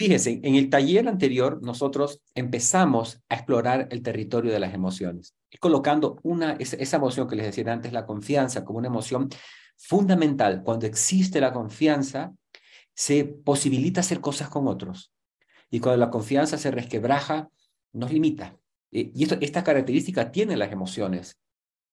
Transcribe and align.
Fíjese, 0.00 0.40
en 0.42 0.54
el 0.54 0.70
taller 0.70 1.06
anterior 1.08 1.60
nosotros 1.62 2.22
empezamos 2.34 3.20
a 3.28 3.34
explorar 3.34 3.86
el 3.90 4.02
territorio 4.02 4.50
de 4.50 4.58
las 4.58 4.72
emociones, 4.72 5.36
colocando 5.60 6.18
una, 6.22 6.52
esa 6.52 6.96
emoción 6.96 7.28
que 7.28 7.36
les 7.36 7.44
decía 7.44 7.70
antes, 7.70 7.92
la 7.92 8.06
confianza, 8.06 8.64
como 8.64 8.78
una 8.78 8.88
emoción 8.88 9.28
fundamental. 9.76 10.62
Cuando 10.64 10.86
existe 10.86 11.38
la 11.38 11.52
confianza, 11.52 12.32
se 12.94 13.26
posibilita 13.26 14.00
hacer 14.00 14.22
cosas 14.22 14.48
con 14.48 14.68
otros. 14.68 15.12
Y 15.70 15.80
cuando 15.80 15.98
la 15.98 16.08
confianza 16.08 16.56
se 16.56 16.70
resquebraja, 16.70 17.50
nos 17.92 18.10
limita. 18.10 18.56
Y 18.90 19.22
esto, 19.22 19.36
esta 19.42 19.62
característica 19.62 20.32
tienen 20.32 20.60
las 20.60 20.72
emociones. 20.72 21.38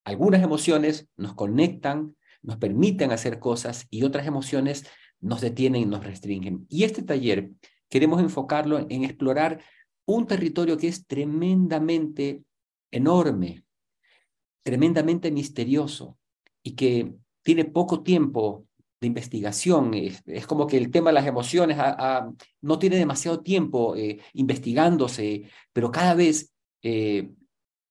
Algunas 0.06 0.42
emociones 0.42 1.10
nos 1.18 1.34
conectan, 1.34 2.16
nos 2.42 2.56
permiten 2.56 3.12
hacer 3.12 3.40
cosas 3.40 3.86
y 3.90 4.04
otras 4.04 4.28
emociones 4.28 4.86
nos 5.20 5.42
detienen 5.42 5.82
y 5.82 5.86
nos 5.86 6.06
restringen. 6.06 6.66
Y 6.70 6.86
este 6.86 7.02
taller 7.04 7.52
queremos 7.90 8.22
enfocarlo 8.22 8.86
en 8.90 9.04
explorar 9.04 9.62
un 10.06 10.26
territorio 10.26 10.78
que 10.78 10.88
es 10.88 11.06
tremendamente 11.06 12.44
enorme, 12.92 13.64
tremendamente 14.64 15.32
misterioso 15.32 16.18
y 16.64 16.76
que 16.76 17.14
tiene 17.44 17.66
poco 17.66 18.04
tiempo 18.04 18.66
de 19.00 19.08
investigación. 19.08 19.94
Es, 19.94 20.48
como 20.48 20.68
que 20.68 20.78
el 20.78 20.92
tema 20.92 21.10
de 21.10 21.16
las 21.16 21.28
emociones 21.28 21.78
no 22.62 22.80
tiene 22.80 22.98
demasiado 22.98 23.42
tiempo 23.42 23.96
eh, 23.96 24.20
investigándose, 24.34 25.50
pero 25.74 25.92
cada 25.92 26.14
vez 26.16 26.54
eh, 26.82 27.30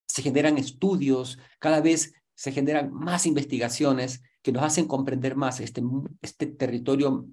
se 0.06 0.22
generan 0.22 0.58
estudios, 0.58 1.38
cada 1.58 1.80
vez 1.80 2.14
se 2.34 2.52
generan 2.52 2.92
más 2.92 3.27
investigaciones 3.27 4.22
que 4.42 4.52
nos 4.52 4.62
hacen 4.62 4.86
comprender 4.86 5.36
más 5.36 5.60
este, 5.60 5.83
este 6.22 6.47
territorio 6.47 7.27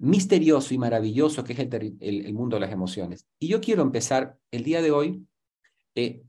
misterioso 0.00 0.72
y 0.72 0.78
maravilloso 0.78 1.44
que 1.44 1.52
es 1.52 1.58
el, 1.58 2.32
mundo 2.32 2.56
de 2.56 2.60
las 2.60 2.72
emociones. 2.72 3.26
Y 3.38 3.48
yo 3.48 3.60
quiero 3.60 3.82
empezar 3.82 4.38
el 4.50 4.64
día 4.64 4.80
de 4.80 4.90
hoy 4.90 5.26
eh, 5.94 6.24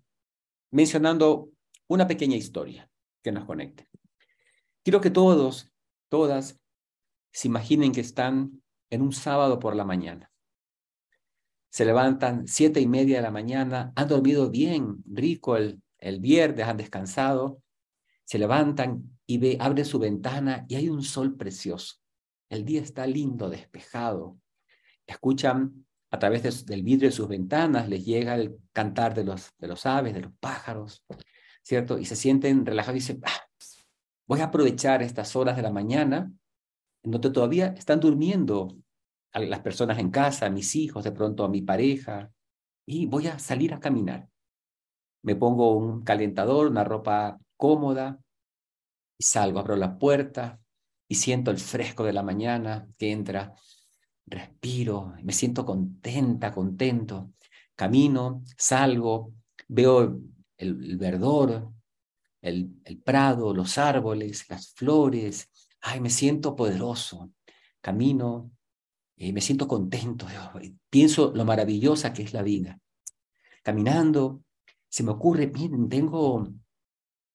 mencionando 0.72 1.50
una 1.88 2.06
pequeña 2.06 2.36
historia 2.36 2.90
que 3.24 3.32
nos 3.32 3.46
conecte. 3.46 3.88
Quiero 4.84 5.00
que 5.00 5.10
todos, 5.10 5.72
todas, 6.10 6.60
se 7.32 7.48
imaginen 7.48 7.94
que 7.94 8.02
están 8.02 8.62
en 8.90 9.02
un 9.02 9.14
sábado 9.14 9.58
por 9.58 9.74
la 9.76 9.86
mañana. 9.86 10.30
Se 11.70 11.86
levantan 11.86 12.48
siete 12.48 12.82
y 12.82 12.88
media 12.88 13.18
de 13.18 13.24
la 13.24 13.32
mañana, 13.32 13.94
han 13.96 14.08
dormido 14.10 14.50
bien, 14.50 15.02
rico 15.06 15.56
el, 15.56 15.82
el 15.98 16.20
viernes, 16.20 16.68
han 16.68 16.76
descansado, 16.76 17.64
se 18.26 18.38
levantan 18.38 19.18
y 19.26 19.38
ve, 19.38 19.58
abren 19.62 19.86
su 19.86 19.98
ventana 19.98 20.66
y 20.68 20.76
hay 20.76 20.90
un 20.90 21.04
sol 21.04 21.38
precioso. 21.38 22.01
El 22.52 22.66
día 22.66 22.82
está 22.82 23.08
lindo, 23.08 23.50
despejado. 23.50 24.38
Escuchan 25.08 25.86
a 26.10 26.20
través 26.20 26.66
del 26.66 26.84
vidrio 26.84 27.08
de 27.08 27.16
sus 27.16 27.30
ventanas, 27.30 27.88
les 27.88 28.04
llega 28.04 28.36
el 28.36 28.60
cantar 28.74 29.14
de 29.14 29.24
los, 29.24 29.54
de 29.58 29.70
los 29.70 29.86
aves, 29.86 30.14
de 30.14 30.20
los 30.20 30.34
pájaros, 30.38 31.02
¿cierto? 31.64 31.98
Y 31.98 32.04
se 32.04 32.18
sienten 32.18 32.66
relajados 32.66 32.98
y 32.98 33.00
dicen, 33.00 33.22
ah, 33.24 33.48
voy 34.28 34.42
a 34.42 34.46
aprovechar 34.46 35.02
estas 35.02 35.34
horas 35.38 35.56
de 35.56 35.62
la 35.62 35.72
mañana 35.72 36.30
en 37.04 37.12
donde 37.12 37.30
todavía 37.30 37.68
están 37.68 38.02
durmiendo 38.02 38.76
las 39.34 39.62
personas 39.62 39.98
en 40.00 40.12
casa, 40.12 40.50
mis 40.50 40.76
hijos, 40.76 41.06
de 41.06 41.14
pronto 41.14 41.46
a 41.46 41.50
mi 41.50 41.62
pareja, 41.62 42.34
y 42.86 43.06
voy 43.06 43.28
a 43.28 43.40
salir 43.40 43.74
a 43.74 43.80
caminar. 43.80 44.28
Me 45.24 45.38
pongo 45.38 45.78
un 45.78 46.04
calentador, 46.04 46.68
una 46.68 46.84
ropa 46.84 47.40
cómoda, 47.56 48.20
y 49.18 49.24
salgo, 49.24 49.60
abro 49.60 49.78
la 49.78 49.98
puerta 49.98 50.61
y 51.12 51.16
siento 51.16 51.52
el 51.52 51.60
fresco 51.60 52.06
de 52.06 52.14
la 52.14 52.24
mañana 52.24 52.88
que 52.98 53.12
entra, 53.12 53.54
respiro, 54.26 55.14
me 55.22 55.34
siento 55.34 55.66
contenta, 55.66 56.54
contento, 56.54 57.34
camino, 57.76 58.44
salgo, 58.58 59.34
veo 59.68 60.22
el, 60.56 60.98
verdor, 60.98 61.70
el, 62.42 62.72
prado, 63.04 63.54
los 63.54 63.78
árboles, 63.78 64.50
las 64.50 64.72
flores, 64.72 65.50
ay, 65.82 66.00
me 66.00 66.10
siento 66.10 66.56
poderoso, 66.56 67.34
camino, 67.82 68.50
eh, 69.18 69.34
me 69.34 69.42
siento 69.42 69.68
contento, 69.68 70.28
pienso 70.90 71.34
lo 71.36 71.44
maravillosa 71.44 72.14
que 72.14 72.24
es 72.24 72.32
la 72.32 72.42
vida. 72.42 72.80
Caminando, 73.64 74.46
se 74.88 75.04
me 75.04 75.12
ocurre, 75.12 75.48
miren, 75.48 75.90
tengo, 75.90 76.48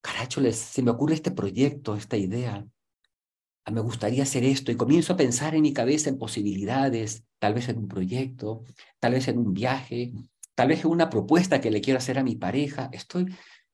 caracho, 0.00 0.41
se 0.50 0.82
me 0.82 0.93
ocurre 0.93 1.12
este 1.12 1.31
proyecto, 1.31 1.94
esta 1.94 2.16
idea. 2.16 2.66
Ah, 3.69 3.72
me 3.72 3.81
gustaría 3.81 4.22
hacer 4.22 4.44
esto 4.44 4.71
y 4.71 4.77
comienzo 4.77 5.12
a 5.12 5.16
pensar 5.16 5.56
en 5.56 5.62
mi 5.62 5.72
cabeza 5.72 6.09
en 6.09 6.19
posibilidades, 6.19 7.25
tal 7.41 7.53
vez 7.54 7.69
en 7.69 7.78
un 7.78 7.88
proyecto, 7.88 8.62
tal 9.00 9.15
vez 9.15 9.27
en 9.27 9.38
un 9.38 9.53
viaje, 9.53 10.12
tal 10.54 10.69
vez 10.69 10.84
en 10.84 10.93
una 10.93 11.10
propuesta 11.10 11.60
que 11.60 11.72
le 11.72 11.81
quiero 11.81 11.99
hacer 11.99 12.16
a 12.16 12.22
mi 12.22 12.37
pareja. 12.37 12.88
Estoy 12.93 13.26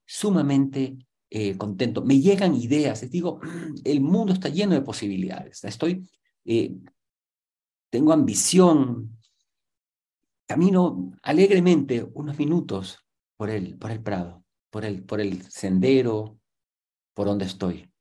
sumamente 0.07 0.97
eh, 1.29 1.59
contento. 1.59 2.03
Me 2.03 2.21
llegan 2.21 2.55
ideas, 2.55 3.03
les 3.03 3.11
digo, 3.11 3.41
el 3.85 4.01
mundo 4.01 4.33
está 4.33 4.49
lleno 4.49 4.73
de 4.73 4.81
posibilidades. 4.81 5.63
Estoy, 5.63 6.09
eh, 6.47 6.75
tengo 7.91 8.15
ambición, 8.15 9.19
camino 10.47 11.13
alegremente 11.23 12.03
unos 12.15 12.39
minutos 12.39 12.99
por 13.37 13.51
el, 13.51 13.77
por 13.77 13.91
el 13.91 14.03
prado, 14.03 14.43
por 14.71 14.87
el, 14.87 15.05
por 15.05 15.21
el 15.21 15.43
sendero, 15.51 16.39
por 17.13 17.27
donde 17.27 17.45
estoy. 17.45 17.92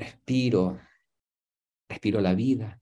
Respiro, 0.00 0.80
respiro 1.86 2.22
la 2.22 2.34
vida. 2.34 2.78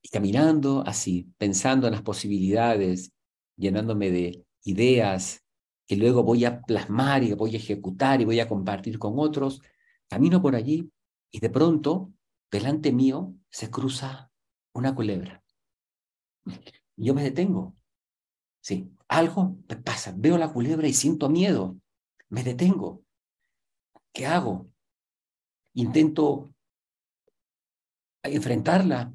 Y 0.00 0.08
caminando 0.08 0.84
así, 0.86 1.34
pensando 1.36 1.88
en 1.88 1.94
las 1.94 2.02
posibilidades, 2.02 3.12
llenándome 3.56 4.12
de 4.12 4.46
ideas, 4.62 5.44
que 5.88 5.96
luego 5.96 6.22
voy 6.22 6.44
a 6.44 6.62
plasmar 6.62 7.24
y 7.24 7.32
voy 7.32 7.54
a 7.54 7.58
ejecutar 7.58 8.20
y 8.20 8.24
voy 8.24 8.38
a 8.38 8.48
compartir 8.48 9.00
con 9.00 9.14
otros, 9.16 9.62
camino 10.08 10.40
por 10.40 10.54
allí 10.54 10.92
y 11.32 11.40
de 11.40 11.50
pronto, 11.50 12.12
delante 12.52 12.92
mío, 12.92 13.34
se 13.50 13.68
cruza 13.68 14.30
una 14.74 14.94
culebra. 14.94 15.42
Yo 16.96 17.14
me 17.14 17.24
detengo. 17.24 17.74
Sí, 18.60 18.92
algo 19.08 19.56
me 19.68 19.74
pasa. 19.74 20.14
Veo 20.16 20.38
la 20.38 20.52
culebra 20.52 20.86
y 20.86 20.92
siento 20.92 21.28
miedo. 21.28 21.76
Me 22.28 22.44
detengo. 22.44 23.02
¿Qué 24.12 24.26
hago? 24.26 24.73
Intento 25.74 26.54
enfrentarla 28.22 29.12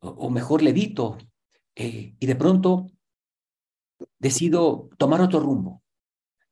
o, 0.00 0.30
mejor 0.30 0.62
le 0.62 0.70
evito. 0.70 1.18
Eh, 1.74 2.14
y 2.18 2.26
de 2.26 2.36
pronto 2.36 2.86
decido 4.18 4.88
tomar 4.96 5.20
otro 5.20 5.40
rumbo 5.40 5.82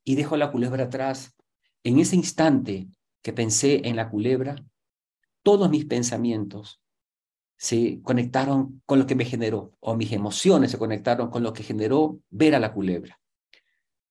y 0.04 0.16
dejo 0.16 0.37
la 0.37 0.53
culebra 0.53 0.84
atrás. 0.84 1.34
En 1.82 1.98
ese 1.98 2.16
instante 2.16 2.88
que 3.22 3.32
pensé 3.32 3.88
en 3.88 3.97
la 3.97 4.10
culebra, 4.10 4.56
todos 5.42 5.71
mis 5.71 5.86
pensamientos 5.86 6.82
se 7.56 8.03
conectaron 8.03 8.82
con 8.84 8.98
lo 8.98 9.06
que 9.06 9.15
me 9.15 9.25
generó, 9.25 9.75
o 9.81 9.94
mis 9.94 10.12
emociones 10.12 10.71
se 10.71 10.78
conectaron 10.78 11.31
con 11.31 11.42
lo 11.42 11.53
que 11.53 11.62
generó 11.62 12.21
ver 12.31 12.54
a 12.54 12.60
la 12.60 12.72
culebra. 12.72 13.19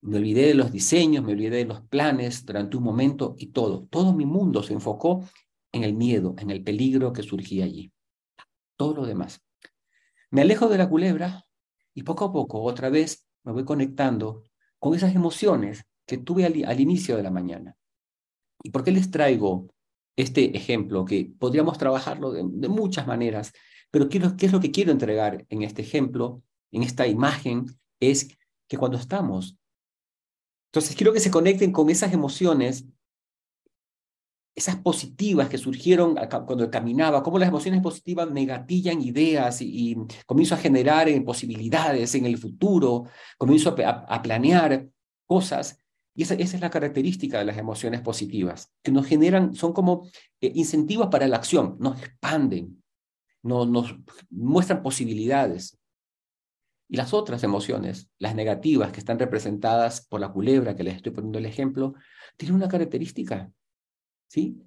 Me 0.03 0.17
olvidé 0.17 0.47
de 0.47 0.53
los 0.53 0.69
diseños, 0.69 1.23
me 1.23 1.31
olvidé 1.31 1.57
de 1.57 1.65
los 1.65 1.79
planes 1.79 2.45
durante 2.45 2.75
un 2.75 2.83
momento 2.83 3.35
y 3.37 3.47
todo. 3.47 3.87
Todo 3.89 4.11
mi 4.11 4.25
mundo 4.25 4.61
se 4.61 4.73
enfocó 4.73 5.23
en 5.71 5.85
el 5.85 5.93
miedo, 5.93 6.35
en 6.39 6.49
el 6.49 6.61
peligro 6.61 7.13
que 7.13 7.23
surgía 7.23 7.63
allí. 7.63 7.89
Todo 8.75 8.95
lo 8.95 9.05
demás. 9.05 9.41
Me 10.29 10.41
alejo 10.41 10.67
de 10.67 10.77
la 10.77 10.89
culebra 10.89 11.45
y 11.93 12.03
poco 12.03 12.25
a 12.25 12.33
poco 12.33 12.61
otra 12.63 12.89
vez 12.89 13.29
me 13.45 13.53
voy 13.53 13.63
conectando 13.63 14.43
con 14.77 14.93
esas 14.93 15.15
emociones 15.15 15.85
que 16.05 16.17
tuve 16.17 16.45
al, 16.45 16.79
inicio 16.81 17.15
de 17.15 17.23
la 17.23 17.31
mañana. 17.31 17.77
¿Y 18.61 18.71
por 18.71 18.83
qué 18.83 18.91
les 18.91 19.09
traigo 19.09 19.69
este 20.17 20.57
ejemplo? 20.57 21.05
Que 21.05 21.31
podríamos 21.39 21.77
trabajarlo 21.77 22.33
de, 22.33 22.43
muchas 22.67 23.07
maneras, 23.07 23.53
pero 23.89 24.09
¿qué, 24.09 24.19
¿qué 24.37 24.47
es 24.47 24.51
lo 24.51 24.59
que 24.59 24.71
quiero 24.71 24.91
entregar 24.91 25.45
en 25.47 25.63
este 25.63 25.81
ejemplo, 25.81 26.43
en 26.71 26.83
esta 26.83 27.07
imagen? 27.07 27.67
Es 28.01 28.37
que 28.67 28.77
cuando 28.77 28.97
estamos, 28.97 29.57
entonces 30.73 30.95
quiero 30.95 31.13
que 31.13 31.19
se 31.19 31.29
conecten 31.29 31.71
con 31.71 31.91
esas 31.91 32.13
emociones 32.13 32.85
esas 34.55 34.75
positivas 34.77 35.49
que 35.49 35.57
surgieron 35.57 36.15
cuando 36.45 36.69
caminaba, 36.69 37.23
cómo 37.23 37.39
las 37.39 37.49
emociones 37.49 37.81
positivas 37.81 38.29
me 38.29 38.45
gatillan 38.45 39.01
ideas 39.01 39.61
y, 39.61 39.95
comienzo 40.25 40.55
a 40.55 40.59
generar 40.59 41.09
eh, 41.09 41.19
posibilidades 41.21 42.13
en 42.15 42.25
el 42.25 42.37
futuro, 42.37 43.05
comienzo 43.37 43.75
a, 43.85 44.21
planear 44.21 44.87
cosas. 45.25 45.79
Y 46.15 46.23
esa, 46.23 46.35
esa, 46.35 46.57
es 46.57 46.61
la 46.61 46.69
característica 46.69 47.39
de 47.39 47.45
las 47.45 47.57
emociones 47.57 48.01
positivas, 48.01 48.71
que 48.83 48.91
nos 48.91 49.07
generan, 49.07 49.55
son 49.55 49.73
como 49.73 50.07
eh, 50.39 50.51
incentivos 50.53 51.07
para 51.07 51.27
la 51.27 51.37
acción, 51.37 51.77
nos 51.79 51.99
expanden, 51.99 52.83
nos, 53.41 53.67
nos 53.67 53.95
muestran 54.29 54.83
posibilidades. 54.83 55.79
Y 56.93 56.97
las 56.97 57.11
otras 57.11 57.43
emociones, 57.43 58.11
las 58.19 58.35
negativas 58.35 58.91
que 58.91 58.99
están 58.99 59.17
representadas 59.17 60.05
por 60.05 60.21
la 60.21 60.31
culebra, 60.31 60.75
que 60.75 60.83
les 60.83 60.97
estoy 60.97 61.11
poniendo 61.11 61.39
el 61.39 61.47
ejemplo, 61.47 61.95
tienen 62.37 62.55
una 62.55 62.67
característica, 62.67 63.51
¿sí? 64.27 64.61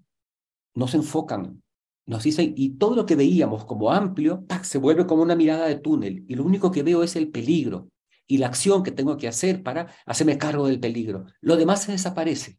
No 0.75 0.89
se 0.89 0.97
enfocan, 0.97 1.63
nos 2.05 2.25
dicen, 2.25 2.53
y 2.57 2.71
todo 2.79 2.97
lo 2.97 3.07
que 3.07 3.15
veíamos 3.15 3.65
como 3.65 3.93
amplio, 3.93 4.45
se 4.65 4.79
vuelve 4.79 5.07
como 5.07 5.23
una 5.23 5.37
mirada 5.37 5.69
de 5.69 5.77
túnel, 5.77 6.25
y 6.27 6.35
lo 6.35 6.43
único 6.43 6.73
que 6.73 6.83
veo 6.83 7.05
es 7.05 7.15
el 7.15 7.31
peligro 7.31 7.93
y 8.27 8.39
la 8.39 8.49
acción 8.49 8.83
que 8.83 8.91
tengo 8.91 9.17
que 9.17 9.29
hacer 9.29 9.63
para 9.63 9.95
hacerme 10.05 10.37
cargo 10.37 10.67
del 10.67 10.81
peligro. 10.81 11.27
Lo 11.41 11.57
demás 11.57 11.85
se 11.85 11.93
desaparece, 11.93 12.59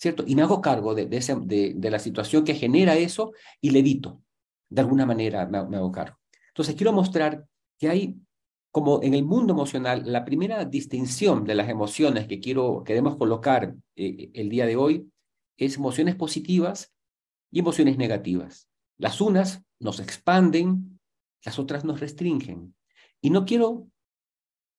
¿cierto? 0.00 0.24
Y 0.26 0.34
me 0.34 0.42
hago 0.42 0.60
cargo 0.60 0.96
de, 0.96 1.06
de, 1.06 1.90
la 1.92 2.00
situación 2.00 2.42
que 2.42 2.56
genera 2.56 2.96
eso 2.96 3.34
y 3.60 3.70
le 3.70 3.78
evito. 3.78 4.20
De 4.68 4.80
alguna 4.80 5.06
manera 5.06 5.46
me, 5.46 5.58
hago 5.58 5.92
cargo. 5.92 6.18
Entonces, 6.48 6.74
quiero 6.74 6.92
mostrar 6.92 7.46
que 7.78 7.88
hay, 7.88 8.16
como 8.74 9.04
en 9.04 9.14
el 9.14 9.24
mundo 9.24 9.52
emocional, 9.52 10.02
la 10.04 10.24
primera 10.24 10.64
distinción 10.64 11.44
de 11.44 11.54
las 11.54 11.68
emociones 11.68 12.26
que 12.26 12.40
quiero, 12.40 12.82
queremos 12.82 13.16
colocar 13.16 13.72
eh, 13.94 14.32
el 14.34 14.48
día 14.48 14.66
de 14.66 14.74
hoy 14.74 15.12
es 15.56 15.76
emociones 15.76 16.16
positivas 16.16 16.92
y 17.52 17.60
emociones 17.60 17.98
negativas. 17.98 18.68
Las 18.98 19.20
unas 19.20 19.62
nos 19.78 20.00
expanden, 20.00 20.98
las 21.44 21.60
otras 21.60 21.84
nos 21.84 22.00
restringen. 22.00 22.74
Y 23.20 23.30
no 23.30 23.44
quiero 23.44 23.86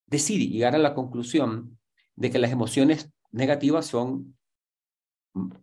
decir 0.08 0.42
y 0.42 0.50
llegar 0.50 0.76
a 0.76 0.80
la 0.80 0.94
conclusión 0.94 1.80
de 2.18 2.32
que 2.32 2.40
las 2.40 2.52
emociones 2.52 3.14
negativas 3.32 3.86
son 3.86 4.36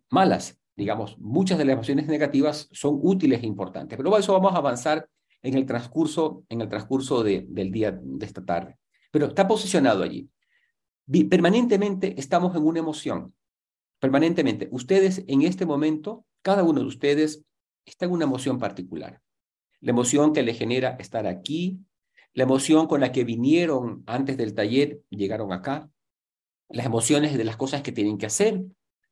malas. 0.09 0.59
Digamos, 0.75 1.19
muchas 1.19 1.59
de 1.59 1.67
las 1.67 1.75
emociones 1.75 2.07
negativas 2.07 2.71
son 2.73 2.99
útiles 3.03 3.43
e 3.43 3.47
importantes, 3.47 3.99
pero 3.99 4.17
eso 4.17 4.33
vamos 4.33 4.55
a 4.55 4.57
avanzar 4.57 5.07
en 5.43 5.55
el 5.55 5.67
transcurso, 5.67 6.45
en 6.49 6.61
el 6.61 6.69
transcurso 6.69 7.23
de, 7.23 7.45
del 7.49 7.71
día 7.71 7.93
de 7.93 8.27
esta 8.27 8.45
tarde. 8.45 8.79
Pero 9.11 9.27
está 9.27 9.47
posicionado 9.47 10.03
allí. 10.03 10.29
Permanentemente 11.29 12.19
estamos 12.19 12.57
en 12.57 12.65
una 12.65 12.79
emoción. 12.79 13.35
Permanentemente. 13.99 14.69
Ustedes 14.71 15.25
en 15.27 15.43
este 15.43 15.67
momento, 15.67 16.25
cada 16.43 16.63
uno 16.63 16.81
de 16.81 16.87
ustedes 16.87 17.45
está 17.85 18.07
en 18.07 18.13
una 18.13 18.25
emoción 18.25 18.59
particular. 18.59 19.21
La 19.81 19.91
emoción 19.91 20.33
que 20.33 20.43
le 20.43 20.55
genera 20.55 20.97
estar 20.99 21.27
aquí, 21.27 21.81
la 22.35 22.45
emoción 22.45 22.87
con 22.87 23.01
la 23.01 23.13
que 23.13 23.25
vinieron 23.25 24.03
antes 24.07 24.37
del 24.37 24.55
taller, 24.55 25.03
llegaron 25.11 25.53
acá, 25.53 25.91
las 26.69 26.87
emociones 26.87 27.37
de 27.37 27.45
las 27.45 27.57
cosas 27.57 27.83
que 27.83 27.93
tienen 27.93 28.17
que 28.17 28.27
hacer. 28.27 28.63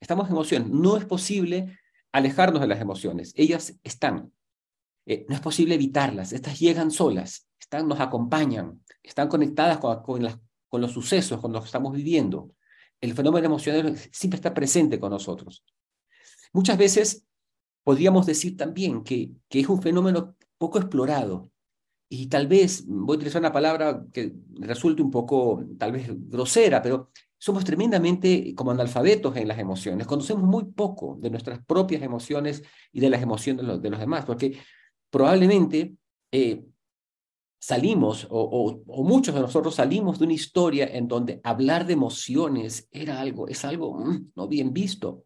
Estamos 0.00 0.26
en 0.26 0.32
emoción. 0.32 0.80
No 0.80 0.96
es 0.96 1.04
posible 1.04 1.76
alejarnos 2.12 2.60
de 2.60 2.68
las 2.68 2.80
emociones. 2.80 3.32
Ellas 3.36 3.78
están. 3.82 4.32
Eh, 5.06 5.26
no 5.28 5.34
es 5.34 5.40
posible 5.40 5.74
evitarlas. 5.74 6.32
Estas 6.32 6.58
llegan 6.58 6.90
solas, 6.90 7.48
están, 7.58 7.88
nos 7.88 8.00
acompañan, 8.00 8.82
están 9.02 9.28
conectadas 9.28 9.78
con, 9.78 10.02
con 10.68 10.80
los 10.80 10.92
sucesos, 10.92 11.40
con 11.40 11.52
los 11.52 11.62
que 11.62 11.66
estamos 11.66 11.92
viviendo. 11.92 12.54
El 13.00 13.14
fenómeno 13.14 13.46
emocional 13.46 13.96
siempre 14.12 14.36
está 14.36 14.52
presente 14.52 15.00
con 15.00 15.10
nosotros. 15.10 15.64
Muchas 16.52 16.76
veces 16.76 17.24
podríamos 17.82 18.26
decir 18.26 18.56
también 18.56 19.02
que, 19.02 19.30
que 19.48 19.60
es 19.60 19.68
un 19.68 19.80
fenómeno 19.80 20.36
poco 20.58 20.78
explorado, 20.78 21.50
y 22.12 22.26
tal 22.26 22.48
vez, 22.48 22.84
voy 22.88 23.14
a 23.14 23.18
utilizar 23.18 23.40
una 23.40 23.52
palabra 23.52 24.04
que 24.12 24.34
resulte 24.58 25.00
un 25.00 25.12
poco, 25.12 25.64
tal 25.78 25.92
vez, 25.92 26.08
grosera, 26.28 26.82
pero 26.82 27.10
somos 27.38 27.64
tremendamente 27.64 28.52
como 28.56 28.72
analfabetos 28.72 29.36
en 29.36 29.46
las 29.46 29.60
emociones. 29.60 30.08
Conocemos 30.08 30.42
muy 30.42 30.64
poco 30.64 31.16
de 31.20 31.30
nuestras 31.30 31.64
propias 31.64 32.02
emociones 32.02 32.64
y 32.92 32.98
de 32.98 33.10
las 33.10 33.22
emociones 33.22 33.64
de 33.80 33.90
los, 33.90 34.00
demás, 34.00 34.24
porque 34.24 34.58
probablemente 35.10 35.94
eh, 36.32 36.64
salimos, 37.60 38.26
o, 38.30 38.82
muchos 38.86 39.34
de 39.34 39.40
nosotros 39.40 39.74
salimos 39.74 40.18
de 40.18 40.24
una 40.24 40.34
historia 40.34 40.86
en 40.86 41.08
donde 41.08 41.40
hablar 41.44 41.86
de 41.86 41.92
emociones 41.92 42.88
era 42.90 43.20
algo, 43.20 43.48
es 43.48 43.64
algo 43.64 43.94
mm, 43.94 44.32
no 44.34 44.48
bien 44.48 44.72
visto. 44.72 45.24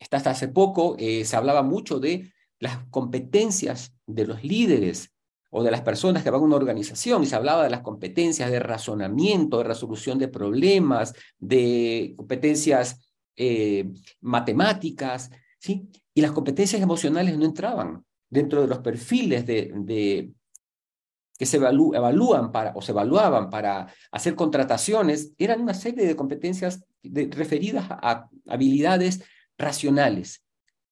Hasta 0.00 0.30
hace 0.30 0.48
poco 0.48 0.96
eh, 0.98 1.24
se 1.24 1.36
hablaba 1.36 1.62
mucho 1.62 1.98
de 1.98 2.32
las 2.58 2.86
competencias 2.88 3.94
de 4.06 4.26
los 4.26 4.42
líderes 4.42 5.12
o 5.50 5.62
de 5.62 5.70
las 5.70 5.82
personas 5.82 6.22
que 6.22 6.30
van 6.30 6.40
a 6.40 6.44
una 6.44 6.56
organización 6.56 7.22
y 7.22 7.26
se 7.26 7.36
hablaba 7.36 7.64
de 7.64 7.70
las 7.70 7.80
competencias 7.80 8.50
de 8.50 8.58
razonamiento, 8.58 9.58
de 9.58 9.64
resolución 9.64 10.18
de 10.18 10.28
problemas, 10.28 11.14
de 11.38 12.14
competencias 12.16 13.10
eh, 13.36 13.90
matemáticas, 14.20 15.30
¿sí? 15.58 15.88
Y 16.14 16.20
las 16.22 16.32
competencias 16.32 16.80
emocionales 16.80 17.36
no 17.38 17.44
entraban 17.44 18.04
dentro 18.28 18.62
de 18.62 18.68
los 18.68 18.78
perfiles 18.78 19.44
que 19.44 21.46
se 21.46 21.56
evalúan 21.56 22.50
o 22.74 22.82
se 22.82 22.92
evaluaban 22.92 23.50
para 23.50 23.92
hacer 24.10 24.34
contrataciones, 24.34 25.32
eran 25.38 25.60
una 25.60 25.74
serie 25.74 26.06
de 26.06 26.16
competencias 26.16 26.84
referidas 27.02 27.86
a 27.90 28.28
habilidades 28.46 29.22
racionales. 29.58 30.42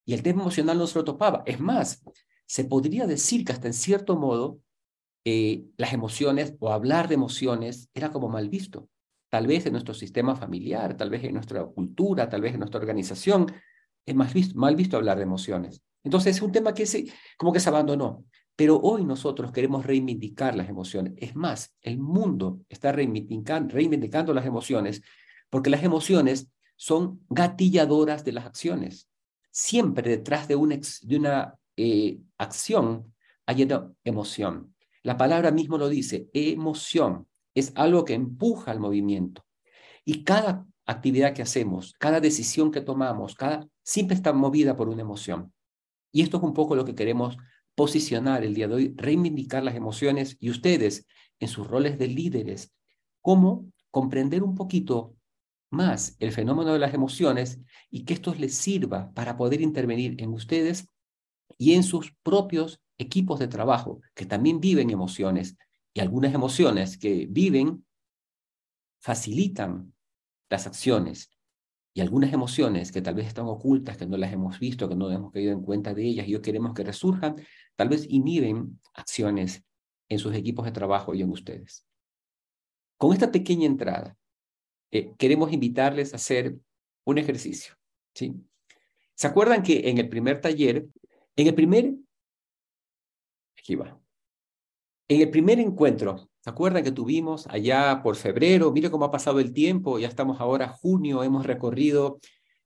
Y 0.06 0.14
el 0.14 0.22
tema 0.22 0.42
emocional 0.42 0.78
no 0.78 0.86
se 0.86 0.98
lo 0.98 1.04
topaba. 1.04 1.42
Es 1.46 1.60
más, 1.60 2.02
se 2.46 2.64
podría 2.64 3.06
decir 3.06 3.44
que 3.44 3.52
hasta 3.52 3.68
en 3.68 3.74
cierto 3.74 4.16
modo 4.16 4.60
eh, 5.24 5.64
las 5.78 5.94
emociones 5.94 6.54
o 6.60 6.70
hablar 6.70 7.08
de 7.08 7.14
emociones 7.14 7.88
era 7.94 8.10
como 8.10 8.28
mal 8.28 8.50
visto. 8.50 8.88
Tal 9.30 9.46
vez 9.46 9.66
en 9.66 9.72
nuestro 9.72 9.94
sistema 9.94 10.36
familiar, 10.36 10.96
tal 10.96 11.10
vez 11.10 11.24
en 11.24 11.34
nuestra 11.34 11.64
cultura, 11.64 12.28
tal 12.28 12.42
vez 12.42 12.52
en 12.52 12.60
nuestra 12.60 12.78
organización, 12.78 13.52
es 14.04 14.34
visto, 14.34 14.58
mal 14.58 14.76
visto 14.76 14.96
hablar 14.96 15.16
de 15.16 15.22
emociones. 15.22 15.82
Entonces 16.04 16.36
es 16.36 16.42
un 16.42 16.52
tema 16.52 16.74
que 16.74 16.86
se, 16.86 17.06
como 17.36 17.52
que 17.52 17.60
se 17.60 17.68
abandonó. 17.68 18.24
Pero 18.56 18.78
hoy 18.78 19.04
nosotros 19.04 19.50
queremos 19.50 19.84
reivindicar 19.84 20.54
las 20.54 20.68
emociones. 20.68 21.14
Es 21.16 21.34
más, 21.34 21.74
el 21.80 21.98
mundo 21.98 22.60
está 22.68 22.92
reivindicando, 22.92 23.74
reivindicando 23.74 24.32
las 24.32 24.46
emociones 24.46 25.02
porque 25.50 25.70
las 25.70 25.82
emociones 25.82 26.48
son 26.76 27.20
gatilladoras 27.28 28.24
de 28.24 28.32
las 28.32 28.46
acciones. 28.46 29.08
Siempre 29.50 30.08
detrás 30.08 30.46
de 30.46 30.56
una, 30.56 30.78
una 31.08 31.54
eh, 31.76 32.20
acción 32.38 33.14
hay 33.46 33.68
emoción. 34.04 34.74
La 35.02 35.16
palabra 35.16 35.50
mismo 35.50 35.78
lo 35.78 35.88
dice, 35.88 36.28
emoción 36.32 37.28
es 37.54 37.72
algo 37.76 38.04
que 38.04 38.14
empuja 38.14 38.70
al 38.70 38.80
movimiento. 38.80 39.44
Y 40.04 40.24
cada 40.24 40.66
actividad 40.86 41.34
que 41.34 41.42
hacemos, 41.42 41.94
cada 41.98 42.20
decisión 42.20 42.70
que 42.70 42.80
tomamos, 42.80 43.34
cada 43.34 43.66
siempre 43.82 44.16
está 44.16 44.32
movida 44.32 44.76
por 44.76 44.88
una 44.88 45.02
emoción. 45.02 45.52
Y 46.14 46.22
esto 46.22 46.36
es 46.36 46.44
un 46.44 46.54
poco 46.54 46.76
lo 46.76 46.84
que 46.84 46.94
queremos 46.94 47.36
posicionar 47.74 48.44
el 48.44 48.54
día 48.54 48.68
de 48.68 48.74
hoy, 48.74 48.94
reivindicar 48.96 49.64
las 49.64 49.74
emociones 49.74 50.36
y 50.38 50.48
ustedes 50.48 51.08
en 51.40 51.48
sus 51.48 51.66
roles 51.66 51.98
de 51.98 52.06
líderes, 52.06 52.72
cómo 53.20 53.72
comprender 53.90 54.44
un 54.44 54.54
poquito 54.54 55.16
más 55.70 56.14
el 56.20 56.30
fenómeno 56.30 56.72
de 56.72 56.78
las 56.78 56.94
emociones 56.94 57.60
y 57.90 58.04
que 58.04 58.14
esto 58.14 58.32
les 58.32 58.54
sirva 58.54 59.12
para 59.12 59.36
poder 59.36 59.60
intervenir 59.60 60.14
en 60.22 60.32
ustedes 60.32 60.86
y 61.58 61.74
en 61.74 61.82
sus 61.82 62.14
propios 62.22 62.80
equipos 62.96 63.40
de 63.40 63.48
trabajo 63.48 64.00
que 64.14 64.24
también 64.24 64.60
viven 64.60 64.90
emociones. 64.90 65.56
Y 65.94 65.98
algunas 66.00 66.32
emociones 66.32 66.96
que 66.96 67.26
viven 67.28 67.84
facilitan 69.00 69.92
las 70.48 70.68
acciones 70.68 71.33
y 71.94 72.00
algunas 72.00 72.32
emociones 72.32 72.92
que 72.92 73.00
tal 73.00 73.14
vez 73.14 73.26
están 73.26 73.46
ocultas, 73.46 73.96
que 73.96 74.06
no 74.06 74.16
las 74.16 74.32
hemos 74.32 74.58
visto, 74.58 74.88
que 74.88 74.96
no 74.96 75.10
hemos 75.10 75.32
caído 75.32 75.52
en 75.52 75.62
cuenta 75.62 75.94
de 75.94 76.04
ellas 76.04 76.28
y 76.28 76.38
queremos 76.40 76.74
que 76.74 76.84
resurjan, 76.84 77.36
tal 77.76 77.88
vez 77.88 78.06
inhiben 78.08 78.80
acciones 78.92 79.64
en 80.08 80.18
sus 80.18 80.34
equipos 80.34 80.64
de 80.66 80.72
trabajo 80.72 81.14
y 81.14 81.22
en 81.22 81.30
ustedes. 81.30 81.86
Con 82.98 83.12
esta 83.12 83.30
pequeña 83.30 83.66
entrada, 83.66 84.16
eh, 84.90 85.14
queremos 85.16 85.52
invitarles 85.52 86.12
a 86.12 86.16
hacer 86.16 86.56
un 87.04 87.18
ejercicio. 87.18 87.74
¿sí? 88.12 88.34
¿Se 89.14 89.26
acuerdan 89.26 89.62
que 89.62 89.88
en 89.88 89.98
el 89.98 90.08
primer 90.08 90.40
taller 90.40 90.88
en 91.36 91.48
el 91.48 91.54
primer, 91.54 91.94
aquí 93.58 93.74
va. 93.74 94.00
En 95.08 95.20
el 95.20 95.30
primer 95.30 95.58
encuentro, 95.58 96.30
¿se 96.44 96.50
acuerdan 96.50 96.84
que 96.84 96.92
tuvimos 96.92 97.46
allá 97.46 98.02
por 98.02 98.16
febrero? 98.16 98.70
Mire 98.70 98.90
cómo 98.90 99.06
ha 99.06 99.10
pasado 99.10 99.40
el 99.40 99.54
tiempo, 99.54 99.98
ya 99.98 100.08
estamos 100.08 100.40
ahora 100.40 100.68
junio, 100.68 101.22
hemos 101.22 101.46
recorrido, 101.46 102.20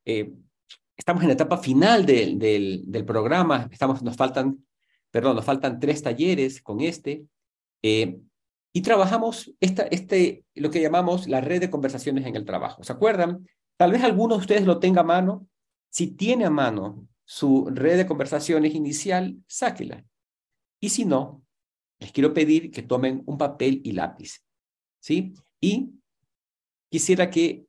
eh, 0.04 0.32
estamos 0.96 1.22
en 1.22 1.28
la 1.28 1.34
etapa 1.34 1.58
final 1.58 2.04
del, 2.04 2.40
del, 2.40 3.04
programa, 3.04 3.68
estamos, 3.70 4.02
nos 4.02 4.16
faltan, 4.16 4.66
perdón, 5.12 5.36
nos 5.36 5.44
faltan 5.44 5.78
tres 5.78 6.02
talleres 6.02 6.60
con 6.60 6.80
este, 6.80 7.22
eh, 7.84 8.18
y 8.72 8.80
trabajamos 8.80 9.54
esta, 9.60 9.84
este, 9.84 10.44
lo 10.56 10.72
que 10.72 10.80
llamamos 10.80 11.28
la 11.28 11.40
red 11.40 11.60
de 11.60 11.70
conversaciones 11.70 12.26
en 12.26 12.34
el 12.34 12.44
trabajo. 12.44 12.82
¿Se 12.82 12.92
acuerdan? 12.92 13.46
Tal 13.76 13.92
vez 13.92 14.02
alguno 14.02 14.34
de 14.34 14.40
ustedes 14.40 14.66
lo 14.66 14.80
tenga 14.80 15.02
a 15.02 15.04
mano. 15.04 15.46
Si 15.88 16.08
tiene 16.08 16.46
a 16.46 16.50
mano 16.50 17.06
su 17.24 17.70
red 17.72 17.96
de 17.96 18.06
conversaciones 18.08 18.74
inicial, 18.74 19.36
sáquela. 19.46 20.04
Y 20.80 20.88
si 20.88 21.04
no, 21.04 21.44
les 21.98 22.12
quiero 22.12 22.32
pedir 22.32 22.70
que 22.70 22.82
tomen 22.82 23.22
un 23.26 23.38
papel 23.38 23.80
y 23.84 23.92
lápiz. 23.92 24.44
¿Sí? 25.00 25.34
Y 25.60 25.90
quisiera 26.90 27.30
que 27.30 27.66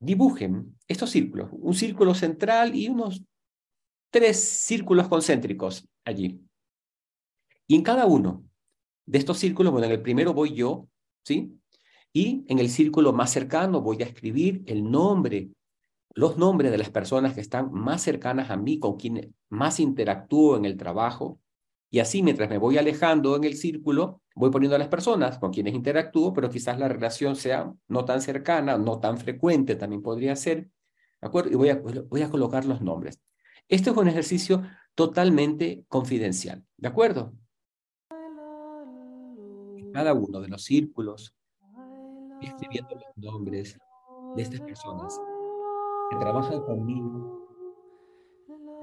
dibujen 0.00 0.78
estos 0.86 1.10
círculos, 1.10 1.48
un 1.52 1.74
círculo 1.74 2.14
central 2.14 2.74
y 2.74 2.88
unos 2.88 3.22
tres 4.10 4.38
círculos 4.38 5.08
concéntricos 5.08 5.88
allí. 6.04 6.40
Y 7.66 7.76
en 7.76 7.82
cada 7.82 8.06
uno 8.06 8.44
de 9.06 9.18
estos 9.18 9.38
círculos, 9.38 9.72
bueno, 9.72 9.86
en 9.86 9.92
el 9.92 10.02
primero 10.02 10.34
voy 10.34 10.54
yo, 10.54 10.88
¿sí? 11.24 11.58
Y 12.12 12.44
en 12.48 12.58
el 12.58 12.68
círculo 12.68 13.12
más 13.12 13.32
cercano 13.32 13.80
voy 13.80 14.02
a 14.02 14.06
escribir 14.06 14.62
el 14.66 14.88
nombre 14.90 15.50
los 16.14 16.38
nombres 16.38 16.70
de 16.70 16.78
las 16.78 16.90
personas 16.90 17.34
que 17.34 17.40
están 17.40 17.72
más 17.72 18.02
cercanas 18.02 18.50
a 18.50 18.56
mí, 18.56 18.78
con 18.78 18.96
quienes 18.96 19.28
más 19.48 19.80
interactúo 19.80 20.56
en 20.56 20.64
el 20.64 20.76
trabajo, 20.76 21.40
y 21.94 22.00
así 22.00 22.24
mientras 22.24 22.50
me 22.50 22.58
voy 22.58 22.76
alejando 22.76 23.36
en 23.36 23.44
el 23.44 23.54
círculo, 23.54 24.20
voy 24.34 24.50
poniendo 24.50 24.74
a 24.74 24.80
las 24.80 24.88
personas 24.88 25.38
con 25.38 25.52
quienes 25.52 25.74
interactúo, 25.74 26.32
pero 26.32 26.50
quizás 26.50 26.76
la 26.76 26.88
relación 26.88 27.36
sea 27.36 27.72
no 27.86 28.04
tan 28.04 28.20
cercana, 28.20 28.76
no 28.76 28.98
tan 28.98 29.16
frecuente, 29.16 29.76
también 29.76 30.02
podría 30.02 30.34
ser, 30.34 30.62
¿de 31.20 31.28
acuerdo? 31.28 31.52
Y 31.52 31.54
voy 31.54 31.68
a, 31.68 31.76
voy 31.76 32.22
a 32.22 32.28
colocar 32.28 32.64
los 32.64 32.80
nombres. 32.80 33.20
Este 33.68 33.90
es 33.90 33.96
un 33.96 34.08
ejercicio 34.08 34.64
totalmente 34.96 35.84
confidencial, 35.86 36.64
¿de 36.78 36.88
acuerdo? 36.88 37.32
cada 39.92 40.14
uno 40.14 40.40
de 40.40 40.48
los 40.48 40.64
círculos, 40.64 41.32
escribiendo 42.40 42.96
los 42.96 43.16
nombres 43.16 43.78
de 44.34 44.42
estas 44.42 44.60
personas 44.62 45.20
que 46.10 46.16
trabajan 46.16 46.60
conmigo, 46.62 47.46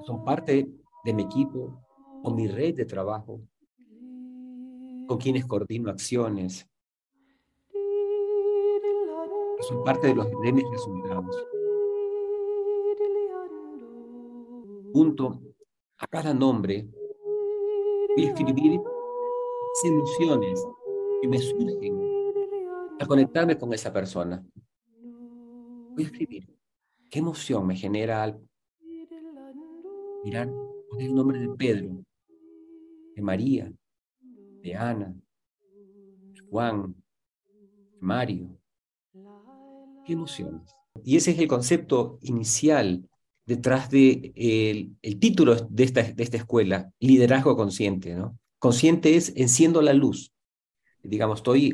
son 0.06 0.24
parte 0.24 0.72
de 1.04 1.14
mi 1.14 1.24
equipo 1.24 1.91
o 2.24 2.32
mi 2.32 2.48
red 2.48 2.76
de 2.76 2.86
trabajo, 2.86 3.42
con 5.08 5.18
quienes 5.18 5.46
coordino 5.46 5.90
acciones, 5.90 6.68
son 9.62 9.84
parte 9.84 10.08
de, 10.08 10.16
los, 10.16 10.28
de 10.30 10.64
resultados. 10.72 11.48
Junto 14.94 15.42
a 15.98 16.08
cada 16.08 16.34
nombre, 16.34 16.88
voy 18.16 18.26
a 18.26 18.30
escribir 18.30 18.80
las 18.82 19.84
emociones 19.86 20.68
que 21.22 21.28
me 21.28 21.38
surgen 21.38 22.02
al 23.00 23.08
conectarme 23.08 23.58
con 23.58 23.74
esa 23.74 23.94
persona. 23.94 24.44
Voy 25.94 26.04
a 26.04 26.08
escribir 26.08 26.48
qué 27.10 27.20
emoción 27.20 27.68
me 27.68 27.76
genera 27.76 28.24
al 28.24 28.42
mirar 30.24 30.52
el 31.00 31.16
nombre 31.16 31.40
de 31.40 31.50
Pedro, 31.50 32.04
de 33.16 33.22
María, 33.22 33.72
de 34.62 34.76
Ana, 34.76 35.16
Juan, 36.50 36.96
Mario. 38.00 38.58
Qué 40.06 40.14
emociones. 40.14 40.76
Y 41.04 41.18
ese 41.18 41.32
es 41.32 41.40
el 41.40 41.48
concepto 41.48 42.20
inicial 42.22 43.08
detrás 43.46 43.90
del 43.90 44.34
de, 44.34 44.92
el 45.02 45.20
título 45.20 45.56
de 45.56 45.84
esta, 45.84 46.04
de 46.04 46.24
esta 46.24 46.38
escuela, 46.38 46.92
liderazgo 47.00 47.56
consciente. 47.56 48.16
¿no? 48.16 48.38
Consciente 48.60 49.16
es 49.16 49.34
enciendo 49.36 49.82
la 49.82 49.94
luz. 49.94 50.34
Digamos, 51.04 51.40
estoy, 51.40 51.74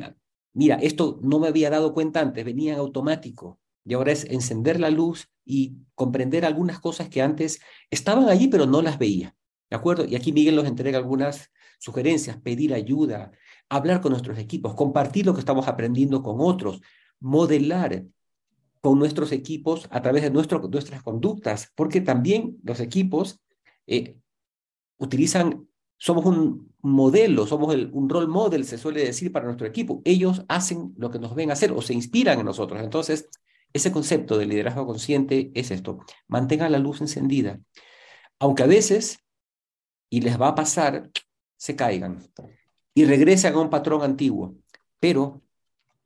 mira, 0.53 0.75
esto 0.75 1.20
no 1.22 1.39
me 1.39 1.48
había 1.48 1.70
dado 1.70 1.94
cuenta 1.94 2.22
antes, 2.22 2.46
venía 2.46 2.74
en 2.74 2.79
automático. 2.79 3.60
Y 3.84 3.94
ahora 3.94 4.12
es 4.12 4.25
encender 4.25 4.79
la 4.79 4.89
luz 4.89 5.29
y 5.46 5.77
comprender 5.96 6.46
algunas 6.46 6.79
cosas 6.79 7.10
que 7.10 7.22
antes 7.22 7.62
estaban 7.89 8.27
allí, 8.27 8.48
pero 8.48 8.65
no 8.65 8.82
las 8.82 9.00
veía. 9.00 9.36
¿De 9.69 9.75
acuerdo? 9.75 10.05
Y 10.05 10.15
aquí 10.15 10.31
Miguel 10.31 10.55
nos 10.55 10.65
entrega 10.65 10.97
algunas 10.97 11.51
sugerencias, 11.79 12.38
pedir 12.38 12.74
ayuda, 12.74 13.31
hablar 13.69 14.01
con 14.01 14.12
nuestros 14.12 14.38
equipos, 14.39 14.75
compartir 14.75 15.25
lo 15.25 15.33
que 15.33 15.39
estamos 15.39 15.67
aprendiendo 15.67 16.24
con 16.24 16.38
otros, 16.39 16.81
modelar 17.19 18.05
con 18.81 19.00
nuestros 19.00 19.31
equipos 19.31 19.88
a 19.91 20.01
través 20.01 20.24
de 20.24 20.29
nuestro, 20.29 20.59
nuestras 20.59 21.03
conductas, 21.03 21.71
porque 21.75 22.01
también 22.01 22.57
los 22.63 22.79
equipos 22.79 23.39
eh, 23.86 24.17
utilizan, 24.97 25.67
somos 25.97 26.25
un 26.25 26.74
modelo, 26.81 27.45
somos 27.45 27.74
el, 27.74 27.89
un 27.91 28.09
role 28.09 28.27
model, 28.27 28.65
se 28.65 28.77
suele 28.77 29.03
decir 29.03 29.31
para 29.31 29.45
nuestro 29.45 29.67
equipo. 29.67 30.01
Ellos 30.05 30.45
hacen 30.47 30.93
lo 30.97 31.09
que 31.09 31.19
nos 31.19 31.36
ven 31.36 31.51
hacer 31.51 31.71
o 31.71 31.81
se 31.81 31.93
inspiran 31.93 32.39
en 32.39 32.45
nosotros. 32.45 32.81
Entonces, 32.81 33.27
ese 33.74 33.91
concepto 33.91 34.38
de 34.38 34.45
liderazgo 34.45 34.86
consciente 34.86 35.51
es 35.53 35.71
esto, 35.71 36.00
mantenga 36.27 36.69
la 36.69 36.79
luz 36.79 37.01
encendida, 37.01 37.59
aunque 38.39 38.63
a 38.63 38.67
veces, 38.67 39.19
y 40.10 40.22
les 40.22 40.40
va 40.40 40.50
a 40.50 40.56
pasar, 40.56 41.10
se 41.56 41.76
caigan 41.76 42.24
y 42.94 43.06
regresan 43.06 43.54
a 43.54 43.60
un 43.60 43.70
patrón 43.70 44.02
antiguo, 44.02 44.56
pero 45.00 45.42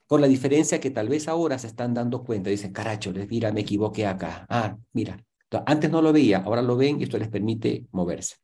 con 0.07 0.19
la 0.19 0.27
diferencia 0.27 0.79
que 0.79 0.91
tal 0.91 1.07
vez 1.07 1.27
ahora 1.27 1.57
se 1.57 1.67
están 1.67 1.93
dando 1.93 2.23
cuenta, 2.23 2.49
dicen, 2.49 2.73
caracho, 2.73 3.13
les 3.13 3.29
mira, 3.29 3.51
me 3.53 3.61
equivoqué 3.61 4.05
acá. 4.05 4.45
Ah, 4.49 4.77
mira, 4.91 5.23
antes 5.65 5.89
no 5.89 6.01
lo 6.01 6.11
veía, 6.11 6.39
ahora 6.39 6.61
lo 6.61 6.75
ven 6.75 6.99
y 6.99 7.03
esto 7.03 7.17
les 7.17 7.29
permite 7.29 7.85
moverse. 7.91 8.35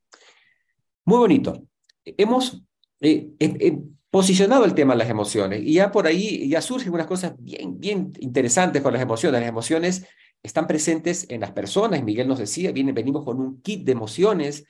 Muy 1.06 1.18
bonito. 1.18 1.68
Hemos 2.06 2.64
eh, 3.02 3.32
eh, 3.40 3.58
eh, 3.60 3.80
posicionado 4.10 4.66
el 4.66 4.74
tema 4.74 4.94
de 4.94 5.00
las 5.00 5.10
emociones 5.10 5.62
y 5.62 5.74
ya 5.74 5.92
por 5.92 6.08
ahí 6.08 6.48
ya 6.50 6.62
surgen 6.62 6.94
unas 6.94 7.08
cosas 7.08 7.34
bien, 7.38 7.80
bien 7.80 8.14
interesantes 8.20 8.82
con 8.82 8.94
las 8.94 9.02
emociones. 9.02 9.42
Las 9.42 9.50
emociones 9.50 10.06
están 10.42 10.68
presentes 10.68 11.26
en 11.30 11.42
las 11.42 11.52
personas, 11.52 12.04
Miguel 12.04 12.28
nos 12.28 12.40
decía, 12.40 12.72
viene, 12.72 12.94
venimos 12.94 13.26
con 13.26 13.40
un 13.40 13.62
kit 13.62 13.84
de 13.84 13.92
emociones 13.92 14.64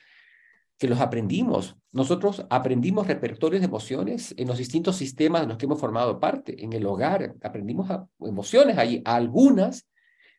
que 0.78 0.88
los 0.88 1.00
aprendimos. 1.00 1.76
Nosotros 1.92 2.46
aprendimos 2.50 3.06
repertorios 3.06 3.60
de 3.60 3.66
emociones 3.66 4.34
en 4.36 4.46
los 4.46 4.58
distintos 4.58 4.96
sistemas 4.96 5.42
en 5.42 5.48
los 5.48 5.58
que 5.58 5.66
hemos 5.66 5.80
formado 5.80 6.20
parte. 6.20 6.62
En 6.64 6.72
el 6.72 6.86
hogar 6.86 7.34
aprendimos 7.42 7.90
emociones, 8.20 8.78
ahí 8.78 9.02
algunas 9.04 9.88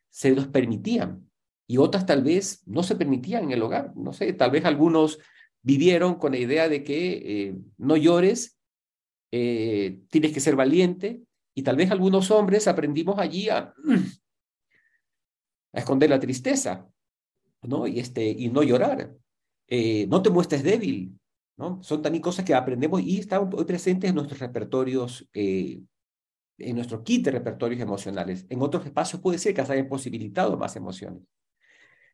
se 0.09 0.31
nos 0.31 0.47
permitían 0.47 1.29
y 1.67 1.77
otras 1.77 2.05
tal 2.05 2.23
vez 2.23 2.63
no 2.65 2.81
se 2.81 2.95
permitían 2.95 3.43
en 3.43 3.51
el 3.51 3.61
hogar. 3.61 3.95
No 3.95 4.13
sé, 4.13 4.33
tal 4.33 4.51
vez 4.51 4.65
algunos 4.65 5.19
vivieron 5.61 6.15
con 6.15 6.31
la 6.31 6.39
idea 6.39 6.69
de 6.69 6.83
que 6.83 7.11
eh, 7.23 7.55
no 7.77 7.97
llores, 7.97 8.57
eh, 9.31 9.99
tienes 10.09 10.33
que 10.33 10.39
ser 10.39 10.55
valiente, 10.55 11.21
y 11.53 11.61
tal 11.61 11.75
vez 11.75 11.91
algunos 11.91 12.31
hombres 12.31 12.67
aprendimos 12.67 13.19
allí 13.19 13.49
a, 13.49 13.73
a 15.73 15.79
esconder 15.79 16.09
la 16.09 16.19
tristeza, 16.19 16.89
¿no? 17.61 17.85
Y, 17.85 17.99
este, 17.99 18.27
y 18.29 18.47
no 18.49 18.63
llorar. 18.63 19.13
Eh, 19.69 20.07
no 20.07 20.21
te 20.21 20.31
muestres 20.31 20.63
débil, 20.63 21.19
¿no? 21.55 21.81
Son 21.83 22.01
también 22.01 22.23
cosas 22.23 22.43
que 22.43 22.55
aprendemos 22.55 23.01
y 23.01 23.19
están 23.19 23.49
hoy 23.53 23.65
presentes 23.65 24.09
en 24.09 24.15
nuestros 24.15 24.39
repertorios, 24.39 25.29
eh, 25.33 25.81
en 26.57 26.75
nuestro 26.75 27.03
kit 27.03 27.25
de 27.25 27.31
repertorios 27.31 27.79
emocionales. 27.79 28.47
En 28.49 28.61
otros 28.61 28.85
espacios 28.85 29.21
puede 29.21 29.37
ser 29.37 29.53
que 29.53 29.63
se 29.63 29.73
hayan 29.73 29.87
posibilitado 29.87 30.57
más 30.57 30.75
emociones. 30.75 31.23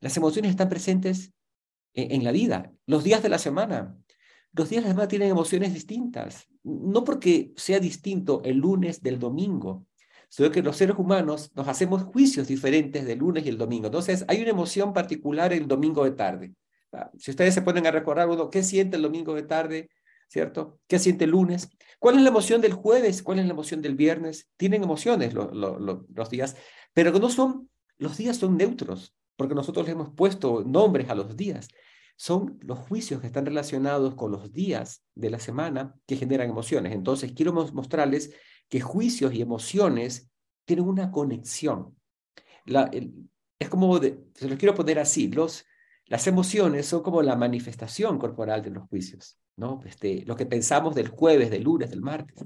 Las 0.01 0.17
emociones 0.17 0.51
están 0.51 0.67
presentes 0.67 1.31
en, 1.93 2.11
en 2.11 2.23
la 2.25 2.33
vida, 2.33 2.73
los 2.85 3.03
días 3.05 3.23
de 3.23 3.29
la 3.29 3.39
semana. 3.39 3.97
Los 4.51 4.69
días 4.69 4.83
de 4.83 4.89
la 4.89 4.93
semana 4.93 5.07
tienen 5.07 5.29
emociones 5.29 5.73
distintas, 5.73 6.47
no 6.63 7.03
porque 7.03 7.53
sea 7.55 7.79
distinto 7.79 8.41
el 8.43 8.57
lunes 8.57 9.01
del 9.01 9.19
domingo, 9.19 9.85
sino 10.29 10.51
que 10.51 10.61
los 10.61 10.75
seres 10.77 10.97
humanos 10.97 11.51
nos 11.55 11.67
hacemos 11.67 12.03
juicios 12.03 12.47
diferentes 12.47 13.05
del 13.05 13.19
lunes 13.19 13.45
y 13.45 13.49
el 13.49 13.57
domingo. 13.57 13.87
Entonces, 13.87 14.25
hay 14.27 14.41
una 14.41 14.51
emoción 14.51 14.93
particular 14.93 15.53
el 15.53 15.67
domingo 15.67 16.03
de 16.03 16.11
tarde. 16.11 16.53
Ah, 16.95 17.11
si 17.17 17.31
ustedes 17.31 17.53
se 17.53 17.61
ponen 17.61 17.85
a 17.87 17.91
recordar 17.91 18.29
uno, 18.29 18.49
¿qué 18.49 18.63
siente 18.63 18.95
el 18.95 19.03
domingo 19.03 19.33
de 19.33 19.43
tarde? 19.43 19.89
¿Cierto? 20.27 20.79
¿Qué 20.87 20.97
siente 20.97 21.25
el 21.25 21.31
lunes? 21.31 21.69
¿Cuál 21.99 22.15
es 22.15 22.21
la 22.21 22.29
emoción 22.29 22.61
del 22.61 22.73
jueves? 22.73 23.21
¿Cuál 23.21 23.39
es 23.39 23.45
la 23.45 23.51
emoción 23.51 23.81
del 23.81 23.95
viernes? 23.95 24.49
Tienen 24.57 24.83
emociones 24.83 25.33
los 25.33 26.29
días, 26.29 26.55
pero 26.93 27.11
no 27.11 27.29
son, 27.29 27.69
los 27.97 28.17
días 28.17 28.37
son 28.37 28.57
neutros, 28.57 29.15
porque 29.35 29.55
nosotros 29.55 29.85
le 29.85 29.91
hemos 29.91 30.09
puesto 30.15 30.63
nombres 30.63 31.09
a 31.09 31.15
los 31.15 31.35
días. 31.35 31.67
Son 32.15 32.57
los 32.61 32.79
juicios 32.79 33.19
que 33.19 33.27
están 33.27 33.45
relacionados 33.45 34.15
con 34.15 34.31
los 34.31 34.53
días 34.53 35.03
de 35.15 35.29
la 35.29 35.39
semana 35.39 35.95
que 36.05 36.15
generan 36.15 36.49
emociones. 36.49 36.93
Entonces, 36.93 37.33
quiero 37.33 37.51
mostrarles 37.51 38.33
que 38.69 38.79
juicios 38.79 39.33
y 39.33 39.41
emociones 39.41 40.31
tienen 40.63 40.87
una 40.87 41.11
conexión. 41.11 41.95
Es 43.59 43.69
como, 43.69 43.99
se 43.99 44.47
los 44.47 44.57
quiero 44.57 44.73
poner 44.73 44.99
así, 44.99 45.27
los, 45.27 45.65
las 46.07 46.27
emociones 46.27 46.85
son 46.85 47.01
como 47.01 47.21
la 47.21 47.35
manifestación 47.35 48.19
corporal 48.19 48.61
de 48.61 48.69
los 48.69 48.87
juicios, 48.87 49.39
¿no? 49.57 49.81
Este, 49.85 50.23
lo 50.25 50.35
que 50.35 50.45
pensamos 50.45 50.93
del 50.93 51.07
jueves, 51.07 51.49
del 51.49 51.63
lunes, 51.63 51.89
del 51.89 52.01
martes. 52.01 52.45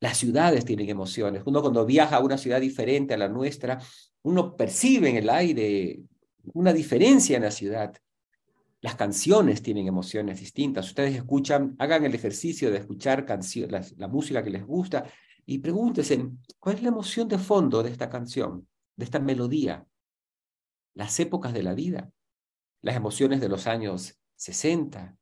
Las 0.00 0.16
ciudades 0.16 0.64
tienen 0.64 0.88
emociones. 0.88 1.42
Uno 1.44 1.60
cuando 1.60 1.84
viaja 1.84 2.16
a 2.16 2.20
una 2.20 2.38
ciudad 2.38 2.60
diferente 2.60 3.14
a 3.14 3.18
la 3.18 3.28
nuestra, 3.28 3.80
uno 4.22 4.54
percibe 4.54 5.10
en 5.10 5.16
el 5.16 5.28
aire 5.28 6.00
una 6.54 6.72
diferencia 6.72 7.36
en 7.36 7.42
la 7.42 7.50
ciudad. 7.50 7.96
Las 8.80 8.94
canciones 8.94 9.60
tienen 9.60 9.88
emociones 9.88 10.38
distintas. 10.38 10.86
Ustedes 10.86 11.16
escuchan, 11.16 11.74
hagan 11.80 12.04
el 12.04 12.14
ejercicio 12.14 12.70
de 12.70 12.78
escuchar 12.78 13.26
la, 13.68 13.84
la 13.96 14.06
música 14.06 14.44
que 14.44 14.50
les 14.50 14.64
gusta 14.64 15.04
y 15.44 15.58
pregúntense, 15.58 16.28
¿cuál 16.60 16.76
es 16.76 16.82
la 16.82 16.90
emoción 16.90 17.26
de 17.26 17.38
fondo 17.38 17.82
de 17.82 17.90
esta 17.90 18.08
canción, 18.08 18.68
de 18.94 19.04
esta 19.04 19.18
melodía? 19.18 19.84
Las 20.94 21.18
épocas 21.18 21.52
de 21.52 21.64
la 21.64 21.74
vida 21.74 22.12
las 22.82 22.96
emociones 22.96 23.40
de 23.40 23.48
los 23.48 23.66
años 23.66 24.18
60, 24.36 25.16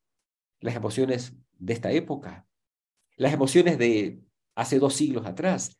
las 0.59 0.75
emociones 0.75 1.33
de 1.53 1.73
esta 1.73 1.91
época, 1.91 2.47
las 3.15 3.33
emociones 3.33 3.77
de 3.77 4.21
hace 4.55 4.79
dos 4.79 4.95
siglos 4.95 5.25
atrás. 5.25 5.77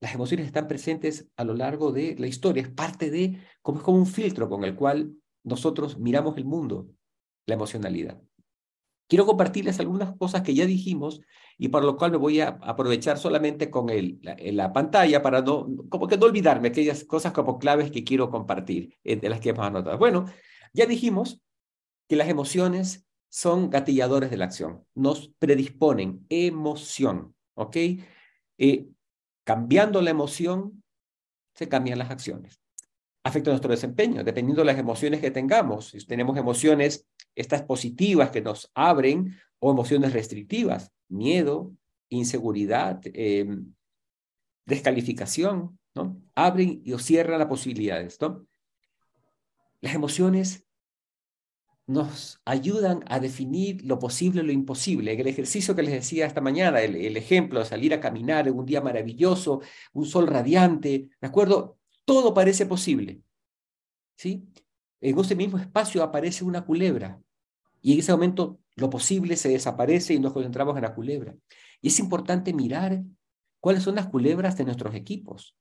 Las 0.00 0.14
emociones 0.14 0.46
están 0.46 0.66
presentes 0.66 1.28
a 1.36 1.44
lo 1.44 1.54
largo 1.54 1.92
de 1.92 2.16
la 2.18 2.26
historia, 2.26 2.62
es 2.62 2.68
parte 2.68 3.10
de, 3.10 3.38
como 3.62 3.78
es 3.78 3.84
como 3.84 3.98
un 3.98 4.06
filtro 4.06 4.48
con 4.48 4.64
el 4.64 4.74
cual 4.74 5.12
nosotros 5.44 5.98
miramos 5.98 6.36
el 6.36 6.44
mundo, 6.44 6.88
la 7.46 7.54
emocionalidad. 7.54 8.20
quiero 9.08 9.26
compartirles 9.26 9.78
algunas 9.78 10.16
cosas 10.16 10.42
que 10.42 10.54
ya 10.54 10.64
dijimos 10.64 11.20
y 11.58 11.68
para 11.68 11.84
lo 11.84 11.96
cual 11.96 12.12
me 12.12 12.16
voy 12.16 12.40
a 12.40 12.48
aprovechar 12.62 13.18
solamente 13.18 13.70
con 13.70 13.90
el, 13.90 14.18
la, 14.22 14.36
la, 14.38 14.72
pantalla 14.72 15.22
para 15.22 15.42
no, 15.42 15.68
como 15.88 16.08
que 16.08 16.16
no 16.16 16.26
olvidarme 16.26 16.68
aquellas 16.68 17.04
cosas 17.04 17.32
como 17.32 17.58
claves 17.58 17.90
que 17.90 18.04
quiero 18.04 18.30
compartir, 18.30 18.96
eh, 19.04 19.16
de 19.16 19.28
las 19.28 19.40
que 19.40 19.50
hemos 19.50 19.66
anotado. 19.66 19.98
Bueno, 19.98 20.24
ya 20.72 20.86
dijimos 20.86 21.40
que 22.08 22.16
las 22.16 22.28
emociones 22.28 23.06
son 23.28 23.70
gatilladores 23.70 24.30
de 24.30 24.36
la 24.36 24.44
acción, 24.44 24.84
nos 24.94 25.28
predisponen 25.38 26.26
emoción, 26.28 27.34
¿ok? 27.54 27.76
Eh, 28.58 28.88
cambiando 29.44 30.02
la 30.02 30.10
emoción, 30.10 30.82
se 31.54 31.68
cambian 31.68 31.98
las 31.98 32.10
acciones. 32.10 32.60
Afecta 33.24 33.50
nuestro 33.50 33.70
desempeño, 33.70 34.24
dependiendo 34.24 34.62
de 34.62 34.66
las 34.66 34.78
emociones 34.78 35.20
que 35.20 35.30
tengamos. 35.30 35.90
Si 35.90 36.04
tenemos 36.04 36.36
emociones, 36.36 37.06
estas 37.34 37.62
positivas 37.62 38.30
que 38.30 38.42
nos 38.42 38.70
abren, 38.74 39.36
o 39.64 39.70
emociones 39.70 40.12
restrictivas, 40.12 40.92
miedo, 41.08 41.72
inseguridad, 42.08 43.00
em, 43.04 43.72
descalificación, 44.66 45.78
¿no? 45.94 46.20
Abren 46.34 46.82
y 46.84 46.92
o 46.92 46.98
cierran 46.98 47.38
las 47.38 47.48
posibilidades, 47.48 48.20
¿no? 48.20 48.44
Las 49.82 49.94
emociones 49.94 50.64
nos 51.86 52.40
ayudan 52.44 53.04
a 53.08 53.18
definir 53.18 53.84
lo 53.84 53.98
posible 53.98 54.42
y 54.42 54.46
lo 54.46 54.52
imposible. 54.52 55.12
El 55.12 55.26
ejercicio 55.26 55.74
que 55.74 55.82
les 55.82 55.92
decía 55.92 56.26
esta 56.26 56.40
mañana, 56.40 56.80
el, 56.80 57.16
ejemplo 57.16 57.58
de 57.58 57.66
salir 57.66 57.92
a 57.92 58.00
caminar 58.00 58.46
en 58.48 58.56
un 58.56 58.64
día 58.64 58.80
maravilloso, 58.80 59.60
un 59.92 60.06
sol 60.06 60.28
radiante, 60.28 61.08
¿de 61.20 61.26
acuerdo? 61.26 61.78
Todo 62.04 62.32
parece 62.32 62.64
posible. 62.64 63.20
¿Sí? 64.16 64.48
En 65.00 65.18
ese 65.18 65.34
mismo 65.34 65.58
espacio 65.58 66.02
aparece 66.02 66.44
una 66.44 66.64
culebra 66.64 67.20
y 67.80 67.94
en 67.94 67.98
ese 67.98 68.12
momento 68.12 68.60
lo 68.76 68.88
posible 68.88 69.36
se 69.36 69.48
desaparece 69.48 70.14
y 70.14 70.20
nos 70.20 70.32
concentramos 70.32 70.76
en 70.76 70.82
la 70.82 70.94
culebra. 70.94 71.34
Y 71.80 71.88
es 71.88 71.98
importante 71.98 72.52
mirar 72.52 73.02
cuáles 73.58 73.82
son 73.82 73.96
las 73.96 74.06
culebras 74.06 74.56
de 74.56 74.64
nuestros 74.64 74.94
equipos. 74.94 75.56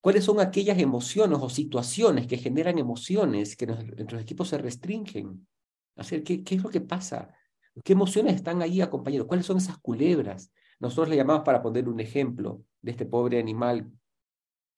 ¿Cuáles 0.00 0.24
son 0.24 0.40
aquellas 0.40 0.78
emociones 0.78 1.38
o 1.40 1.50
situaciones 1.50 2.26
que 2.26 2.36
generan 2.36 2.78
emociones 2.78 3.56
que 3.56 3.66
nuestros 3.66 4.22
equipos 4.22 4.48
se 4.48 4.58
restringen? 4.58 5.46
Hacer, 5.96 6.22
¿qué, 6.22 6.44
¿Qué 6.44 6.54
es 6.54 6.62
lo 6.62 6.70
que 6.70 6.80
pasa? 6.80 7.34
¿Qué 7.84 7.92
emociones 7.92 8.36
están 8.36 8.62
ahí 8.62 8.80
acompañadas? 8.80 9.26
¿Cuáles 9.26 9.46
son 9.46 9.56
esas 9.56 9.78
culebras? 9.78 10.52
Nosotros 10.78 11.08
le 11.08 11.16
llamamos 11.16 11.42
para 11.42 11.62
poner 11.62 11.88
un 11.88 11.98
ejemplo 12.00 12.62
de 12.80 12.92
este 12.92 13.06
pobre 13.06 13.40
animal 13.40 13.90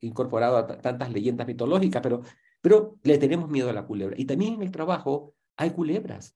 incorporado 0.00 0.56
a 0.56 0.66
tantas 0.66 1.12
leyendas 1.12 1.46
mitológicas, 1.46 2.02
pero, 2.02 2.22
pero 2.60 2.98
le 3.02 3.18
tenemos 3.18 3.50
miedo 3.50 3.68
a 3.68 3.74
la 3.74 3.86
culebra. 3.86 4.16
Y 4.18 4.24
también 4.24 4.54
en 4.54 4.62
el 4.62 4.70
trabajo 4.70 5.34
hay 5.56 5.70
culebras 5.70 6.34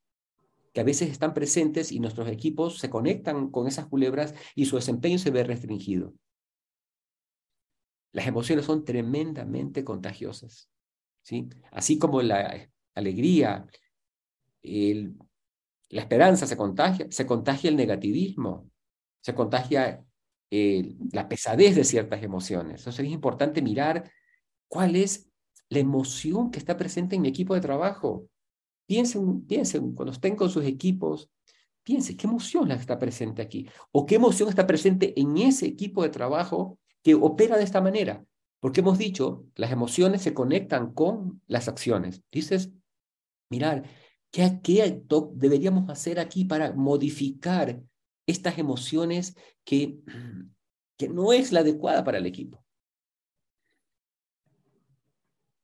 que 0.75 0.81
a 0.81 0.85
veces 0.85 1.11
están 1.11 1.33
presentes 1.33 1.93
y 1.93 2.01
nuestros 2.01 2.29
equipos 2.29 2.79
se 2.79 2.91
conectan 2.91 3.51
con 3.51 3.67
esas 3.67 3.87
culebras 3.87 4.35
y 4.55 4.67
su 4.67 4.77
desempeño 4.77 5.19
se 5.19 5.31
ve 5.31 5.45
restringido. 5.45 6.13
Las 8.15 8.29
emociones 8.29 8.65
son 8.65 8.85
tremendamente 8.85 9.83
contagiosas, 9.85 10.71
¿sí? 11.21 11.49
Así 11.73 11.99
como 11.99 12.23
la 12.23 12.71
alegría, 12.95 13.67
la 14.63 16.01
esperanza 16.01 16.47
se 16.47 16.57
contagia, 16.57 17.09
se 17.11 17.27
contagia 17.27 17.71
el 17.71 17.77
negativismo, 17.77 18.71
se 19.21 19.35
contagia 19.35 20.05
la 20.49 21.29
pesadez 21.29 21.75
de 21.75 21.83
ciertas 21.83 22.23
emociones. 22.23 22.83
Entonces 22.83 23.05
es 23.05 23.11
importante 23.11 23.61
mirar 23.61 24.09
cuál 24.69 24.95
es 24.95 25.29
la 25.69 25.81
emoción 25.81 26.53
que 26.53 26.61
está 26.61 26.77
presente 26.77 27.17
en 27.17 27.23
mi 27.23 27.29
equipo 27.29 27.53
de 27.57 27.61
trabajo. 27.63 28.29
Piensen, 28.87 29.45
piensen, 29.45 29.93
cuando 29.93 30.13
estén 30.13 30.37
con 30.37 30.51
sus 30.51 30.65
equipos, 30.65 31.29
piensen 31.83 32.17
qué 32.17 32.29
emoción 32.29 32.71
está 32.71 32.97
presente 32.97 33.43
aquí 33.43 33.69
o 33.91 34.07
qué 34.07 34.15
emoción 34.15 34.49
está 34.49 34.69
presente 34.69 35.19
en 35.21 35.37
ese 35.37 35.67
equipo 35.67 36.05
de 36.05 36.11
trabajo 36.11 36.79
que 37.05 37.15
opera 37.15 37.57
de 37.57 37.63
esta 37.63 37.81
manera. 37.81 38.25
Porque 38.59 38.81
hemos 38.81 38.99
dicho, 38.99 39.45
las 39.55 39.71
emociones 39.71 40.23
se 40.23 40.33
conectan 40.33 40.93
con 40.95 41.43
las 41.47 41.69
acciones. 41.69 42.23
Dices, 42.33 42.71
mirar, 43.51 43.85
¿qué, 44.31 44.59
qué 44.63 45.03
deberíamos 45.35 45.89
hacer 45.91 46.19
aquí 46.19 46.47
para 46.47 46.73
modificar 46.73 47.81
estas 48.27 48.59
emociones 48.59 49.37
que, 49.65 49.99
que 50.99 51.09
no 51.11 51.33
es 51.35 51.53
la 51.53 51.61
adecuada 51.61 52.03
para 52.03 52.19
el 52.19 52.27
equipo? 52.27 52.65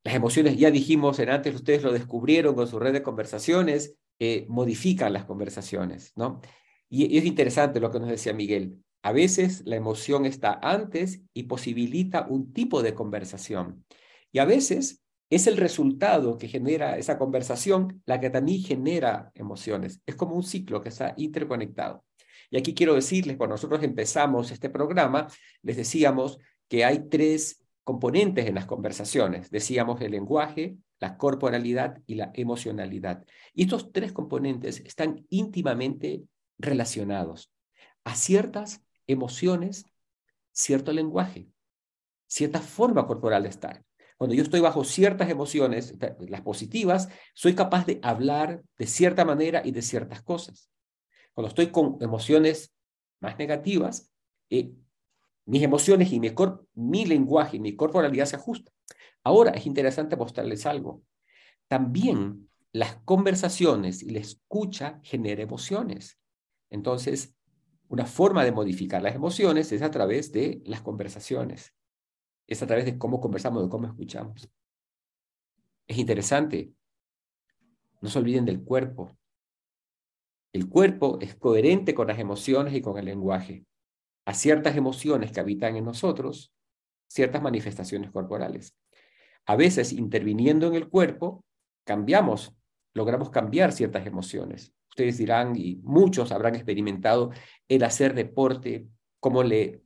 Las 0.05 0.15
emociones, 0.15 0.59
ya 0.59 0.71
dijimos 0.71 1.19
en 1.19 1.31
antes, 1.31 1.55
ustedes 1.55 1.83
lo 1.83 1.93
descubrieron 1.93 2.55
con 2.55 2.69
su 2.69 2.79
red 2.79 2.93
de 2.93 3.03
conversaciones, 3.03 3.97
modifican 4.49 5.15
las 5.15 5.25
conversaciones, 5.25 6.13
¿no? 6.17 6.43
Y 6.91 7.17
es 7.17 7.25
interesante 7.25 7.81
lo 7.81 7.91
que 7.91 8.01
nos 8.01 8.11
decía 8.11 8.35
Miguel. 8.35 8.83
A 9.03 9.13
veces 9.13 9.63
la 9.65 9.77
emoción 9.77 10.27
está 10.27 10.59
antes 10.63 11.23
y 11.33 11.45
posibilita 11.45 12.27
un 12.29 12.53
tipo 12.53 12.83
de 12.83 12.95
conversación. 12.95 13.85
Y 14.31 14.39
a 14.39 14.45
veces 14.45 15.03
es 15.31 15.47
el 15.47 15.57
resultado 15.57 16.37
que 16.37 16.49
genera 16.49 16.99
esa 16.99 17.17
conversación 17.17 18.03
la 18.05 18.21
que 18.21 18.31
también 18.31 18.63
genera 18.63 19.31
emociones. 19.35 20.01
Es 20.05 20.17
como 20.17 20.35
un 20.35 20.43
ciclo 20.43 20.83
que 20.83 20.91
está 20.91 21.15
interconectado. 21.17 22.05
Y 22.51 22.59
aquí 22.59 22.75
quiero 22.75 22.95
decirles, 22.95 23.37
cuando 23.37 23.55
nosotros 23.55 23.83
empezamos 23.83 24.51
este 24.51 24.71
programa, 24.71 25.29
les 25.63 25.77
decíamos 25.77 26.39
que 26.69 26.85
hay 26.85 27.09
tres 27.09 27.65
componentes 27.85 28.47
en 28.47 28.57
las 28.57 28.67
conversaciones. 28.67 29.51
Decíamos 29.51 30.01
el 30.01 30.11
lenguaje, 30.11 30.77
la 30.99 31.17
corporalidad 31.17 31.99
y 32.07 32.17
la 32.17 32.31
emocionalidad. 32.35 33.25
Y 33.55 33.63
estos 33.63 33.93
tres 33.93 34.13
componentes 34.13 34.81
están 34.81 35.25
íntimamente 35.31 36.23
relacionados 36.59 37.53
a 38.05 38.15
ciertas 38.15 38.83
emociones, 39.13 39.87
cierto 40.53 40.93
lenguaje, 40.93 41.49
cierta 42.27 42.61
forma 42.61 43.07
corporal 43.07 43.43
de 43.45 43.49
estar. 43.49 43.85
Cuando 44.17 44.35
yo 44.35 44.43
estoy 44.43 44.61
bajo 44.61 44.85
ciertas 44.85 45.31
emociones, 45.31 45.95
las 46.29 46.43
positivas, 46.43 47.09
soy 47.35 47.55
capaz 47.55 47.87
de 47.87 48.01
hablar 48.03 48.63
de 48.77 48.87
cierta 48.87 49.25
manera 49.25 49.63
y 49.65 49.71
de 49.71 49.81
ciertas 49.81 50.23
cosas. 50.23 50.71
Cuando 51.33 51.49
estoy 51.49 51.69
con 51.69 51.97
emociones 52.01 52.75
más 53.21 53.39
negativas, 53.39 54.11
eh, 54.51 54.73
mis 55.47 55.63
emociones 55.63 56.13
y 56.13 56.21
mi, 56.21 56.35
mi 56.75 57.07
lenguaje 57.07 57.57
y 57.57 57.61
mi 57.61 57.75
corporalidad 57.75 58.27
se 58.27 58.37
ajustan. 58.37 58.75
Ahora 59.25 59.53
es 59.53 59.67
interesante 59.67 60.17
mostrarles 60.17 60.67
algo. 60.67 61.03
También 61.67 62.51
las 62.73 62.97
conversaciones 63.05 64.03
y 64.03 64.11
la 64.11 64.21
escucha 64.21 65.01
genera 65.03 65.43
emociones. 65.43 66.19
Entonces, 66.69 67.35
una 67.91 68.07
forma 68.07 68.45
de 68.45 68.53
modificar 68.53 69.03
las 69.03 69.17
emociones 69.17 69.73
es 69.73 69.83
a 69.83 69.91
través 69.91 70.31
de 70.31 70.63
las 70.65 70.81
conversaciones. 70.81 71.75
Es 72.47 72.63
a 72.63 72.67
través 72.69 72.85
de 72.85 72.97
cómo 72.97 73.21
conversamos, 73.21 73.65
de 73.65 73.69
cómo 73.69 73.89
escuchamos. 73.89 74.49
Es 75.89 75.99
interesante. 75.99 76.73
No 78.01 78.09
se 78.09 78.21
olviden 78.21 78.45
del 78.45 78.63
cuerpo. 78.63 79.19
El 80.53 80.69
cuerpo 80.69 81.19
es 81.21 81.35
coherente 81.35 81.93
con 81.93 82.07
las 82.07 82.21
emociones 82.21 82.75
y 82.75 82.81
con 82.81 82.97
el 82.97 83.07
lenguaje 83.07 83.67
a 84.25 84.35
ciertas 84.35 84.77
emociones 84.77 85.33
que 85.33 85.41
habitan 85.41 85.75
en 85.75 85.85
nosotros, 85.85 86.55
ciertas 87.09 87.43
manifestaciones 87.43 88.13
corporales. 88.13 88.77
A 89.47 89.57
veces, 89.57 89.93
interviniendo 89.93 90.69
en 90.69 90.75
el 90.77 90.89
cuerpo, 90.89 91.45
cambiamos, 91.85 92.55
logramos 92.95 93.31
cambiar 93.31 93.73
ciertas 93.73 94.07
emociones. 94.07 94.73
Ustedes 95.01 95.17
dirán, 95.17 95.57
y 95.57 95.77
muchos 95.77 96.31
habrán 96.31 96.55
experimentado, 96.55 97.31
el 97.69 97.85
hacer 97.85 98.13
deporte, 98.13 98.87
cómo 99.19 99.43
le 99.43 99.83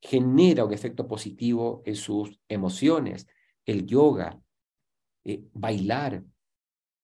genera 0.00 0.64
un 0.64 0.72
efecto 0.72 1.06
positivo 1.06 1.84
en 1.86 1.94
sus 1.94 2.40
emociones, 2.48 3.28
el 3.64 3.86
yoga, 3.86 4.40
eh, 5.22 5.44
bailar, 5.52 6.24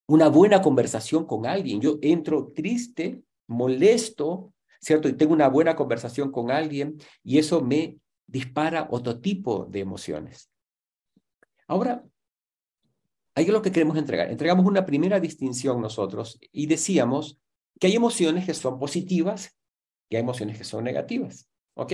una 0.09 0.29
buena 0.29 0.61
conversación 0.61 1.25
con 1.25 1.47
alguien. 1.47 1.81
Yo 1.81 2.01
entro 2.03 2.53
triste, 2.53 3.23
molesto, 3.47 4.53
¿cierto? 4.81 5.09
Y 5.09 5.13
tengo 5.13 5.33
una 5.33 5.47
buena 5.47 5.77
conversación 5.77 6.33
con 6.33 6.51
alguien 6.51 6.99
y 7.23 7.39
eso 7.39 7.61
me 7.61 7.97
dispara 8.27 8.89
otro 8.91 9.21
tipo 9.21 9.67
de 9.67 9.79
emociones. 9.79 10.51
Ahora, 11.69 12.05
hay 13.37 13.47
lo 13.47 13.63
que 13.63 13.71
queremos 13.71 13.97
entregar. 13.97 14.33
Entregamos 14.33 14.67
una 14.67 14.85
primera 14.85 15.21
distinción 15.21 15.81
nosotros 15.81 16.41
y 16.51 16.67
decíamos 16.67 17.39
que 17.83 17.89
hay 17.89 17.97
emociones 17.97 18.47
que 18.47 18.55
son 18.55 18.79
positivas 18.79 19.59
y 20.09 20.15
hay 20.15 20.23
emociones 20.23 20.57
que 20.57 20.63
son 20.63 20.85
negativas, 20.85 21.49
¿ok? 21.75 21.93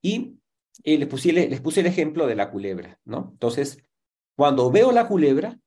Y 0.00 0.36
eh, 0.84 0.98
les, 0.98 1.08
puse, 1.08 1.32
les 1.32 1.60
puse 1.60 1.80
el 1.80 1.86
ejemplo 1.86 2.28
de 2.28 2.36
la 2.36 2.52
culebra, 2.52 2.96
¿no? 3.04 3.30
Entonces, 3.32 3.82
cuando 4.36 4.70
veo 4.70 4.92
la 4.92 5.08
culebra, 5.08 5.58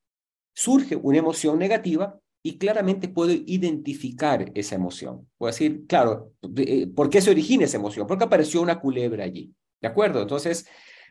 surge 0.56 0.95
una 0.95 1.17
emoción 1.17 1.60
negativa 1.60 2.17
y 2.41 2.58
claramente 2.58 3.10
puedo 3.10 3.34
identificar 3.34 4.49
esa 4.56 4.75
emoción. 4.75 5.29
Puedo 5.38 5.51
decir, 5.51 5.88
claro, 5.88 6.32
eh, 6.56 6.88
¿por 6.88 7.10
qué 7.10 7.19
se 7.19 7.32
origina 7.32 7.65
esa 7.65 7.75
emoción? 7.75 8.08
Porque 8.08 8.23
apareció 8.23 8.62
una 8.62 8.79
culebra 8.79 9.25
allí. 9.25 9.53
¿De 9.82 9.89
acuerdo? 9.89 10.21
Entonces, 10.21 10.65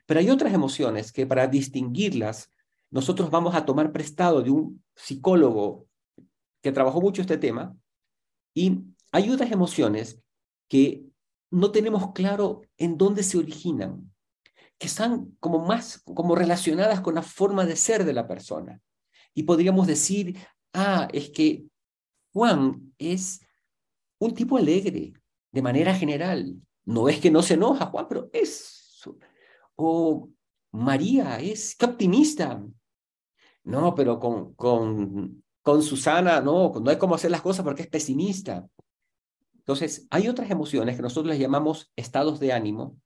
pero 0.07 0.21
hay 0.21 0.31
otras 0.31 0.55
emociones 0.55 1.13
que 1.13 1.27
para 1.27 1.49
distinguirlas, 1.49 2.51
nosotros 2.91 3.31
vamos 3.31 3.55
a 3.55 3.67
tomar 3.67 3.93
prestado 3.93 4.41
de 4.41 4.49
un 4.49 4.83
psicólogo 4.97 5.87
que 6.63 6.73
trabajó 6.73 7.03
mucho 7.03 7.21
este 7.21 7.37
tema 7.37 7.77
y 8.55 8.81
hay 9.13 9.31
otras 9.31 9.51
emociones 9.51 10.23
que 10.69 11.05
no 11.51 11.71
tenemos 11.71 12.13
claro 12.13 12.63
en 12.77 12.97
dónde 12.97 13.23
se 13.23 13.39
originan, 13.39 14.13
que 14.79 14.87
están 14.87 15.37
como 15.39 15.61
más 15.61 16.03
como 16.03 16.35
relacionadas 16.35 17.01
con 17.01 17.15
la 17.15 17.23
forma 17.23 17.67
de 17.67 17.77
ser 17.77 18.05
de 18.05 18.15
la 18.15 18.27
persona. 18.27 18.81
Y 19.35 19.45
podríamos 19.45 19.87
decir, 19.87 20.39
ah, 20.73 21.09
es 21.13 21.31
que 21.31 21.65
Juan 22.33 22.95
es 22.99 23.41
un 24.19 24.35
tipo 24.35 24.57
alegre, 24.57 25.13
de 25.53 25.63
manera 25.63 25.95
general. 25.95 26.57
No 26.85 27.09
es 27.09 27.21
que 27.21 27.31
no 27.31 27.43
se 27.43 27.55
enoja, 27.55 27.87
Juan, 27.87 28.07
pero 28.09 28.31
es. 28.33 29.03
O 29.77 30.31
María 30.73 31.39
es, 31.39 31.77
qué 31.77 31.85
optimista. 31.87 32.65
No, 33.65 33.95
pero 33.95 34.19
con, 34.19 34.55
con, 34.55 35.45
con 35.63 35.83
Susana, 35.83 36.41
no, 36.41 36.73
no 36.73 36.91
hay 36.91 36.99
cómo 36.99 37.15
hacer 37.15 37.31
las 37.31 37.43
cosas 37.43 37.65
porque 37.65 37.83
es 37.83 37.89
pesimista. 37.89 38.67
Entonces, 39.55 40.07
hay 40.11 40.29
otras 40.29 40.51
emociones 40.51 40.97
que 40.97 41.03
nosotros 41.03 41.31
les 41.33 41.41
llamamos 41.41 41.93
estados 41.95 42.41
de 42.41 42.53
ánimo, 42.53 42.99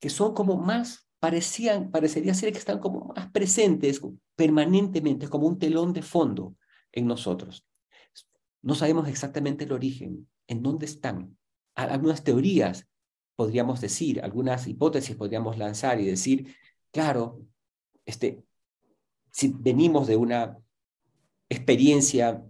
que 0.00 0.10
son 0.10 0.34
como 0.34 0.56
más, 0.56 1.08
parecían, 1.20 1.90
parecería 1.90 2.34
ser 2.34 2.52
que 2.52 2.58
están 2.58 2.80
como 2.80 3.12
más 3.14 3.30
presentes 3.30 4.00
permanentemente, 4.34 5.28
como 5.28 5.46
un 5.46 5.58
telón 5.58 5.92
de 5.92 6.02
fondo 6.02 6.56
en 6.90 7.06
nosotros. 7.06 7.64
No 8.62 8.74
sabemos 8.74 9.08
exactamente 9.08 9.64
el 9.64 9.72
origen, 9.72 10.28
en 10.48 10.62
dónde 10.62 10.86
están. 10.86 11.36
Algunas 11.74 12.24
teorías 12.24 12.90
podríamos 13.40 13.80
decir, 13.80 14.20
algunas 14.22 14.66
hipótesis 14.66 15.16
podríamos 15.16 15.56
lanzar 15.56 15.98
y 15.98 16.04
decir, 16.04 16.54
claro, 16.90 17.40
este, 18.04 18.44
si 19.30 19.48
venimos 19.56 20.06
de 20.08 20.16
una 20.16 20.58
experiencia 21.50 22.42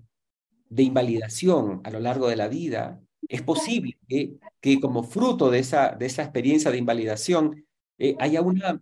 de 0.68 0.82
invalidación 0.84 1.80
a 1.82 1.90
lo 1.90 1.98
largo 1.98 2.28
de 2.28 2.36
la 2.36 2.46
vida, 2.46 3.00
es 3.28 3.42
posible 3.42 3.98
que, 4.06 4.36
que 4.60 4.80
como 4.80 5.02
fruto 5.02 5.50
de 5.50 5.58
esa, 5.58 5.96
de 5.96 6.06
esa 6.06 6.22
experiencia 6.22 6.70
de 6.70 6.78
invalidación 6.78 7.66
eh, 7.98 8.14
haya 8.20 8.42
una... 8.42 8.80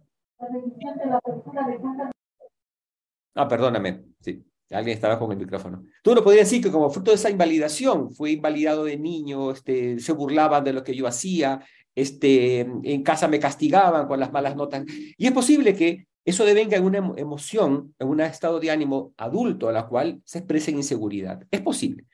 Ah, 3.34 3.48
perdóname, 3.48 4.04
sí, 4.20 4.44
alguien 4.70 4.94
estaba 4.94 5.18
con 5.18 5.30
el 5.32 5.38
micrófono. 5.38 5.84
Tú 6.02 6.14
no 6.14 6.22
podrías 6.22 6.48
decir 6.48 6.62
que 6.62 6.72
como 6.72 6.90
fruto 6.90 7.12
de 7.12 7.16
esa 7.16 7.30
invalidación, 7.30 8.10
fue 8.10 8.32
invalidado 8.32 8.84
de 8.84 8.98
niño, 8.98 9.52
este, 9.52 10.00
se 10.00 10.12
burlaban 10.12 10.64
de 10.64 10.72
lo 10.72 10.82
que 10.82 10.94
yo 10.94 11.06
hacía, 11.06 11.64
este, 11.94 12.60
en 12.60 13.02
casa 13.02 13.28
me 13.28 13.38
castigaban 13.38 14.08
con 14.08 14.18
las 14.18 14.32
malas 14.32 14.56
notas. 14.56 14.84
Y 15.16 15.26
es 15.26 15.32
posible 15.32 15.74
que 15.74 16.07
eso 16.28 16.44
devenga 16.44 16.76
en 16.76 16.84
una 16.84 16.98
emoción, 17.16 17.94
en 17.98 18.08
un 18.08 18.20
estado 18.20 18.60
de 18.60 18.70
ánimo 18.70 19.14
adulto 19.16 19.68
a 19.68 19.72
la 19.72 19.86
cual 19.86 20.20
se 20.24 20.38
expresa 20.38 20.70
inseguridad. 20.70 21.46
Es 21.50 21.62
posible. 21.62 22.06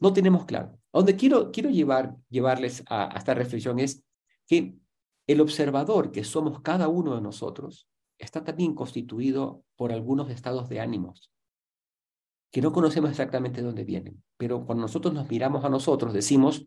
No 0.00 0.12
tenemos 0.12 0.44
claro. 0.44 0.78
A 0.92 0.98
donde 0.98 1.16
quiero, 1.16 1.50
quiero 1.50 1.70
llevar, 1.70 2.14
llevarles 2.28 2.82
a, 2.88 3.14
esta 3.16 3.34
reflexión 3.34 3.78
es 3.78 4.04
que 4.46 4.74
el 5.26 5.40
observador 5.40 6.12
que 6.12 6.24
somos 6.24 6.60
cada 6.60 6.88
uno 6.88 7.14
de 7.14 7.22
nosotros 7.22 7.88
está 8.18 8.44
también 8.44 8.74
constituido 8.74 9.64
por 9.76 9.92
algunos 9.92 10.28
estados 10.30 10.68
de 10.68 10.80
ánimos 10.80 11.32
que 12.52 12.60
no 12.60 12.72
conocemos 12.72 13.10
exactamente 13.10 13.62
dónde 13.62 13.84
vienen. 13.84 14.22
Pero 14.36 14.66
cuando 14.66 14.82
nosotros 14.82 15.14
nos 15.14 15.30
miramos 15.30 15.64
a 15.64 15.70
nosotros, 15.70 16.12
decimos, 16.12 16.66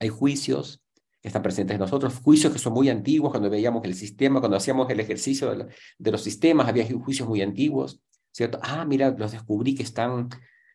hay 0.00 0.08
juicios, 0.08 0.82
que 1.24 1.28
están 1.28 1.40
presentes 1.40 1.74
en 1.76 1.80
nosotros, 1.80 2.20
juicios 2.22 2.52
que 2.52 2.58
son 2.58 2.74
muy 2.74 2.90
antiguos, 2.90 3.30
cuando 3.30 3.48
veíamos 3.48 3.82
el 3.86 3.94
sistema, 3.94 4.40
cuando 4.40 4.58
hacíamos 4.58 4.90
el 4.90 5.00
ejercicio 5.00 5.56
de, 5.98 6.10
los 6.10 6.20
sistemas, 6.22 6.68
había 6.68 6.86
juicios 6.86 7.26
muy 7.26 7.40
antiguos, 7.40 8.02
¿cierto? 8.30 8.58
Ah, 8.62 8.84
mira, 8.84 9.08
los 9.10 9.32
descubrí 9.32 9.74
que 9.74 9.84
están, 9.84 10.28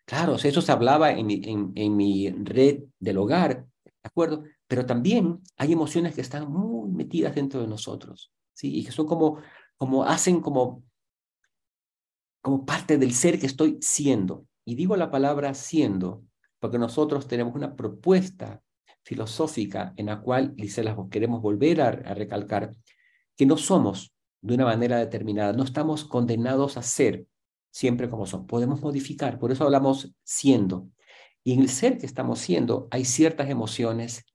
claro, 0.06 0.38
eso 0.38 0.62
se 0.64 0.72
hablaba 0.72 1.12
en 1.12 1.28
mi, 1.28 1.40
en, 1.76 1.96
mi 1.96 2.32
red 2.32 2.80
del 2.98 3.20
hogar, 3.20 3.68
¿de 3.86 3.92
acuerdo? 4.02 4.44
Pero 4.66 4.88
también 4.88 5.40
hay 5.56 5.72
emociones 5.72 6.16
que 6.16 6.22
están 6.22 6.52
muy 6.52 6.90
metidas 6.90 7.36
dentro 7.36 7.62
de 7.62 7.68
nosotros, 7.68 8.34
¿sí? 8.56 8.76
Y 8.76 8.84
que 8.84 8.92
son 8.92 9.06
como, 9.06 9.38
como 9.78 10.04
hacen 10.04 10.42
como, 10.42 10.82
como 12.42 12.66
parte 12.66 12.98
del 12.98 13.14
ser 13.14 13.40
que 13.40 13.46
estoy 13.46 13.78
siendo. 13.82 14.48
Y 14.66 14.74
digo 14.74 14.96
la 14.96 15.12
palabra 15.12 15.54
siendo 15.54 16.24
porque 16.58 16.80
nosotros 16.80 17.28
tenemos 17.28 17.54
una 17.54 17.76
propuesta 17.76 18.64
filosófica 19.04 19.94
en 19.98 20.08
la 20.08 20.22
cual, 20.22 20.54
y 20.58 20.70
se 20.70 20.84
las 20.84 20.96
queremos 21.10 21.42
volver 21.42 21.82
a, 21.82 21.92
recalcar, 21.92 22.76
que 23.36 23.46
no 23.46 23.58
somos 23.58 24.14
de 24.42 24.56
una 24.56 24.66
manera 24.66 24.98
determinada, 24.98 25.54
no 25.54 25.64
estamos 25.64 26.06
condenados 26.06 26.78
a 26.78 26.82
ser 26.82 27.26
siempre 27.72 28.10
como 28.10 28.26
son, 28.26 28.48
podemos 28.48 28.82
modificar, 28.82 29.40
por 29.40 29.52
eso 29.52 29.64
hablamos 29.64 30.14
siendo. 30.24 30.90
Y 31.44 31.54
en 31.54 31.62
el 31.62 31.70
ser 31.70 31.98
que 31.98 32.06
estamos 32.06 32.40
siendo 32.40 32.88
hay 32.92 33.06
ciertas 33.06 33.50
emociones 33.50 34.26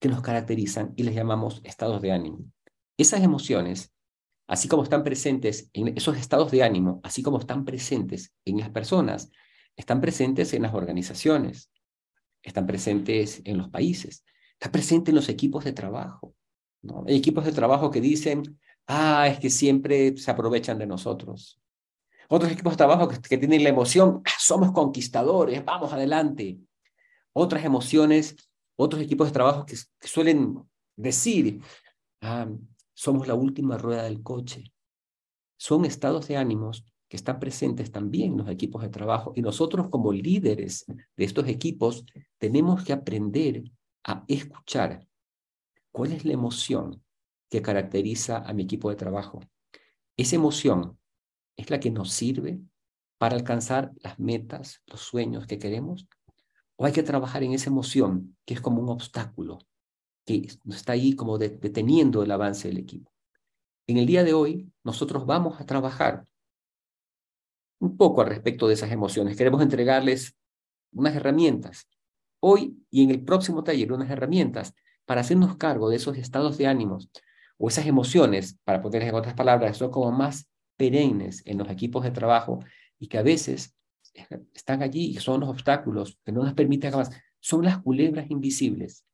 que 0.00 0.08
nos 0.08 0.22
caracterizan 0.22 0.92
y 0.96 1.02
les 1.02 1.14
llamamos 1.14 1.60
estados 1.64 2.00
de 2.02 2.12
ánimo. 2.12 2.44
Esas 2.96 3.22
emociones, 3.22 3.92
así 4.46 4.68
como 4.68 4.82
están 4.82 5.02
presentes 5.02 5.70
en 5.72 5.96
esos 5.96 6.16
estados 6.16 6.50
de 6.50 6.62
ánimo, 6.62 7.00
así 7.02 7.22
como 7.22 7.38
están 7.38 7.64
presentes 7.64 8.32
en 8.44 8.58
las 8.58 8.70
personas, 8.70 9.30
están 9.76 10.00
presentes 10.00 10.54
en 10.54 10.62
las 10.62 10.74
organizaciones, 10.74 11.70
están 12.44 12.66
presentes 12.66 13.40
en 13.44 13.58
los 13.58 13.68
países, 13.70 14.24
está 14.52 14.70
presente 14.70 15.10
en 15.10 15.16
los 15.16 15.28
equipos 15.28 15.64
de 15.64 15.72
trabajo. 15.72 16.34
Hay 17.06 17.16
equipos 17.16 17.44
de 17.44 17.52
trabajo 17.52 17.90
que 17.90 18.00
dicen, 18.00 18.58
ah, 18.86 19.26
es 19.28 19.38
que 19.38 19.50
siempre 19.50 20.16
se 20.16 20.30
aprovechan 20.30 20.78
de 20.78 20.86
nosotros. 20.86 21.60
Otros 22.28 22.52
equipos 22.52 22.74
de 22.74 22.76
trabajo 22.78 23.08
que, 23.08 23.38
tienen 23.38 23.62
la 23.62 23.70
emoción, 23.70 24.22
ah, 24.24 24.30
somos 24.38 24.72
conquistadores, 24.72 25.64
vamos 25.64 25.92
adelante. 25.92 26.58
Otras 27.32 27.64
emociones, 27.64 28.36
otros 28.76 29.02
equipos 29.02 29.28
de 29.28 29.32
trabajo 29.32 29.64
que, 29.64 29.76
suelen 30.00 30.62
decir, 30.96 31.60
ah, 32.20 32.48
somos 32.92 33.26
la 33.26 33.34
última 33.34 33.78
rueda 33.78 34.04
del 34.04 34.22
coche. 34.22 34.72
Son 35.56 35.84
estados 35.84 36.28
de 36.28 36.36
ánimos 36.36 36.84
que 37.08 37.16
están 37.16 37.38
presentes 37.38 37.92
también 37.92 38.36
los 38.36 38.48
equipos 38.48 38.82
de 38.82 38.88
trabajo. 38.88 39.32
Y 39.36 39.42
nosotros 39.42 39.88
como 39.88 40.12
líderes 40.12 40.84
de 40.88 41.24
estos 41.24 41.46
equipos 41.48 42.04
tenemos 42.38 42.84
que 42.84 42.92
aprender 42.92 43.64
a 44.04 44.24
escuchar 44.28 45.06
cuál 45.92 46.12
es 46.12 46.24
la 46.24 46.32
emoción 46.32 47.02
que 47.50 47.62
caracteriza 47.62 48.38
a 48.38 48.52
mi 48.52 48.64
equipo 48.64 48.90
de 48.90 48.96
trabajo. 48.96 49.40
Esa 50.16 50.36
emoción 50.36 50.98
es 51.56 51.70
la 51.70 51.80
que 51.80 51.90
nos 51.90 52.10
sirve 52.10 52.60
para 53.18 53.36
alcanzar 53.36 53.92
las 54.02 54.18
metas, 54.18 54.82
los 54.86 55.00
sueños 55.00 55.46
que 55.46 55.58
queremos. 55.58 56.06
O 56.76 56.84
hay 56.84 56.92
que 56.92 57.02
trabajar 57.02 57.42
en 57.42 57.52
esa 57.52 57.70
emoción 57.70 58.36
que 58.44 58.54
es 58.54 58.60
como 58.60 58.82
un 58.82 58.88
obstáculo, 58.88 59.58
que 60.26 60.48
está 60.68 60.92
ahí 60.92 61.14
como 61.14 61.38
deteniendo 61.38 62.22
el 62.22 62.30
avance 62.32 62.68
del 62.68 62.78
equipo. 62.78 63.12
En 63.86 63.98
el 63.98 64.06
día 64.06 64.24
de 64.24 64.32
hoy, 64.32 64.72
nosotros 64.82 65.26
vamos 65.26 65.60
a 65.60 65.66
trabajar 65.66 66.24
un 67.84 67.96
poco 67.96 68.22
al 68.22 68.28
respecto 68.28 68.66
de 68.66 68.74
esas 68.74 68.90
emociones. 68.90 69.36
Queremos 69.36 69.62
entregarles 69.62 70.36
unas 70.92 71.14
herramientas. 71.14 71.86
Hoy 72.40 72.78
y 72.90 73.04
en 73.04 73.10
el 73.10 73.22
próximo 73.22 73.62
taller, 73.62 73.92
unas 73.92 74.10
herramientas 74.10 74.74
para 75.04 75.20
hacernos 75.20 75.56
cargo 75.56 75.90
de 75.90 75.96
esos 75.96 76.16
estados 76.16 76.56
de 76.56 76.66
ánimos 76.66 77.10
o 77.58 77.68
esas 77.68 77.86
emociones, 77.86 78.58
para 78.64 78.80
ponerles 78.80 79.10
en 79.10 79.14
otras 79.14 79.34
palabras, 79.34 79.76
son 79.76 79.90
como 79.90 80.10
más 80.10 80.48
perennes 80.76 81.42
en 81.46 81.58
los 81.58 81.70
equipos 81.70 82.02
de 82.02 82.10
trabajo 82.10 82.60
y 82.98 83.06
que 83.06 83.18
a 83.18 83.22
veces 83.22 83.76
están 84.54 84.82
allí 84.82 85.06
y 85.10 85.16
son 85.16 85.40
los 85.40 85.48
obstáculos 85.48 86.18
que 86.24 86.32
no 86.32 86.42
nos 86.42 86.54
permiten 86.54 86.94
avanzar. 86.94 87.20
Son 87.38 87.64
las 87.64 87.78
culebras 87.78 88.30
invisibles 88.30 89.04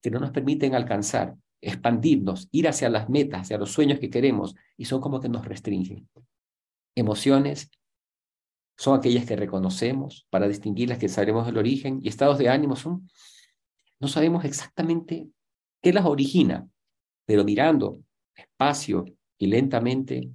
que 0.00 0.10
no 0.10 0.20
nos 0.20 0.30
permiten 0.30 0.74
alcanzar, 0.74 1.36
expandirnos, 1.60 2.48
ir 2.52 2.68
hacia 2.68 2.88
las 2.88 3.08
metas, 3.08 3.42
hacia 3.42 3.58
los 3.58 3.72
sueños 3.72 3.98
que 3.98 4.08
queremos 4.08 4.54
y 4.76 4.84
son 4.84 5.00
como 5.00 5.20
que 5.20 5.28
nos 5.28 5.44
restringen. 5.44 6.08
Emociones 6.94 7.70
son 8.80 8.98
aquellas 8.98 9.26
que 9.26 9.36
reconocemos 9.36 10.26
para 10.30 10.48
distinguirlas 10.48 10.96
que 10.96 11.10
sabemos 11.10 11.46
el 11.46 11.58
origen 11.58 12.00
y 12.02 12.08
estados 12.08 12.38
de 12.38 12.48
ánimo 12.48 12.76
son, 12.76 13.10
no 14.00 14.08
sabemos 14.08 14.42
exactamente 14.46 15.28
qué 15.82 15.92
las 15.92 16.06
origina, 16.06 16.66
pero 17.26 17.44
mirando 17.44 18.00
despacio 18.34 19.04
y 19.36 19.48
lentamente 19.48 20.30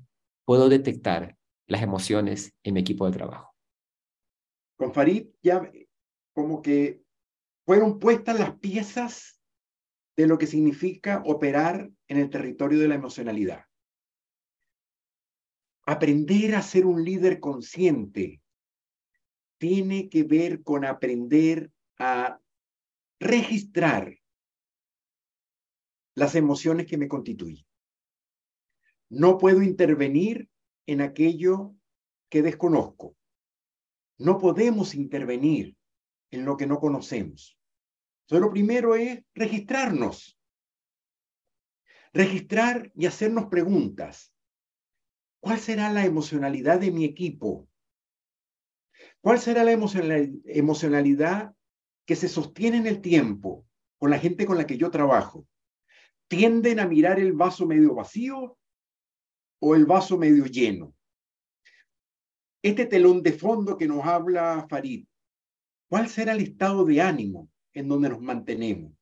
puedo 0.45 0.69
detectar 0.69 1.35
las 1.65 1.81
emociones 1.81 2.53
en 2.61 2.75
mi 2.75 2.81
equipo 2.81 3.07
de 3.07 3.17
trabajo. 3.17 3.55
Con 4.77 4.93
Farid 4.93 5.25
ya 5.41 5.67
como 6.35 6.61
que 6.61 7.01
fueron 7.65 7.97
puestas 7.97 8.39
las 8.39 8.59
piezas 8.59 9.41
de 10.15 10.27
lo 10.27 10.37
que 10.37 10.45
significa 10.45 11.23
operar 11.25 11.89
en 12.07 12.17
el 12.19 12.29
territorio 12.29 12.77
de 12.77 12.89
la 12.89 12.95
emocionalidad. 12.95 13.65
Aprender 15.85 16.55
a 16.55 16.61
ser 16.61 16.85
un 16.85 17.03
líder 17.03 17.39
consciente 17.39 18.41
tiene 19.57 20.09
que 20.09 20.23
ver 20.23 20.63
con 20.63 20.83
aprender 20.83 21.71
a 21.99 22.39
registrar 23.19 24.17
las 26.15 26.35
emociones 26.35 26.87
que 26.87 26.97
me 26.97 27.07
constituyen. 27.07 27.65
No 29.09 29.37
puedo 29.37 29.61
intervenir 29.61 30.49
en 30.87 31.01
aquello 31.01 31.75
que 32.29 32.41
desconozco. 32.41 33.15
No 34.17 34.39
podemos 34.39 34.95
intervenir 34.95 35.77
en 36.31 36.45
lo 36.45 36.57
que 36.57 36.67
no 36.67 36.79
conocemos. 36.79 37.57
Entonces, 38.23 38.45
lo 38.45 38.51
primero 38.51 38.95
es 38.95 39.23
registrarnos. 39.35 40.37
Registrar 42.13 42.91
y 42.95 43.05
hacernos 43.05 43.45
preguntas. 43.47 44.34
¿Cuál 45.45 45.59
será 45.59 45.91
la 45.93 46.03
emocionalidad 46.03 46.79
de 46.79 46.89
mi 46.89 47.05
equipo? 47.05 47.69
¿Cuál 49.21 49.37
será 49.37 49.63
la 49.63 49.73
emocionalidad 49.73 51.53
que 52.03 52.15
se 52.15 52.27
sostiene 52.27 52.77
en 52.77 52.87
el 52.87 52.99
tiempo 52.99 53.63
con 53.99 54.09
la 54.09 54.17
gente 54.17 54.47
con 54.47 54.57
la 54.57 54.65
que 54.65 54.75
yo 54.75 54.89
trabajo? 54.89 55.47
¿Tienden 56.27 56.79
a 56.79 56.87
mirar 56.87 57.19
el 57.19 57.33
vaso 57.33 57.67
medio 57.67 57.93
vacío 57.93 58.57
o 59.59 59.75
el 59.75 59.85
vaso 59.85 60.17
medio 60.17 60.47
lleno? 60.47 60.95
Este 62.63 62.87
telón 62.87 63.21
de 63.21 63.33
fondo 63.33 63.77
que 63.77 63.87
nos 63.87 64.03
habla 64.03 64.65
Farid, 64.67 65.05
¿cuál 65.87 66.09
será 66.09 66.31
el 66.31 66.41
estado 66.41 66.85
de 66.85 67.01
ánimo 67.01 67.51
en 67.73 67.87
donde 67.87 68.09
nos 68.09 68.19
mantenemos? 68.19 68.93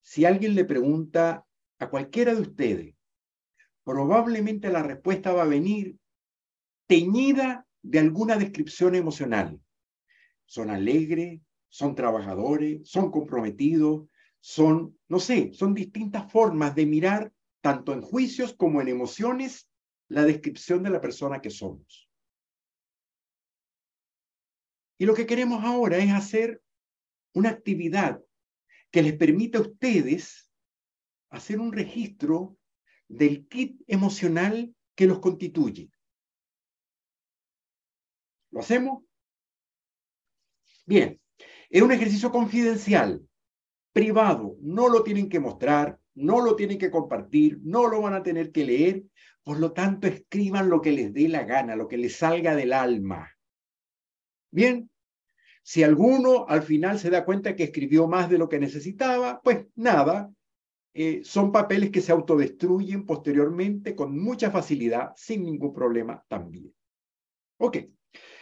Si 0.00 0.24
alguien 0.24 0.54
le 0.54 0.64
pregunta 0.64 1.46
a 1.78 1.90
cualquiera 1.90 2.34
de 2.34 2.40
ustedes, 2.40 2.94
probablemente 3.90 4.70
la 4.70 4.84
respuesta 4.84 5.32
va 5.32 5.42
a 5.42 5.46
venir 5.46 5.98
teñida 6.86 7.66
de 7.82 7.98
alguna 7.98 8.36
descripción 8.36 8.94
emocional. 8.94 9.60
Son 10.44 10.70
alegres, 10.70 11.40
son 11.68 11.96
trabajadores, 11.96 12.88
son 12.88 13.10
comprometidos, 13.10 14.08
son, 14.38 14.96
no 15.08 15.18
sé, 15.18 15.52
son 15.54 15.74
distintas 15.74 16.30
formas 16.30 16.76
de 16.76 16.86
mirar, 16.86 17.32
tanto 17.60 17.92
en 17.92 18.00
juicios 18.00 18.54
como 18.54 18.80
en 18.80 18.86
emociones, 18.86 19.68
la 20.06 20.22
descripción 20.22 20.84
de 20.84 20.90
la 20.90 21.00
persona 21.00 21.40
que 21.40 21.50
somos. 21.50 22.08
Y 24.98 25.04
lo 25.04 25.14
que 25.14 25.26
queremos 25.26 25.64
ahora 25.64 25.98
es 25.98 26.12
hacer 26.12 26.62
una 27.34 27.48
actividad 27.48 28.22
que 28.92 29.02
les 29.02 29.14
permita 29.14 29.58
a 29.58 29.62
ustedes 29.62 30.48
hacer 31.30 31.58
un 31.58 31.72
registro 31.72 32.56
del 33.10 33.48
kit 33.48 33.82
emocional 33.88 34.74
que 34.94 35.06
los 35.06 35.18
constituye. 35.18 35.90
¿Lo 38.50 38.60
hacemos? 38.60 39.02
Bien, 40.86 41.20
es 41.68 41.82
un 41.82 41.92
ejercicio 41.92 42.30
confidencial, 42.30 43.26
privado, 43.92 44.56
no 44.60 44.88
lo 44.88 45.02
tienen 45.02 45.28
que 45.28 45.40
mostrar, 45.40 45.98
no 46.14 46.40
lo 46.40 46.54
tienen 46.56 46.78
que 46.78 46.90
compartir, 46.90 47.58
no 47.62 47.88
lo 47.88 48.00
van 48.00 48.14
a 48.14 48.22
tener 48.22 48.52
que 48.52 48.64
leer, 48.64 49.04
por 49.42 49.58
lo 49.58 49.72
tanto 49.72 50.06
escriban 50.06 50.68
lo 50.68 50.80
que 50.80 50.92
les 50.92 51.12
dé 51.12 51.28
la 51.28 51.44
gana, 51.44 51.76
lo 51.76 51.88
que 51.88 51.96
les 51.96 52.16
salga 52.16 52.54
del 52.54 52.72
alma. 52.72 53.30
Bien, 54.52 54.90
si 55.62 55.82
alguno 55.82 56.46
al 56.48 56.62
final 56.62 56.98
se 56.98 57.10
da 57.10 57.24
cuenta 57.24 57.56
que 57.56 57.64
escribió 57.64 58.06
más 58.06 58.30
de 58.30 58.38
lo 58.38 58.48
que 58.48 58.58
necesitaba, 58.58 59.40
pues 59.42 59.66
nada, 59.74 60.30
eh, 60.92 61.20
son 61.24 61.52
papeles 61.52 61.90
que 61.90 62.00
se 62.00 62.12
autodestruyen 62.12 63.06
posteriormente 63.06 63.94
con 63.94 64.18
mucha 64.18 64.50
facilidad, 64.50 65.12
sin 65.16 65.44
ningún 65.44 65.72
problema 65.72 66.24
también. 66.28 66.74
Ok, 67.58 67.76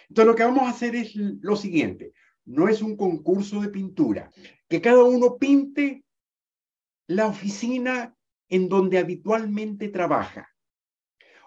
entonces 0.09 0.27
lo 0.27 0.35
que 0.35 0.45
vamos 0.45 0.63
a 0.63 0.71
hacer 0.71 0.97
es 0.97 1.15
lo 1.15 1.57
siguiente, 1.57 2.13
no 2.47 2.69
es 2.69 2.81
un 2.81 2.97
concurso 2.97 3.61
de 3.61 3.69
pintura, 3.69 4.31
que 4.69 4.81
cada 4.81 5.05
uno 5.05 5.37
pinte 5.37 6.05
la 7.07 7.27
oficina 7.27 8.17
en 8.49 8.69
donde 8.69 8.99
habitualmente 8.99 9.89
trabaja. 9.89 10.49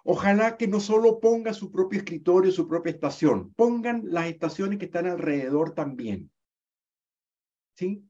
Ojalá 0.03 0.57
que 0.57 0.67
no 0.67 0.79
solo 0.79 1.19
ponga 1.19 1.53
su 1.53 1.71
propio 1.71 1.99
escritorio, 1.99 2.51
su 2.51 2.67
propia 2.67 2.91
estación, 2.91 3.53
pongan 3.53 4.01
las 4.05 4.27
estaciones 4.27 4.79
que 4.79 4.85
están 4.85 5.05
alrededor 5.05 5.73
también. 5.73 6.31
¿Sí? 7.75 8.03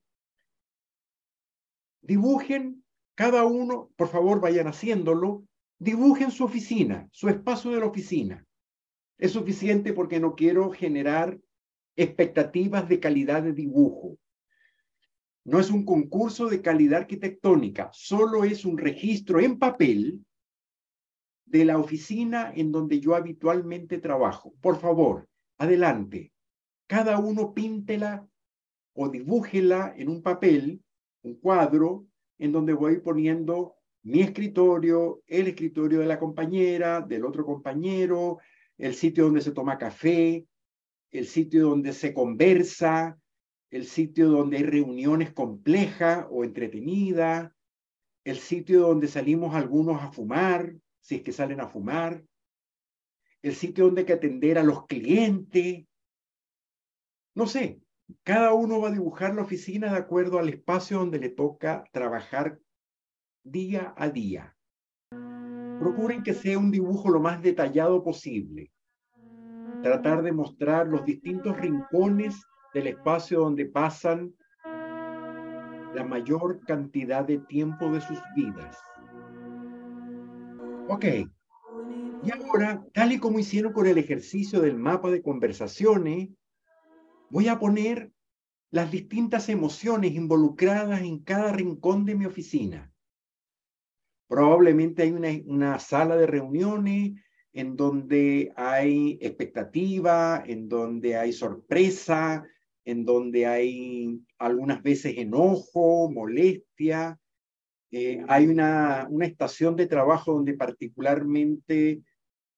Dibujen 2.01 2.83
cada 3.15 3.45
uno, 3.45 3.91
por 3.95 4.07
favor 4.07 4.39
vayan 4.41 4.67
haciéndolo, 4.67 5.45
dibujen 5.79 6.31
su 6.31 6.43
oficina, 6.43 7.07
su 7.11 7.29
espacio 7.29 7.71
de 7.71 7.79
la 7.79 7.85
oficina. 7.85 8.45
Es 9.17 9.31
suficiente 9.31 9.93
porque 9.93 10.19
no 10.19 10.35
quiero 10.35 10.71
generar 10.71 11.39
expectativas 11.95 12.89
de 12.89 12.99
calidad 12.99 13.43
de 13.43 13.53
dibujo. 13.53 14.17
No 15.43 15.59
es 15.59 15.69
un 15.71 15.85
concurso 15.85 16.49
de 16.49 16.61
calidad 16.61 17.01
arquitectónica, 17.01 17.89
solo 17.93 18.43
es 18.43 18.65
un 18.65 18.77
registro 18.77 19.39
en 19.39 19.57
papel 19.57 20.25
de 21.45 21.65
la 21.65 21.77
oficina 21.77 22.51
en 22.55 22.71
donde 22.71 22.99
yo 22.99 23.15
habitualmente 23.15 23.97
trabajo. 23.97 24.53
Por 24.61 24.79
favor, 24.79 25.27
adelante. 25.57 26.31
Cada 26.87 27.19
uno 27.19 27.53
píntela 27.53 28.27
o 28.93 29.09
dibújela 29.09 29.93
en 29.97 30.09
un 30.09 30.21
papel, 30.21 30.81
un 31.23 31.35
cuadro, 31.35 32.05
en 32.37 32.51
donde 32.51 32.73
voy 32.73 32.99
poniendo 32.99 33.75
mi 34.03 34.21
escritorio, 34.21 35.21
el 35.27 35.47
escritorio 35.47 35.99
de 35.99 36.07
la 36.07 36.19
compañera, 36.19 37.01
del 37.01 37.25
otro 37.25 37.45
compañero, 37.45 38.39
el 38.77 38.95
sitio 38.95 39.25
donde 39.25 39.41
se 39.41 39.51
toma 39.51 39.77
café, 39.77 40.45
el 41.11 41.27
sitio 41.27 41.69
donde 41.69 41.93
se 41.93 42.13
conversa, 42.13 43.19
el 43.69 43.85
sitio 43.85 44.29
donde 44.29 44.57
hay 44.57 44.63
reuniones 44.63 45.31
complejas 45.31 46.25
o 46.29 46.43
entretenidas, 46.43 47.51
el 48.23 48.37
sitio 48.37 48.81
donde 48.81 49.07
salimos 49.07 49.55
algunos 49.55 50.01
a 50.01 50.11
fumar, 50.11 50.73
si 50.99 51.15
es 51.15 51.21
que 51.21 51.31
salen 51.31 51.61
a 51.61 51.67
fumar, 51.67 52.23
el 53.41 53.55
sitio 53.55 53.85
donde 53.85 54.01
hay 54.01 54.05
que 54.05 54.13
atender 54.13 54.57
a 54.57 54.63
los 54.63 54.85
clientes. 54.85 55.85
No 57.33 57.47
sé, 57.47 57.81
cada 58.23 58.53
uno 58.53 58.81
va 58.81 58.89
a 58.89 58.91
dibujar 58.91 59.35
la 59.35 59.43
oficina 59.43 59.91
de 59.91 59.97
acuerdo 59.97 60.39
al 60.39 60.49
espacio 60.49 60.99
donde 60.99 61.19
le 61.19 61.29
toca 61.29 61.83
trabajar 61.91 62.59
día 63.43 63.93
a 63.97 64.09
día. 64.09 64.55
Procuren 65.79 66.23
que 66.23 66.33
sea 66.33 66.59
un 66.59 66.71
dibujo 66.71 67.09
lo 67.09 67.19
más 67.19 67.41
detallado 67.41 68.03
posible. 68.03 68.71
Tratar 69.81 70.21
de 70.21 70.31
mostrar 70.31 70.87
los 70.87 71.03
distintos 71.05 71.57
rincones 71.57 72.45
del 72.73 72.87
espacio 72.87 73.39
donde 73.39 73.65
pasan 73.65 74.33
la 75.93 76.03
mayor 76.03 76.59
cantidad 76.65 77.25
de 77.25 77.39
tiempo 77.39 77.91
de 77.91 78.01
sus 78.01 78.19
vidas. 78.35 78.77
Ok. 80.87 81.05
Y 82.23 82.31
ahora, 82.31 82.83
tal 82.93 83.11
y 83.11 83.19
como 83.19 83.39
hicieron 83.39 83.73
con 83.73 83.87
el 83.87 83.97
ejercicio 83.97 84.61
del 84.61 84.77
mapa 84.77 85.09
de 85.09 85.23
conversaciones, 85.23 86.29
voy 87.31 87.47
a 87.47 87.57
poner 87.57 88.11
las 88.71 88.91
distintas 88.91 89.49
emociones 89.49 90.11
involucradas 90.11 91.01
en 91.01 91.19
cada 91.19 91.51
rincón 91.53 92.05
de 92.05 92.15
mi 92.15 92.25
oficina. 92.25 92.93
Probablemente 94.27 95.03
hay 95.03 95.43
una, 95.45 95.79
sala 95.79 96.15
de 96.17 96.27
reuniones 96.27 97.13
en 97.53 97.75
donde 97.75 98.53
hay 98.55 99.17
expectativa, 99.21 100.43
en 100.45 100.69
donde 100.69 101.17
hay 101.17 101.33
sorpresa, 101.33 102.45
en 102.85 103.05
donde 103.05 103.45
hay 103.45 104.21
algunas 104.37 104.81
veces 104.83 105.17
enojo, 105.17 106.09
molestia. 106.11 107.19
Eh, 107.91 108.23
hay 108.27 108.47
una, 108.47 109.07
una, 109.09 109.25
estación 109.25 109.75
de 109.75 109.87
trabajo 109.87 110.33
donde 110.33 110.53
particularmente 110.53 112.01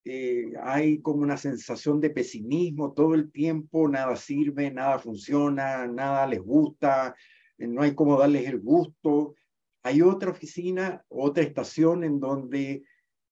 eh, 0.05 0.51
hay 0.61 0.99
como 1.01 1.21
una 1.21 1.37
sensación 1.37 2.01
de 2.01 2.09
pesimismo 2.09 2.93
todo 2.93 3.15
el 3.15 3.31
tiempo, 3.31 3.87
nada 3.87 4.15
sirve, 4.15 4.69
nada 4.69 4.99
funciona, 4.99 5.87
nada 5.87 6.27
les 6.27 6.41
gusta, 6.41 7.15
eh, 7.57 7.67
no 7.67 7.81
hay 7.81 7.95
cómo 7.95 8.17
darles 8.17 8.47
el 8.47 8.59
gusto. 8.59 9.35
Hay 9.83 10.01
otra 10.01 10.31
oficina, 10.31 11.03
otra 11.09 11.43
estación 11.43 12.03
en 12.03 12.19
donde 12.19 12.83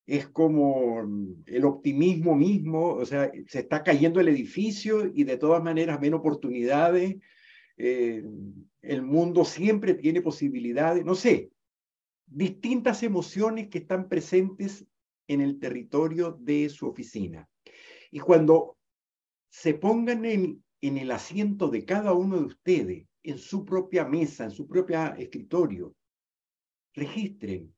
es 0.05 0.27
como 0.27 1.07
el 1.45 1.65
optimismo 1.65 2.36
mismo, 2.36 2.95
o 2.95 3.05
sea, 3.05 3.31
se 3.47 3.60
está 3.60 3.84
cayendo 3.84 4.19
el 4.19 4.27
edificio 4.27 5.10
y 5.13 5.23
de 5.23 5.38
todas 5.38 5.63
maneras 5.63 5.99
ven 5.99 6.13
oportunidades, 6.13 7.17
eh, 7.77 8.23
el 8.81 9.01
mundo 9.01 9.45
siempre 9.45 9.93
tiene 9.93 10.21
posibilidades, 10.21 11.05
no 11.05 11.15
sé, 11.15 11.51
distintas 12.25 13.03
emociones 13.03 13.69
que 13.69 13.79
están 13.79 14.10
presentes 14.10 14.86
en 15.34 15.39
el 15.39 15.60
territorio 15.60 16.38
de 16.39 16.67
su 16.67 16.88
oficina. 16.88 17.48
Y 18.12 18.20
cuando 18.20 18.78
se 19.50 19.74
pongan 19.74 20.26
en, 20.26 20.63
en 20.82 20.98
el 20.98 21.12
asiento 21.12 21.70
de 21.70 21.86
cada 21.86 22.12
uno 22.12 22.38
de 22.38 22.46
ustedes, 22.46 23.08
en 23.24 23.38
su 23.38 23.63
propia 23.63 24.04
mesa, 24.04 24.44
en 24.44 24.52
su 24.52 24.67
propio 24.67 25.13
escritorio, 25.15 25.96
registren 26.94 27.74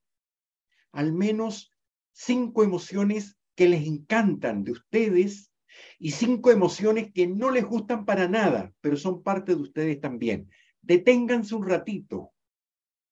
al 0.93 1.13
menos 1.13 1.71
cinco 2.11 2.63
emociones 2.63 3.37
que 3.55 3.67
les 3.67 3.85
encantan 3.85 4.63
de 4.63 4.71
ustedes 4.71 5.51
y 5.99 6.11
cinco 6.11 6.49
emociones 6.49 7.11
que 7.13 7.27
no 7.27 7.51
les 7.51 7.65
gustan 7.65 8.05
para 8.05 8.27
nada, 8.27 8.73
pero 8.81 8.97
son 8.97 9.21
parte 9.21 9.53
de 9.55 9.61
ustedes 9.61 9.99
también. 9.99 10.49
Deténganse 10.81 11.53
un 11.53 11.67
ratito 11.67 12.31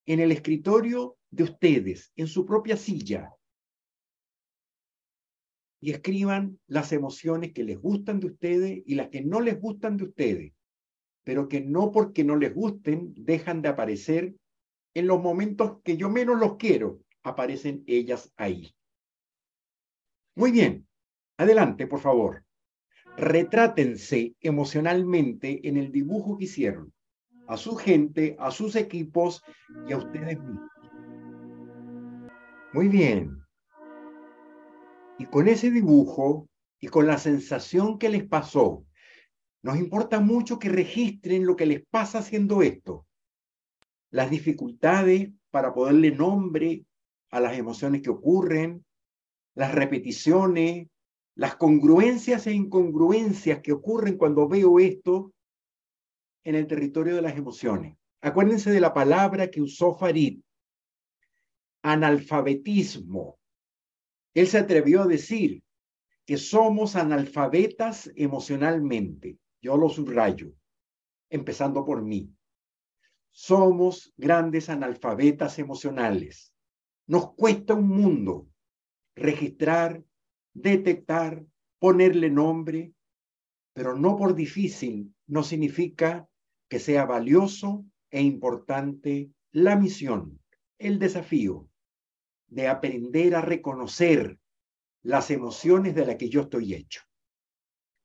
en 0.07 0.19
el 0.19 0.31
escritorio 0.31 1.17
de 1.29 1.43
ustedes, 1.43 2.11
en 2.15 2.27
su 2.27 2.45
propia 2.45 2.75
silla, 2.75 3.31
y 5.81 5.91
escriban 5.91 6.59
las 6.67 6.93
emociones 6.93 7.51
que 7.53 7.63
les 7.63 7.79
gustan 7.79 8.19
de 8.19 8.27
ustedes 8.27 8.83
y 8.85 8.95
las 8.95 9.09
que 9.09 9.21
no 9.21 9.41
les 9.41 9.59
gustan 9.59 9.97
de 9.97 10.05
ustedes. 10.05 10.53
pero 11.23 11.47
que 11.47 11.61
no 11.61 11.91
porque 11.91 12.23
no 12.23 12.35
les 12.35 12.53
gusten 12.53 13.13
dejan 13.15 13.61
de 13.61 13.69
aparecer 13.69 14.33
en 14.95 15.05
los 15.05 15.21
momentos 15.21 15.77
que 15.83 15.95
yo 15.95 16.09
menos 16.09 16.39
los 16.39 16.57
quiero, 16.57 16.99
aparecen 17.21 17.83
ellas 17.85 18.33
ahí. 18.37 18.73
Muy 20.35 20.51
bien, 20.51 20.87
adelante, 21.37 21.85
por 21.85 21.99
favor. 21.99 22.43
Retrátense 23.17 24.35
emocionalmente 24.39 25.67
en 25.67 25.77
el 25.77 25.91
dibujo 25.91 26.37
que 26.37 26.45
hicieron, 26.45 26.91
a 27.47 27.55
su 27.55 27.75
gente, 27.75 28.35
a 28.39 28.49
sus 28.49 28.75
equipos 28.75 29.43
y 29.87 29.93
a 29.93 29.97
ustedes 29.97 30.39
mismos. 30.39 30.69
Muy 32.73 32.87
bien. 32.87 33.40
Y 35.21 35.27
con 35.27 35.47
ese 35.47 35.69
dibujo 35.69 36.49
y 36.79 36.87
con 36.87 37.05
la 37.05 37.19
sensación 37.19 37.99
que 37.99 38.09
les 38.09 38.27
pasó, 38.27 38.87
nos 39.61 39.77
importa 39.77 40.19
mucho 40.19 40.57
que 40.57 40.67
registren 40.67 41.45
lo 41.45 41.55
que 41.55 41.67
les 41.67 41.85
pasa 41.85 42.17
haciendo 42.17 42.63
esto. 42.63 43.05
Las 44.09 44.31
dificultades 44.31 45.29
para 45.51 45.75
poderle 45.75 46.09
nombre 46.09 46.87
a 47.29 47.39
las 47.39 47.55
emociones 47.55 48.01
que 48.01 48.09
ocurren, 48.09 48.83
las 49.53 49.75
repeticiones, 49.75 50.87
las 51.35 51.55
congruencias 51.55 52.47
e 52.47 52.53
incongruencias 52.53 53.59
que 53.59 53.73
ocurren 53.73 54.17
cuando 54.17 54.47
veo 54.47 54.79
esto 54.79 55.35
en 56.43 56.55
el 56.55 56.65
territorio 56.65 57.15
de 57.15 57.21
las 57.21 57.37
emociones. 57.37 57.95
Acuérdense 58.21 58.71
de 58.71 58.81
la 58.81 58.91
palabra 58.91 59.51
que 59.51 59.61
usó 59.61 59.93
Farid, 59.93 60.41
analfabetismo. 61.83 63.37
Él 64.33 64.47
se 64.47 64.59
atrevió 64.59 65.01
a 65.01 65.07
decir 65.07 65.63
que 66.25 66.37
somos 66.37 66.95
analfabetas 66.95 68.11
emocionalmente. 68.15 69.37
Yo 69.61 69.75
lo 69.77 69.89
subrayo, 69.89 70.53
empezando 71.29 71.83
por 71.83 72.01
mí. 72.01 72.33
Somos 73.31 74.13
grandes 74.17 74.69
analfabetas 74.69 75.59
emocionales. 75.59 76.53
Nos 77.07 77.33
cuesta 77.35 77.73
un 77.73 77.87
mundo 77.87 78.47
registrar, 79.15 80.03
detectar, 80.53 81.45
ponerle 81.79 82.29
nombre, 82.29 82.93
pero 83.73 83.97
no 83.97 84.15
por 84.15 84.35
difícil 84.35 85.13
no 85.27 85.43
significa 85.43 86.27
que 86.69 86.79
sea 86.79 87.05
valioso 87.05 87.85
e 88.09 88.21
importante 88.21 89.31
la 89.51 89.75
misión, 89.75 90.39
el 90.77 90.99
desafío 90.99 91.67
de 92.51 92.67
aprender 92.67 93.33
a 93.33 93.41
reconocer 93.41 94.37
las 95.03 95.31
emociones 95.31 95.95
de 95.95 96.05
las 96.05 96.17
que 96.17 96.29
yo 96.29 96.41
estoy 96.41 96.73
hecho. 96.73 97.01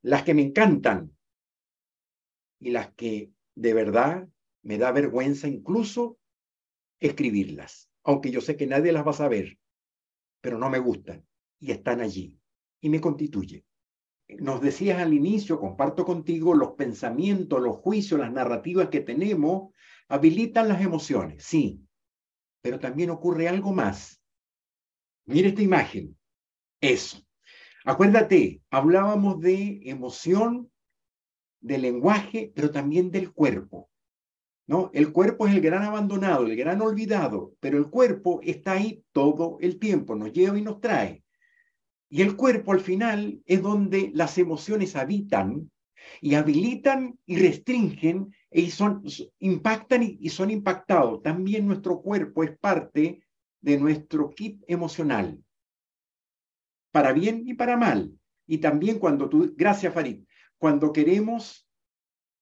Las 0.01 0.23
que 0.23 0.33
me 0.33 0.41
encantan 0.41 1.15
y 2.59 2.71
las 2.71 2.93
que 2.93 3.31
de 3.55 3.73
verdad 3.73 4.27
me 4.63 4.77
da 4.77 4.91
vergüenza 4.91 5.47
incluso 5.47 6.17
escribirlas, 6.99 7.89
aunque 8.03 8.31
yo 8.31 8.39
sé 8.41 8.55
que 8.55 8.67
nadie 8.67 8.93
las 8.93 9.05
va 9.05 9.11
a 9.11 9.15
saber, 9.15 9.59
pero 10.41 10.57
no 10.57 10.69
me 10.69 10.79
gustan 10.79 11.27
y 11.59 11.71
están 11.71 11.99
allí 11.99 12.39
y 12.79 12.89
me 12.89 13.01
constituye. 13.01 13.65
Nos 14.29 14.61
decías 14.61 14.99
al 14.99 15.13
inicio, 15.13 15.59
comparto 15.59 16.05
contigo, 16.05 16.55
los 16.55 16.71
pensamientos, 16.71 17.61
los 17.61 17.77
juicios, 17.77 18.19
las 18.19 18.31
narrativas 18.31 18.87
que 18.89 19.01
tenemos 19.01 19.73
habilitan 20.07 20.69
las 20.69 20.81
emociones, 20.81 21.43
sí, 21.43 21.81
pero 22.61 22.79
también 22.79 23.09
ocurre 23.09 23.49
algo 23.49 23.73
más 23.73 24.16
Mira 25.27 25.49
esta 25.49 25.61
imagen. 25.61 26.17
Eso. 26.79 27.21
Acuérdate, 27.83 28.61
hablábamos 28.69 29.41
de 29.41 29.81
emoción, 29.83 30.71
de 31.59 31.77
lenguaje, 31.77 32.51
pero 32.55 32.71
también 32.71 33.11
del 33.11 33.33
cuerpo. 33.33 33.89
¿no? 34.67 34.89
El 34.93 35.11
cuerpo 35.11 35.45
es 35.45 35.53
el 35.53 35.61
gran 35.61 35.83
abandonado, 35.83 36.45
el 36.45 36.55
gran 36.55 36.81
olvidado, 36.81 37.53
pero 37.59 37.77
el 37.77 37.89
cuerpo 37.89 38.39
está 38.41 38.73
ahí 38.73 39.03
todo 39.11 39.57
el 39.59 39.79
tiempo, 39.79 40.15
nos 40.15 40.31
lleva 40.31 40.57
y 40.57 40.61
nos 40.61 40.79
trae. 40.79 41.23
Y 42.09 42.21
el 42.21 42.37
cuerpo 42.37 42.71
al 42.71 42.79
final 42.79 43.41
es 43.45 43.61
donde 43.61 44.11
las 44.13 44.37
emociones 44.37 44.95
habitan 44.95 45.69
y 46.21 46.35
habilitan 46.35 47.19
y 47.25 47.37
restringen 47.37 48.33
y 48.49 48.71
son, 48.71 49.03
impactan 49.39 50.03
y 50.03 50.29
son 50.29 50.51
impactados. 50.51 51.21
También 51.21 51.67
nuestro 51.67 52.01
cuerpo 52.01 52.45
es 52.45 52.57
parte 52.57 53.26
de 53.61 53.77
nuestro 53.77 54.29
kit 54.29 54.63
emocional, 54.67 55.43
para 56.91 57.11
bien 57.13 57.43
y 57.47 57.53
para 57.53 57.77
mal. 57.77 58.11
Y 58.45 58.59
también 58.59 58.99
cuando 58.99 59.29
tú, 59.29 59.53
gracias 59.55 59.93
Farid, 59.93 60.23
cuando 60.57 60.93
queremos, 60.93 61.67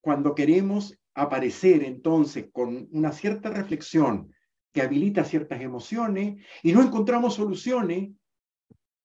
cuando 0.02 0.36
queremos 0.36 0.98
aparecer 1.14 1.84
entonces 1.84 2.50
con 2.52 2.88
una 2.92 3.12
cierta 3.12 3.50
reflexión 3.50 4.34
que 4.72 4.82
habilita 4.82 5.24
ciertas 5.24 5.62
emociones 5.62 6.46
y 6.62 6.74
no 6.74 6.82
encontramos 6.82 7.36
soluciones, 7.36 8.12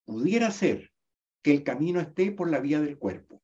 pudiera 0.04 0.50
ser 0.50 0.90
que 1.42 1.52
el 1.52 1.62
camino 1.62 2.00
esté 2.00 2.32
por 2.32 2.50
la 2.50 2.60
vía 2.60 2.80
del 2.80 2.98
cuerpo. 2.98 3.42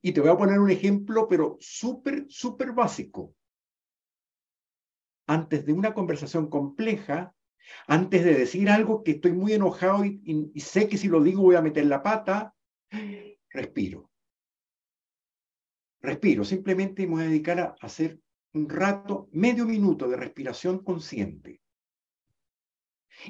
Y 0.00 0.12
te 0.12 0.20
voy 0.20 0.30
a 0.30 0.36
poner 0.36 0.58
un 0.58 0.70
ejemplo, 0.70 1.26
pero 1.28 1.56
súper, 1.60 2.26
súper 2.28 2.72
básico 2.72 3.34
antes 5.26 5.64
de 5.64 5.72
una 5.72 5.94
conversación 5.94 6.48
compleja, 6.48 7.34
antes 7.86 8.24
de 8.24 8.34
decir 8.34 8.68
algo 8.68 9.02
que 9.02 9.12
estoy 9.12 9.32
muy 9.32 9.52
enojado 9.52 10.04
y, 10.04 10.52
sé 10.60 10.88
que 10.88 10.98
si 10.98 11.08
lo 11.08 11.22
digo 11.22 11.42
voy 11.42 11.56
a 11.56 11.62
meter 11.62 11.86
la 11.86 12.02
pata, 12.02 12.54
respiro. 13.50 14.10
Respiro, 16.02 16.44
simplemente 16.44 17.06
me 17.06 17.14
voy 17.14 17.22
a 17.22 17.28
dedicar 17.28 17.60
a 17.60 17.76
hacer 17.80 18.20
un 18.52 18.68
rato, 18.68 19.28
medio 19.32 19.64
minuto 19.64 20.08
de 20.08 20.16
respiración 20.16 20.84
consciente. 20.84 21.60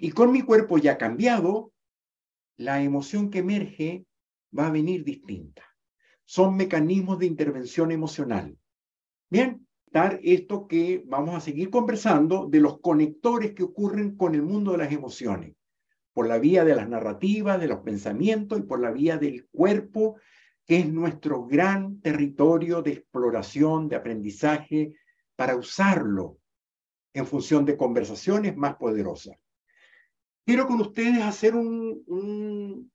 Y 0.01 0.11
con 0.11 0.33
mi 0.33 0.43
cuerpo 0.43 0.79
ya 0.79 0.99
cambiado, 0.99 1.73
la 2.57 2.83
emoción 2.83 3.31
que 3.31 3.39
emerge 3.39 4.07
va 4.57 4.67
a 4.67 4.73
venir 4.73 5.05
distinta. 5.05 5.63
Son 6.25 6.57
mecanismos 6.57 7.19
de 7.19 7.27
intervención 7.27 7.93
emocional. 7.93 8.59
Bien, 9.31 9.67
esto 9.95 10.67
que 10.67 11.05
vamos 11.07 11.37
a 11.37 11.41
seguir 11.41 11.71
conversando 11.71 12.49
de 12.49 12.61
los 12.61 12.81
conectores 12.81 13.53
que 13.53 13.63
ocurren 13.63 14.17
con 14.17 14.35
el 14.35 14.43
mundo 14.43 14.73
de 14.73 14.79
las 14.79 14.93
emociones, 14.93 15.55
por 16.13 16.27
la 16.27 16.39
vía 16.39 16.65
de 16.65 16.75
las 16.75 16.89
narrativas, 16.89 17.61
de 17.61 17.69
los 17.69 17.81
pensamientos 17.81 18.59
y 18.59 18.63
por 18.63 18.81
la 18.81 18.91
vía 18.91 19.19
del 19.19 19.47
cuerpo, 19.47 20.17
que 20.67 20.79
es 20.79 20.93
nuestro 20.93 21.47
gran 21.47 22.01
territorio 22.01 22.83
de 22.83 22.93
exploración, 22.93 23.89
de 23.89 23.97
aprendizaje, 23.97 24.95
para 25.37 25.57
usarlo 25.57 26.39
en 27.13 27.27
función 27.27 27.65
de 27.65 27.77
conversaciones 27.77 28.57
más 28.57 28.75
poderosas. 28.77 29.37
Quiero 30.45 30.67
con 30.67 30.81
ustedes 30.81 31.23
hacer 31.23 31.55
un, 31.55 32.91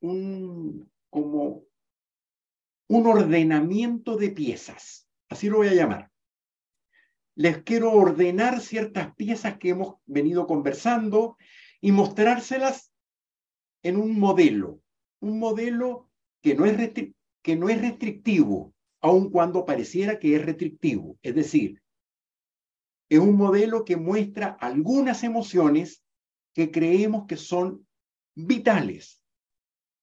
un, 0.00 0.90
como 1.10 1.64
un 2.88 3.06
ordenamiento 3.06 4.16
de 4.16 4.30
piezas, 4.30 5.08
así 5.28 5.48
lo 5.48 5.56
voy 5.56 5.68
a 5.68 5.74
llamar 5.74 6.13
les 7.36 7.62
quiero 7.62 7.92
ordenar 7.92 8.60
ciertas 8.60 9.14
piezas 9.16 9.58
que 9.58 9.70
hemos 9.70 9.96
venido 10.06 10.46
conversando 10.46 11.36
y 11.80 11.92
mostrárselas 11.92 12.92
en 13.82 13.96
un 13.96 14.18
modelo, 14.18 14.80
un 15.20 15.38
modelo 15.38 16.10
que 16.40 16.54
no 16.54 16.64
es, 16.64 16.92
que 17.42 17.56
no 17.56 17.68
es 17.68 17.80
restrictivo, 17.80 18.72
aun 19.00 19.30
cuando 19.30 19.64
pareciera 19.64 20.18
que 20.18 20.36
es 20.36 20.44
restrictivo. 20.44 21.18
Es 21.22 21.34
decir, 21.34 21.82
es 23.08 23.18
un 23.18 23.36
modelo 23.36 23.84
que 23.84 23.96
muestra 23.96 24.56
algunas 24.60 25.24
emociones 25.24 26.02
que 26.54 26.70
creemos 26.70 27.26
que 27.26 27.36
son 27.36 27.86
vitales 28.34 29.20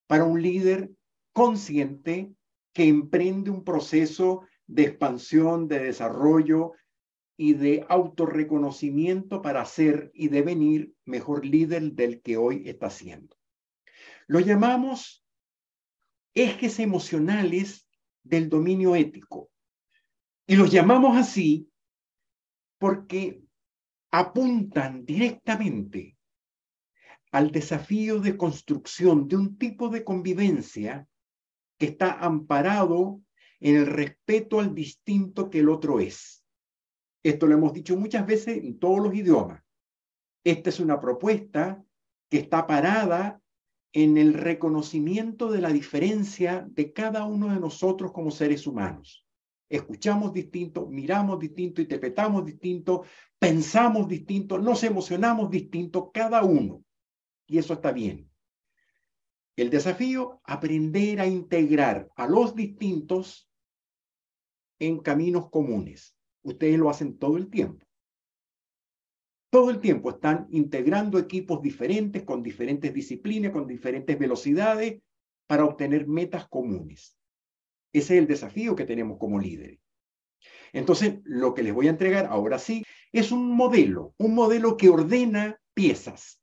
para 0.07 0.25
un 0.25 0.41
líder 0.41 0.91
consciente 1.33 2.31
que 2.73 2.87
emprende 2.87 3.49
un 3.49 3.63
proceso 3.63 4.43
de 4.67 4.83
expansión, 4.83 5.67
de 5.67 5.79
desarrollo, 5.79 6.73
y 7.41 7.55
de 7.55 7.83
autorreconocimiento 7.89 9.41
para 9.41 9.65
ser 9.65 10.11
y 10.13 10.27
devenir 10.27 10.93
mejor 11.05 11.43
líder 11.43 11.93
del 11.93 12.21
que 12.21 12.37
hoy 12.37 12.69
está 12.69 12.91
siendo. 12.91 13.35
Lo 14.27 14.39
llamamos 14.39 15.25
ejes 16.35 16.77
emocionales 16.77 17.89
del 18.21 18.47
dominio 18.47 18.95
ético. 18.95 19.49
Y 20.45 20.55
los 20.55 20.71
llamamos 20.71 21.17
así 21.17 21.67
porque 22.77 23.41
apuntan 24.11 25.03
directamente 25.03 26.15
al 27.31 27.49
desafío 27.49 28.19
de 28.19 28.37
construcción 28.37 29.27
de 29.27 29.37
un 29.37 29.57
tipo 29.57 29.89
de 29.89 30.03
convivencia 30.03 31.07
que 31.79 31.87
está 31.87 32.19
amparado 32.19 33.19
en 33.59 33.77
el 33.77 33.87
respeto 33.87 34.59
al 34.59 34.75
distinto 34.75 35.49
que 35.49 35.57
el 35.57 35.69
otro 35.69 35.99
es 35.99 36.40
esto 37.23 37.47
lo 37.47 37.55
hemos 37.55 37.73
dicho 37.73 37.95
muchas 37.95 38.25
veces 38.25 38.57
en 38.57 38.79
todos 38.79 38.99
los 38.99 39.13
idiomas. 39.13 39.63
Esta 40.43 40.69
es 40.69 40.79
una 40.79 40.99
propuesta 40.99 41.83
que 42.29 42.37
está 42.37 42.65
parada 42.65 43.41
en 43.93 44.17
el 44.17 44.33
reconocimiento 44.33 45.51
de 45.51 45.61
la 45.61 45.69
diferencia 45.69 46.65
de 46.69 46.93
cada 46.93 47.25
uno 47.25 47.53
de 47.53 47.59
nosotros 47.59 48.11
como 48.11 48.31
seres 48.31 48.65
humanos. 48.65 49.27
Escuchamos 49.69 50.33
distinto, 50.33 50.87
miramos 50.87 51.39
distinto, 51.39 51.81
interpretamos 51.81 52.45
distinto, 52.45 53.03
pensamos 53.39 54.07
distinto, 54.07 54.57
nos 54.57 54.83
emocionamos 54.83 55.49
distinto, 55.49 56.11
cada 56.11 56.43
uno. 56.43 56.83
Y 57.47 57.57
eso 57.57 57.73
está 57.73 57.91
bien. 57.91 58.29
El 59.55 59.69
desafío, 59.69 60.41
aprender 60.43 61.19
a 61.19 61.27
integrar 61.27 62.09
a 62.15 62.27
los 62.27 62.55
distintos 62.55 63.49
en 64.79 64.99
caminos 64.99 65.49
comunes. 65.49 66.17
Ustedes 66.43 66.77
lo 66.77 66.89
hacen 66.89 67.17
todo 67.17 67.37
el 67.37 67.49
tiempo. 67.49 67.85
Todo 69.51 69.69
el 69.69 69.79
tiempo 69.79 70.11
están 70.11 70.47
integrando 70.49 71.19
equipos 71.19 71.61
diferentes, 71.61 72.23
con 72.23 72.41
diferentes 72.41 72.93
disciplinas, 72.93 73.51
con 73.51 73.67
diferentes 73.67 74.17
velocidades, 74.17 75.01
para 75.45 75.65
obtener 75.65 76.07
metas 76.07 76.47
comunes. 76.47 77.17
Ese 77.91 78.15
es 78.15 78.21
el 78.21 78.27
desafío 78.27 78.75
que 78.75 78.85
tenemos 78.85 79.17
como 79.17 79.39
líderes. 79.39 79.79
Entonces, 80.71 81.19
lo 81.23 81.53
que 81.53 81.63
les 81.63 81.73
voy 81.73 81.87
a 81.87 81.91
entregar 81.91 82.27
ahora 82.27 82.57
sí 82.57 82.85
es 83.11 83.33
un 83.33 83.51
modelo, 83.51 84.13
un 84.17 84.33
modelo 84.33 84.77
que 84.77 84.87
ordena 84.87 85.59
piezas. 85.73 86.41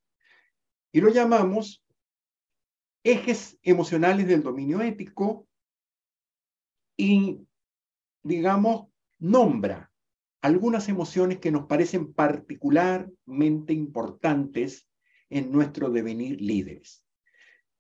Y 0.92 1.00
lo 1.00 1.08
llamamos 1.08 1.82
ejes 3.02 3.58
emocionales 3.62 4.28
del 4.28 4.42
dominio 4.42 4.82
ético 4.82 5.46
y, 6.96 7.40
digamos, 8.22 8.88
nombra 9.18 9.87
algunas 10.40 10.88
emociones 10.88 11.38
que 11.38 11.50
nos 11.50 11.66
parecen 11.66 12.12
particularmente 12.12 13.72
importantes 13.72 14.88
en 15.30 15.50
nuestro 15.52 15.90
devenir 15.90 16.40
líderes. 16.40 17.04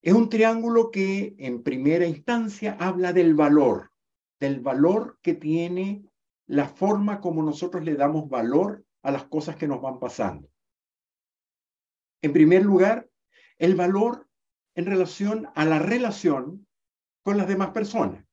Es 0.02 0.12
un 0.12 0.28
triángulo 0.28 0.90
que 0.90 1.34
en 1.38 1.62
primera 1.62 2.06
instancia 2.06 2.76
habla 2.78 3.12
del 3.12 3.34
valor, 3.34 3.90
del 4.38 4.60
valor 4.60 5.18
que 5.22 5.34
tiene 5.34 6.04
la 6.46 6.68
forma 6.68 7.20
como 7.20 7.42
nosotros 7.42 7.84
le 7.84 7.94
damos 7.94 8.28
valor 8.28 8.84
a 9.02 9.10
las 9.10 9.24
cosas 9.24 9.56
que 9.56 9.68
nos 9.68 9.80
van 9.80 9.98
pasando. 9.98 10.48
En 12.22 12.32
primer 12.32 12.64
lugar, 12.64 13.08
el 13.58 13.74
valor 13.74 14.28
en 14.74 14.86
relación 14.86 15.48
a 15.54 15.64
la 15.64 15.78
relación 15.78 16.66
con 17.22 17.36
las 17.36 17.48
demás 17.48 17.70
personas. 17.70 18.24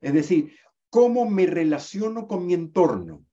Es 0.00 0.12
decir, 0.12 0.56
cómo 0.94 1.28
me 1.28 1.46
relaciono 1.46 2.28
con 2.28 2.46
mi 2.46 2.54
entorno, 2.54 3.26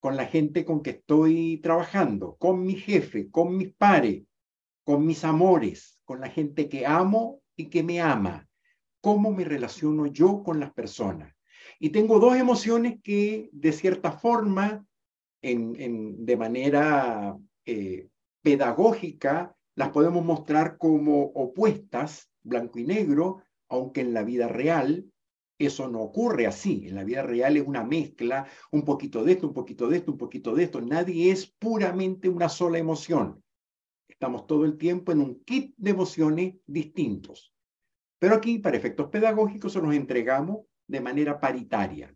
con 0.00 0.16
la 0.16 0.26
gente 0.26 0.64
con 0.64 0.82
que 0.82 0.90
estoy 0.90 1.58
trabajando, 1.58 2.34
con 2.34 2.64
mi 2.64 2.74
jefe, 2.74 3.30
con 3.30 3.56
mis 3.56 3.72
pares, 3.72 4.24
con 4.82 5.06
mis 5.06 5.22
amores, 5.22 6.00
con 6.04 6.20
la 6.20 6.28
gente 6.28 6.68
que 6.68 6.86
amo 6.86 7.42
y 7.54 7.66
que 7.66 7.84
me 7.84 8.00
ama. 8.00 8.48
¿Cómo 9.00 9.30
me 9.30 9.44
relaciono 9.44 10.06
yo 10.06 10.42
con 10.42 10.58
las 10.58 10.72
personas? 10.72 11.32
Y 11.78 11.90
tengo 11.90 12.18
dos 12.18 12.34
emociones 12.34 12.98
que 13.04 13.48
de 13.52 13.70
cierta 13.70 14.10
forma, 14.10 14.84
en, 15.42 16.26
de 16.26 16.36
manera 16.36 17.38
eh, 17.66 18.08
pedagógica, 18.42 19.54
las 19.76 19.90
podemos 19.90 20.24
mostrar 20.24 20.76
como 20.76 21.22
opuestas, 21.22 22.32
blanco 22.42 22.80
y 22.80 22.84
negro, 22.84 23.44
aunque 23.68 24.00
en 24.00 24.12
la 24.12 24.24
vida 24.24 24.48
real 24.48 25.06
eso 25.60 25.88
no 25.88 26.00
ocurre 26.00 26.46
así. 26.46 26.86
En 26.88 26.94
la 26.94 27.04
vida 27.04 27.22
real 27.22 27.56
es 27.56 27.66
una 27.66 27.84
mezcla, 27.84 28.46
un 28.72 28.82
poquito 28.84 29.22
de 29.22 29.32
esto, 29.32 29.46
un 29.46 29.54
poquito 29.54 29.88
de 29.88 29.98
esto, 29.98 30.12
un 30.12 30.18
poquito 30.18 30.54
de 30.54 30.64
esto. 30.64 30.80
Nadie 30.80 31.30
es 31.30 31.46
puramente 31.46 32.28
una 32.28 32.48
sola 32.48 32.78
emoción. 32.78 33.44
Estamos 34.08 34.46
todo 34.46 34.64
el 34.64 34.78
tiempo 34.78 35.12
en 35.12 35.20
un 35.20 35.44
kit 35.44 35.74
de 35.76 35.90
emociones 35.90 36.54
distintos. 36.66 37.54
Pero 38.18 38.34
aquí, 38.34 38.58
para 38.58 38.76
efectos 38.76 39.08
pedagógicos, 39.08 39.74
se 39.74 39.82
nos 39.82 39.94
entregamos 39.94 40.66
de 40.86 41.00
manera 41.00 41.38
paritaria. 41.38 42.14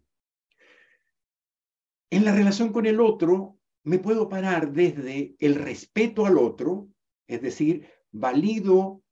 En 2.11 2.24
la 2.24 2.34
relación 2.34 2.72
con 2.72 2.86
el 2.86 3.01
otro, 3.01 3.59
me 3.82 3.99
puedo 3.99 4.28
parar 4.28 4.72
desde 4.72 5.36
el 5.38 5.55
respeto 5.57 6.24
al 6.24 6.38
otro, 6.38 6.88
es 7.26 7.42
decir, 7.42 7.86
valido 8.11 9.03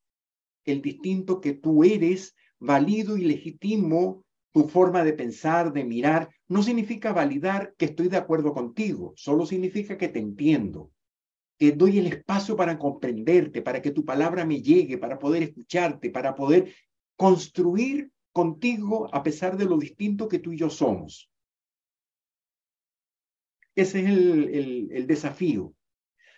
el 0.64 0.80
distinto 0.80 1.40
que 1.40 1.52
tú 1.52 1.84
eres, 1.84 2.34
valido 2.62 3.16
y 3.16 3.24
legitimo 3.24 4.24
tu 4.52 4.68
forma 4.68 5.02
de 5.02 5.14
pensar, 5.14 5.72
de 5.72 5.84
mirar, 5.84 6.28
no 6.48 6.62
significa 6.62 7.12
validar 7.12 7.74
que 7.76 7.86
estoy 7.86 8.08
de 8.08 8.18
acuerdo 8.18 8.52
contigo, 8.52 9.12
solo 9.16 9.46
significa 9.46 9.96
que 9.96 10.08
te 10.08 10.18
entiendo, 10.18 10.92
que 11.58 11.72
doy 11.72 11.98
el 11.98 12.06
espacio 12.06 12.54
para 12.54 12.78
comprenderte, 12.78 13.62
para 13.62 13.82
que 13.82 13.90
tu 13.90 14.04
palabra 14.04 14.44
me 14.44 14.60
llegue, 14.60 14.98
para 14.98 15.18
poder 15.18 15.42
escucharte, 15.42 16.10
para 16.10 16.34
poder 16.34 16.72
construir 17.16 18.10
contigo 18.32 19.08
a 19.12 19.22
pesar 19.22 19.56
de 19.56 19.64
lo 19.64 19.78
distinto 19.78 20.28
que 20.28 20.38
tú 20.38 20.52
y 20.52 20.58
yo 20.58 20.70
somos. 20.70 21.30
Ese 23.74 24.00
es 24.00 24.08
el, 24.08 24.90
el, 24.92 25.06
desafío, 25.06 25.74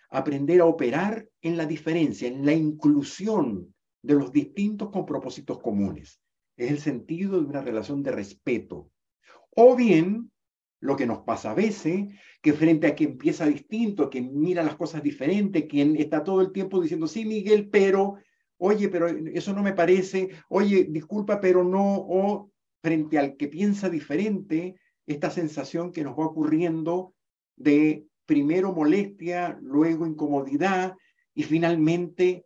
aprender 0.08 0.60
a 0.60 0.66
operar 0.66 1.28
en 1.42 1.56
la 1.56 1.66
diferencia, 1.66 2.28
en 2.28 2.46
la 2.46 2.52
inclusión 2.52 3.73
de 4.04 4.14
los 4.14 4.30
distintos 4.30 4.90
con 4.90 5.06
propósitos 5.06 5.60
comunes. 5.60 6.20
Es 6.56 6.70
el 6.70 6.78
sentido 6.78 7.40
de 7.40 7.46
una 7.46 7.62
relación 7.62 8.02
de 8.02 8.12
respeto. 8.12 8.90
O 9.56 9.74
bien, 9.74 10.30
lo 10.80 10.94
que 10.94 11.06
nos 11.06 11.20
pasa 11.20 11.52
a 11.52 11.54
veces, 11.54 12.12
que 12.42 12.52
frente 12.52 12.86
a 12.86 12.94
quien 12.94 13.12
empieza 13.12 13.46
distinto, 13.46 14.10
quien 14.10 14.38
mira 14.38 14.62
las 14.62 14.76
cosas 14.76 15.02
diferente, 15.02 15.66
quien 15.66 15.96
está 15.96 16.22
todo 16.22 16.42
el 16.42 16.52
tiempo 16.52 16.82
diciendo, 16.82 17.06
sí, 17.06 17.24
Miguel, 17.24 17.70
pero 17.70 18.16
oye, 18.58 18.90
pero 18.90 19.08
eso 19.08 19.54
no 19.54 19.62
me 19.62 19.72
parece, 19.72 20.28
oye, 20.50 20.84
disculpa, 20.84 21.40
pero 21.40 21.64
no, 21.64 21.96
o 21.96 22.50
frente 22.82 23.18
al 23.18 23.36
que 23.36 23.48
piensa 23.48 23.88
diferente, 23.88 24.76
esta 25.06 25.30
sensación 25.30 25.92
que 25.92 26.04
nos 26.04 26.18
va 26.18 26.26
ocurriendo 26.26 27.14
de 27.56 28.06
primero 28.26 28.74
molestia, 28.74 29.58
luego 29.62 30.06
incomodidad 30.06 30.94
y 31.34 31.44
finalmente 31.44 32.44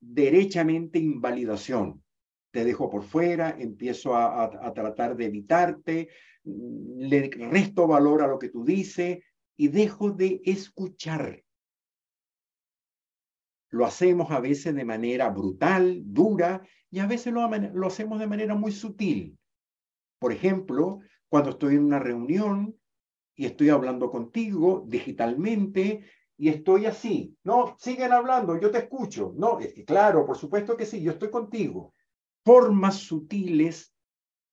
derechamente 0.00 0.98
invalidación. 0.98 2.02
Te 2.50 2.64
dejo 2.64 2.88
por 2.88 3.02
fuera, 3.02 3.56
empiezo 3.58 4.14
a, 4.14 4.44
a 4.44 4.72
tratar 4.72 5.16
de 5.16 5.26
evitarte, 5.26 6.08
le 6.44 7.28
resto 7.28 7.86
valor 7.86 8.22
a 8.22 8.26
lo 8.26 8.38
que 8.38 8.48
tú 8.48 8.64
dices 8.64 9.18
y 9.56 9.68
dejo 9.68 10.10
de 10.10 10.40
escuchar 10.44 11.42
lo 13.70 13.84
hacemos 13.84 14.30
a 14.30 14.40
veces 14.40 14.74
de 14.74 14.84
manera 14.84 15.28
brutal, 15.30 16.02
dura, 16.04 16.62
y 16.90 17.00
a 17.00 17.06
veces 17.06 17.32
lo, 17.32 17.48
lo, 17.48 17.86
hacemos 17.86 18.18
de 18.18 18.26
manera 18.26 18.54
muy 18.54 18.72
sutil. 18.72 19.38
Por 20.18 20.32
ejemplo, 20.32 21.00
cuando 21.28 21.50
estoy 21.50 21.76
en 21.76 21.84
una 21.84 21.98
reunión 21.98 22.74
y 23.34 23.46
estoy 23.46 23.68
hablando 23.68 24.10
contigo 24.10 24.84
digitalmente 24.86 26.04
y 26.40 26.50
estoy 26.50 26.86
así, 26.86 27.36
no, 27.42 27.76
siguen 27.80 28.12
hablando, 28.12 28.58
yo 28.60 28.70
te 28.70 28.78
escucho. 28.78 29.34
No, 29.36 29.58
es 29.58 29.74
que 29.74 29.84
claro, 29.84 30.24
por 30.24 30.38
supuesto 30.38 30.76
que 30.76 30.86
sí, 30.86 31.02
yo 31.02 31.10
estoy 31.10 31.30
contigo. 31.30 31.92
Formas 32.44 32.94
sutiles 32.94 33.92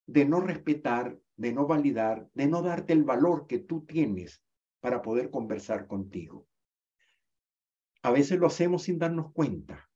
de 0.08 0.26
no 0.26 0.42
respetar, 0.42 1.16
de 1.38 1.54
no 1.54 1.68
validar, 1.68 2.28
de 2.34 2.48
no 2.48 2.64
darte 2.64 2.94
el 2.94 3.04
valor 3.04 3.46
que 3.46 3.60
tú 3.60 3.86
tienes 3.86 4.42
para 4.80 5.04
poder 5.04 5.30
conversar 5.30 5.86
contigo. 5.86 6.48
A 8.02 8.10
veces 8.10 8.40
lo 8.40 8.48
hacemos 8.48 8.84
sin 8.84 8.98
darnos 8.98 9.32
cuenta. 9.32 9.88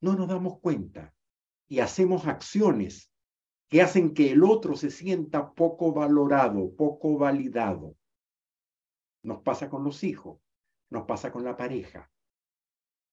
No 0.00 0.16
nos 0.16 0.28
damos 0.28 0.58
cuenta 0.58 1.14
y 1.68 1.78
hacemos 1.78 2.26
acciones 2.26 3.12
que 3.68 3.80
hacen 3.80 4.12
que 4.12 4.32
el 4.32 4.42
otro 4.42 4.74
se 4.74 4.90
sienta 4.90 5.52
poco 5.52 5.92
valorado, 5.92 6.74
poco 6.74 7.16
validado. 7.16 7.94
Nos 9.22 9.40
pasa 9.42 9.70
con 9.70 9.84
los 9.84 10.02
hijos, 10.02 10.41
nos 10.92 11.06
pasa 11.06 11.32
con 11.32 11.42
la 11.42 11.56
pareja, 11.56 12.10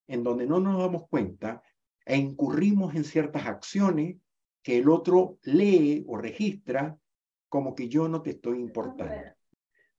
en 0.07 0.23
donde 0.23 0.45
no 0.45 0.59
nos 0.59 0.79
damos 0.79 1.07
cuenta 1.07 1.63
e 2.05 2.17
incurrimos 2.17 2.95
en 2.95 3.03
ciertas 3.03 3.45
acciones 3.45 4.17
que 4.61 4.77
el 4.77 4.89
otro 4.89 5.39
lee 5.43 6.03
o 6.07 6.17
registra 6.17 6.97
como 7.47 7.73
que 7.73 7.89
yo 7.89 8.07
no 8.07 8.21
te 8.21 8.31
estoy 8.31 8.59
importando. 8.59 9.33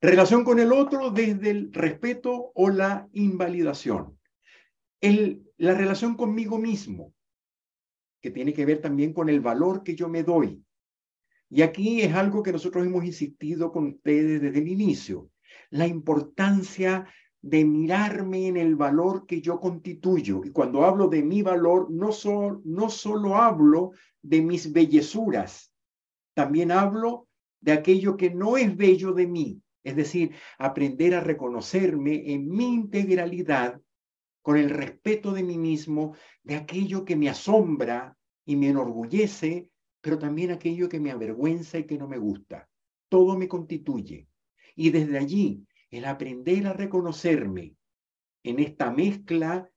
Relación 0.01 0.45
con 0.45 0.61
el 0.61 0.73
otro 0.73 1.11
desde 1.11 1.51
el 1.51 1.73
respeto 1.73 2.53
o 2.55 2.71
la 2.71 3.09
invalidación 3.13 4.21
la 5.01 5.75
relación 5.75 6.15
conmigo 6.15 6.59
mismo, 6.59 7.15
que 8.21 8.31
tiene 8.31 8.53
que 8.53 8.67
ver 8.67 8.81
también 8.81 9.13
con 9.13 9.29
el 9.29 9.41
valor 9.41 9.83
que 9.83 9.95
yo 9.95 10.09
me 10.09 10.23
doy. 10.23 10.63
Y 11.49 11.63
aquí 11.63 12.03
es 12.03 12.15
algo 12.15 12.43
que 12.43 12.53
nosotros 12.53 12.87
hemos 12.87 13.05
insistido 13.05 13.73
con 13.73 13.89
ustedes 13.89 14.41
desde 14.43 14.59
el 14.59 14.69
inicio, 14.69 15.31
la 15.71 15.87
importancia 15.87 17.09
de 17.43 17.65
mirarme 17.65 18.49
en 18.49 18.57
el 18.57 18.77
valor 18.77 19.27
que 19.27 19.41
yo 19.41 19.59
constituyo. 19.59 20.43
Y 20.45 20.51
cuando 20.51 20.85
hablo 20.85 21.09
de 21.09 21.23
mi 21.23 21.43
valor, 21.43 21.91
no, 21.91 22.11
no 22.65 22.91
solo 22.91 23.37
hablo 23.37 23.93
de 24.23 24.43
mis 24.43 24.73
bellezuras, 24.73 25.73
también 26.35 26.71
hablo 26.71 27.29
de 27.61 27.73
aquello 27.73 28.17
que 28.17 28.31
no 28.31 28.57
es 28.57 28.77
bello 28.77 29.13
de 29.13 29.27
mí. 29.27 29.63
Es 29.83 29.97
decir, 29.97 30.35
aprender 30.59 31.15
a 31.15 31.21
reconocerme 31.21 32.33
en 32.33 32.49
mi 32.49 32.75
integralidad 32.75 33.81
con 34.43 34.57
el 34.57 34.71
respeto 34.71 35.33
de 35.33 35.43
mí 35.43 35.59
mismo, 35.59 36.15
de 36.43 36.57
aquello 36.57 37.05
que 37.05 37.17
me 37.17 37.29
asombra 37.29 38.17
y 38.45 38.57
me 38.57 38.69
enorgullece, 38.69 39.69
pero 40.01 40.19
también 40.19 40.51
aquello 40.51 40.89
que 40.89 41.01
me 41.01 41.11
avergüenza 41.11 41.79
y 41.79 41.85
que 41.85 41.99
no 41.99 42.09
me 42.09 42.19
gusta. 42.19 42.69
Todo 43.09 43.37
me 43.37 43.49
constituye. 43.49 44.29
Y 44.77 44.91
desde 44.91 45.19
allí, 45.19 45.67
el 45.91 46.05
aprender 46.05 46.67
a 46.67 46.73
reconocerme 46.73 47.75
en 48.43 48.59
esta 48.59 48.91
mezcla 48.91 49.71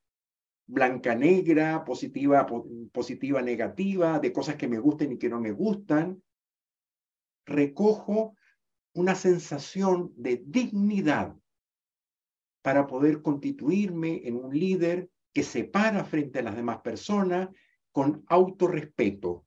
blanca-negra, 0.65 1.83
positiva, 1.83 2.47
positiva, 2.91 3.41
negativa, 3.41 4.19
de 4.19 4.31
cosas 4.31 4.55
que 4.55 4.67
me 4.67 4.79
gusten 4.79 5.11
y 5.11 5.17
que 5.17 5.29
no 5.29 5.41
me 5.41 5.51
gustan, 5.51 6.23
recojo 7.45 8.35
una 8.93 9.15
sensación 9.15 10.13
de 10.15 10.41
dignidad 10.45 11.35
para 12.61 12.87
poder 12.87 13.21
constituirme 13.21 14.21
en 14.25 14.37
un 14.37 14.57
líder 14.57 15.09
que 15.33 15.43
se 15.43 15.65
para 15.65 16.05
frente 16.05 16.39
a 16.39 16.43
las 16.43 16.55
demás 16.55 16.79
personas 16.79 17.49
con 17.91 18.23
autorrespeto 18.27 19.45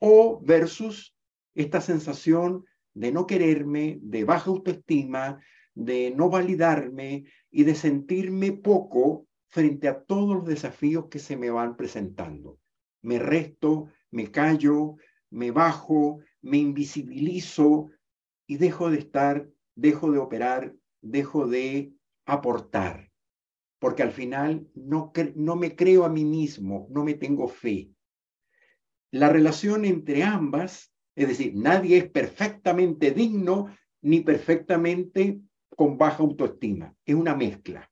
o 0.00 0.40
versus 0.42 1.14
esta 1.54 1.80
sensación 1.80 2.64
de 2.94 3.12
no 3.12 3.26
quererme, 3.26 3.98
de 4.02 4.24
baja 4.24 4.50
autoestima, 4.50 5.40
de 5.78 6.12
no 6.14 6.28
validarme 6.28 7.26
y 7.52 7.62
de 7.62 7.76
sentirme 7.76 8.50
poco 8.50 9.28
frente 9.46 9.86
a 9.86 10.02
todos 10.02 10.36
los 10.36 10.44
desafíos 10.44 11.06
que 11.08 11.20
se 11.20 11.36
me 11.36 11.50
van 11.50 11.76
presentando. 11.76 12.58
Me 13.00 13.20
resto, 13.20 13.86
me 14.10 14.32
callo, 14.32 14.96
me 15.30 15.52
bajo, 15.52 16.18
me 16.42 16.58
invisibilizo 16.58 17.90
y 18.48 18.56
dejo 18.56 18.90
de 18.90 18.98
estar, 18.98 19.48
dejo 19.76 20.10
de 20.10 20.18
operar, 20.18 20.74
dejo 21.00 21.46
de 21.46 21.92
aportar, 22.26 23.12
porque 23.78 24.02
al 24.02 24.10
final 24.10 24.68
no, 24.74 25.12
no 25.36 25.54
me 25.54 25.76
creo 25.76 26.04
a 26.04 26.08
mí 26.08 26.24
mismo, 26.24 26.88
no 26.90 27.04
me 27.04 27.14
tengo 27.14 27.46
fe. 27.46 27.92
La 29.12 29.28
relación 29.28 29.84
entre 29.84 30.24
ambas, 30.24 30.92
es 31.14 31.28
decir, 31.28 31.54
nadie 31.54 31.98
es 31.98 32.10
perfectamente 32.10 33.12
digno 33.12 33.68
ni 34.02 34.20
perfectamente 34.20 35.40
con 35.78 35.96
baja 35.96 36.24
autoestima, 36.24 36.92
es 37.06 37.14
una 37.14 37.36
mezcla. 37.36 37.88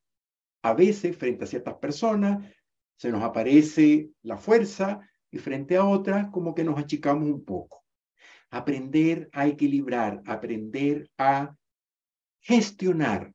A 0.62 0.74
veces, 0.74 1.16
frente 1.16 1.44
a 1.44 1.46
ciertas 1.46 1.74
personas, 1.74 2.52
se 2.96 3.12
nos 3.12 3.22
aparece 3.22 4.10
la 4.22 4.36
fuerza 4.36 4.98
y 5.30 5.38
frente 5.38 5.76
a 5.76 5.84
otras, 5.84 6.28
como 6.32 6.52
que 6.52 6.64
nos 6.64 6.80
achicamos 6.80 7.28
un 7.28 7.44
poco. 7.44 7.84
Aprender 8.50 9.30
a 9.32 9.46
equilibrar, 9.46 10.20
aprender 10.26 11.08
a 11.16 11.54
gestionar 12.40 13.32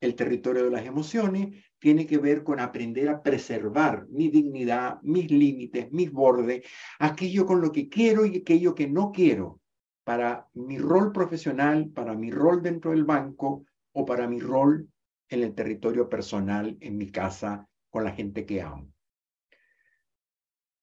el 0.00 0.14
territorio 0.14 0.64
de 0.64 0.70
las 0.70 0.86
emociones 0.86 1.62
tiene 1.78 2.06
que 2.06 2.16
ver 2.16 2.44
con 2.44 2.60
aprender 2.60 3.10
a 3.10 3.22
preservar 3.22 4.06
mi 4.08 4.30
dignidad, 4.30 5.02
mis 5.02 5.30
límites, 5.30 5.92
mis 5.92 6.10
bordes, 6.10 6.66
aquello 6.98 7.44
con 7.44 7.60
lo 7.60 7.70
que 7.70 7.90
quiero 7.90 8.24
y 8.24 8.38
aquello 8.38 8.74
que 8.74 8.88
no 8.88 9.12
quiero 9.12 9.60
para 10.02 10.48
mi 10.54 10.78
rol 10.78 11.12
profesional, 11.12 11.90
para 11.90 12.14
mi 12.14 12.30
rol 12.30 12.62
dentro 12.62 12.92
del 12.92 13.04
banco 13.04 13.66
o 13.92 14.04
para 14.04 14.26
mi 14.26 14.40
rol 14.40 14.88
en 15.28 15.42
el 15.42 15.54
territorio 15.54 16.08
personal, 16.08 16.76
en 16.80 16.96
mi 16.96 17.10
casa, 17.10 17.68
con 17.90 18.04
la 18.04 18.12
gente 18.12 18.46
que 18.46 18.62
amo. 18.62 18.92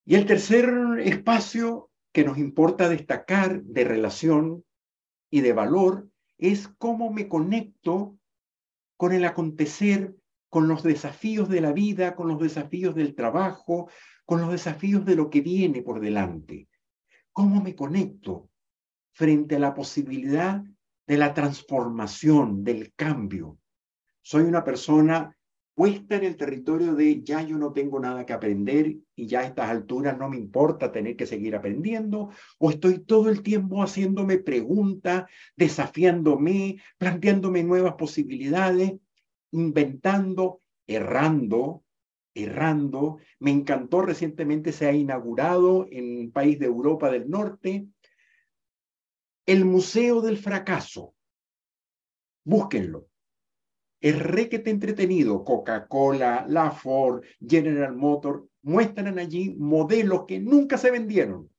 Y 0.06 0.16
el 0.16 0.26
tercer 0.26 0.70
espacio 1.04 1.92
que 2.12 2.24
nos 2.24 2.38
importa 2.38 2.90
destacar 2.90 3.62
de 3.62 3.84
relación 3.84 4.66
y 5.30 5.42
de 5.42 5.54
valor 5.54 6.10
es 6.38 6.68
cómo 6.68 7.12
me 7.12 7.28
conecto 7.28 8.18
con 8.98 9.14
el 9.14 9.26
acontecer, 9.26 10.16
con 10.50 10.68
los 10.68 10.84
desafíos 10.84 11.48
de 11.48 11.62
la 11.62 11.74
vida, 11.74 12.16
con 12.16 12.28
los 12.28 12.40
desafíos 12.40 12.96
del 12.96 13.14
trabajo, 13.14 13.90
con 14.26 14.42
los 14.42 14.52
desafíos 14.52 15.06
de 15.06 15.16
lo 15.16 15.30
que 15.30 15.42
viene 15.42 15.82
por 15.82 16.00
delante. 16.00 16.68
¿Cómo 17.32 17.62
me 17.62 17.76
conecto 17.76 18.50
frente 19.12 19.58
a 19.58 19.60
la 19.60 19.74
posibilidad 19.74 20.64
de 21.10 21.18
la 21.18 21.34
transformación, 21.34 22.64
del 22.64 22.94
cambio? 22.94 23.58
Soy 24.22 24.44
una 24.44 24.64
persona 24.64 25.36
puesta 25.74 26.18
en 26.18 26.24
el 26.24 26.38
territorio 26.38 26.94
de 26.94 27.24
ya 27.24 27.42
yo 27.42 27.58
no 27.58 27.74
tengo 27.74 28.00
nada 28.00 28.28
que 28.28 28.34
aprender 28.34 28.96
y 29.16 29.26
ya 29.26 29.40
a 29.40 29.46
estas 29.46 29.72
alturas 29.72 30.20
no 30.20 30.30
me 30.30 30.38
importa 30.38 30.92
tener 30.92 31.16
que 31.16 31.26
seguir 31.26 31.56
aprendiendo, 31.56 32.30
o 32.60 32.70
estoy 32.70 33.00
todo 33.00 33.30
el 33.30 33.42
tiempo 33.42 33.82
haciéndome 33.82 34.38
preguntas, 34.38 35.24
desafiándome, 35.56 36.80
planteándome 37.00 37.64
nuevas 37.64 37.96
posibilidades, 37.96 38.94
inventando, 39.50 40.62
errando, 40.86 41.84
errando. 42.36 43.18
Me 43.40 43.50
encantó 43.50 44.04
recientemente, 44.04 44.72
se 44.74 44.86
ha 44.86 44.94
inaugurado 44.94 45.88
en 45.90 46.20
un 46.20 46.32
país 46.32 46.60
de 46.60 46.68
Europa 46.68 47.10
del 47.10 47.28
Norte 47.28 47.88
el 49.50 49.66
Museo 49.66 50.22
del 50.22 50.38
Fracaso. 50.38 51.16
Búsquenlo. 52.44 53.08
Es 54.00 54.20
requete 54.20 54.70
entretenido. 54.70 55.44
Coca-Cola, 55.44 56.46
La 56.48 56.70
Ford, 56.70 57.24
General 57.40 57.96
Motors 57.96 58.44
muestran 58.62 59.18
allí 59.18 59.56
modelos 59.58 60.26
que 60.28 60.40
nunca 60.40 60.78
se 60.78 60.92
vendieron, 60.92 61.50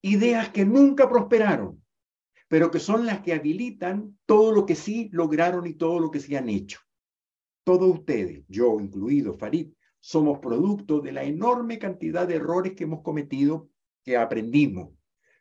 ideas 0.00 0.50
que 0.50 0.64
nunca 0.64 1.08
prosperaron, 1.08 1.84
pero 2.46 2.70
que 2.70 2.78
son 2.78 3.04
las 3.04 3.20
que 3.20 3.32
habilitan 3.32 4.16
todo 4.24 4.52
lo 4.52 4.64
que 4.64 4.76
sí 4.76 5.08
lograron 5.12 5.66
y 5.66 5.74
todo 5.74 5.98
lo 5.98 6.08
que 6.08 6.20
sí 6.20 6.36
han 6.36 6.48
hecho. 6.48 6.78
Todos 7.64 7.98
ustedes, 7.98 8.44
yo 8.46 8.78
incluido, 8.78 9.34
Farid, 9.34 9.72
somos 9.98 10.38
producto 10.38 11.00
de 11.00 11.10
la 11.10 11.24
enorme 11.24 11.80
cantidad 11.80 12.28
de 12.28 12.36
errores 12.36 12.74
que 12.74 12.84
hemos 12.84 13.02
cometido, 13.02 13.70
que 14.04 14.16
aprendimos. 14.16 14.90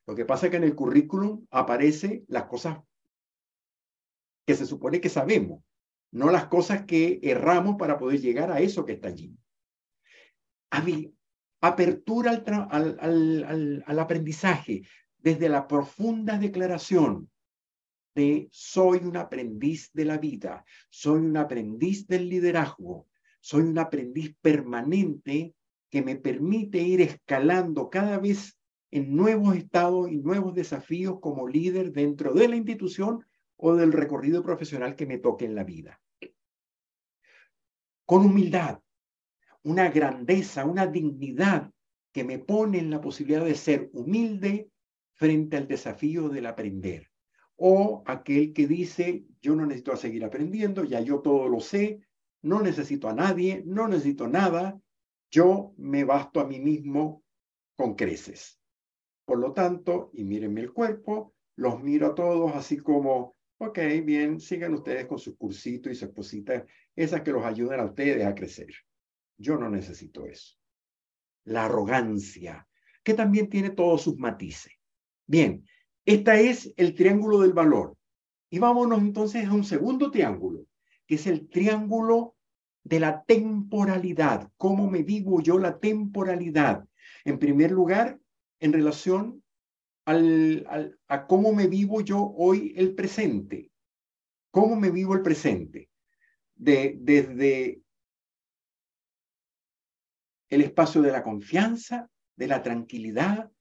Lo 0.08 0.16
que 0.16 0.26
pasa 0.26 0.48
es 0.48 0.52
que 0.52 0.58
en 0.58 0.64
el 0.64 0.76
currículum 0.76 1.46
aparecen 1.52 2.26
las 2.28 2.46
cosas 2.46 2.80
que 4.46 4.56
se 4.56 4.66
supone 4.66 5.00
que 5.00 5.10
sabemos, 5.10 5.64
no 6.12 6.32
las 6.32 6.48
cosas 6.48 6.86
que 6.86 7.20
erramos 7.24 7.78
para 7.78 7.98
poder 7.98 8.20
llegar 8.20 8.52
a 8.52 8.60
eso 8.60 8.86
que 8.86 8.94
está 8.94 9.10
allí. 9.10 9.36
Apertura 11.62 12.32
al, 12.72 12.98
al, 13.00 13.84
al, 13.86 14.00
aprendizaje 14.00 14.82
desde 15.20 15.48
la 15.48 15.68
profunda 15.68 16.40
declaración 16.40 17.30
de 18.16 18.50
soy 18.52 19.00
un 19.00 19.16
aprendiz 19.16 19.92
de 19.94 20.06
la 20.06 20.18
vida, 20.18 20.66
soy 20.90 21.20
un 21.20 21.38
aprendiz 21.38 22.08
del 22.08 22.28
liderazgo, 22.28 23.08
soy 23.40 23.62
un 23.62 23.78
aprendiz 23.78 24.36
permanente 24.42 25.54
que 25.90 26.02
me 26.02 26.16
permite 26.16 26.80
ir 26.80 27.02
escalando 27.02 27.90
cada 27.90 28.18
vez 28.18 28.58
en 28.92 29.16
nuevos 29.16 29.56
estados 29.56 30.12
y 30.12 30.18
nuevos 30.18 30.54
desafíos 30.54 31.20
como 31.22 31.48
líder 31.48 31.92
dentro 31.94 32.34
de 32.34 32.48
la 32.48 32.58
institución 32.58 33.26
o 33.56 33.76
del 33.76 33.94
recorrido 33.94 34.44
profesional 34.44 34.96
que 34.96 35.06
me 35.06 35.18
toque 35.18 35.46
en 35.46 35.56
la 35.56 35.64
vida. 35.64 36.02
Con 38.06 38.26
humildad, 38.26 38.80
una 39.64 39.90
grandeza, 39.90 40.66
una 40.66 40.88
dignidad 40.88 41.72
que 42.12 42.24
me 42.24 42.40
pone 42.40 42.80
en 42.80 42.90
la 42.90 43.00
posibilidad 43.00 43.46
de 43.46 43.56
ser 43.56 43.90
humilde 43.94 44.70
frente 45.14 45.56
al 45.56 45.68
desafío 45.68 46.28
del 46.28 46.48
aprender. 46.48 47.10
O 47.56 48.04
aquel 48.06 48.54
que 48.54 48.68
dice, 48.68 49.26
yo 49.42 49.56
no 49.56 49.66
necesito 49.66 49.96
seguir 49.96 50.26
aprendiendo, 50.26 50.84
ya 50.84 51.00
yo 51.00 51.20
todo 51.20 51.48
lo 51.48 51.60
sé, 51.60 52.02
no 52.42 52.62
necesito 52.62 53.08
a 53.08 53.14
nadie, 53.14 53.64
no 53.66 53.88
necesito 53.88 54.28
nada, 54.28 54.82
yo 55.30 55.74
me 55.78 56.04
basto 56.04 56.40
a 56.40 56.48
mí 56.48 56.60
mismo 56.60 57.24
con 57.76 57.96
creces. 57.96 58.61
Por 59.32 59.40
lo 59.40 59.54
tanto, 59.54 60.10
y 60.12 60.26
mírenme 60.26 60.60
el 60.60 60.74
cuerpo, 60.74 61.34
los 61.56 61.82
miro 61.82 62.08
a 62.08 62.16
todos 62.16 62.54
así 62.54 62.76
como 62.76 63.38
Ok, 63.60 63.80
bien, 64.04 64.42
sigan 64.42 64.74
ustedes 64.74 65.06
con 65.06 65.20
sus 65.20 65.38
cursitos 65.38 65.90
y 65.90 65.96
sus 65.96 66.10
cositas, 66.10 66.66
esas 66.98 67.22
que 67.22 67.32
los 67.32 67.46
ayudan 67.46 67.80
a 67.80 67.86
ustedes 67.86 68.26
a 68.26 68.36
crecer. 68.36 68.74
Yo 69.38 69.58
no 69.58 69.70
necesito 69.70 70.26
eso. 70.26 70.58
La 71.46 71.64
arrogancia, 71.64 72.68
que 73.06 73.14
también 73.14 73.50
tiene 73.50 73.70
todos 73.70 74.02
sus 74.02 74.18
matices. 74.18 74.74
Bien, 75.26 75.66
este 76.04 76.50
es 76.50 76.74
el 76.76 76.94
triángulo 76.94 77.40
del 77.40 77.54
valor. 77.54 77.96
Y 78.50 78.60
vámonos 78.60 79.00
entonces 79.00 79.48
a 79.48 79.54
un 79.54 79.64
segundo 79.64 80.12
triángulo, 80.12 80.66
que 81.08 81.16
es 81.16 81.26
el 81.26 81.48
triángulo 81.48 82.36
de 82.84 83.00
la 83.00 83.24
temporalidad. 83.24 84.52
¿Cómo 84.58 84.90
me 84.90 85.04
vivo 85.04 85.40
yo 85.40 85.58
la 85.58 85.80
temporalidad? 85.80 86.84
En 87.24 87.40
primer 87.40 87.72
lugar, 87.72 88.20
en 88.62 88.72
relación 88.72 89.44
al, 90.06 90.98
a 91.08 91.28
cómo 91.28 91.54
me 91.54 91.68
vivo 91.68 92.02
yo 92.02 92.34
hoy 92.38 92.74
el 92.78 92.96
presente. 92.96 93.72
¿Cómo 94.52 94.76
me 94.76 94.92
vivo 94.92 95.14
el 95.14 95.22
presente? 95.22 95.90
De, 96.56 96.96
desde 97.00 97.82
el 100.50 100.62
espacio 100.62 101.02
de 101.02 101.12
la 101.12 101.24
confianza, 101.24 102.10
de 102.36 102.48
la 102.48 102.62
tranquilidad. 102.62 103.52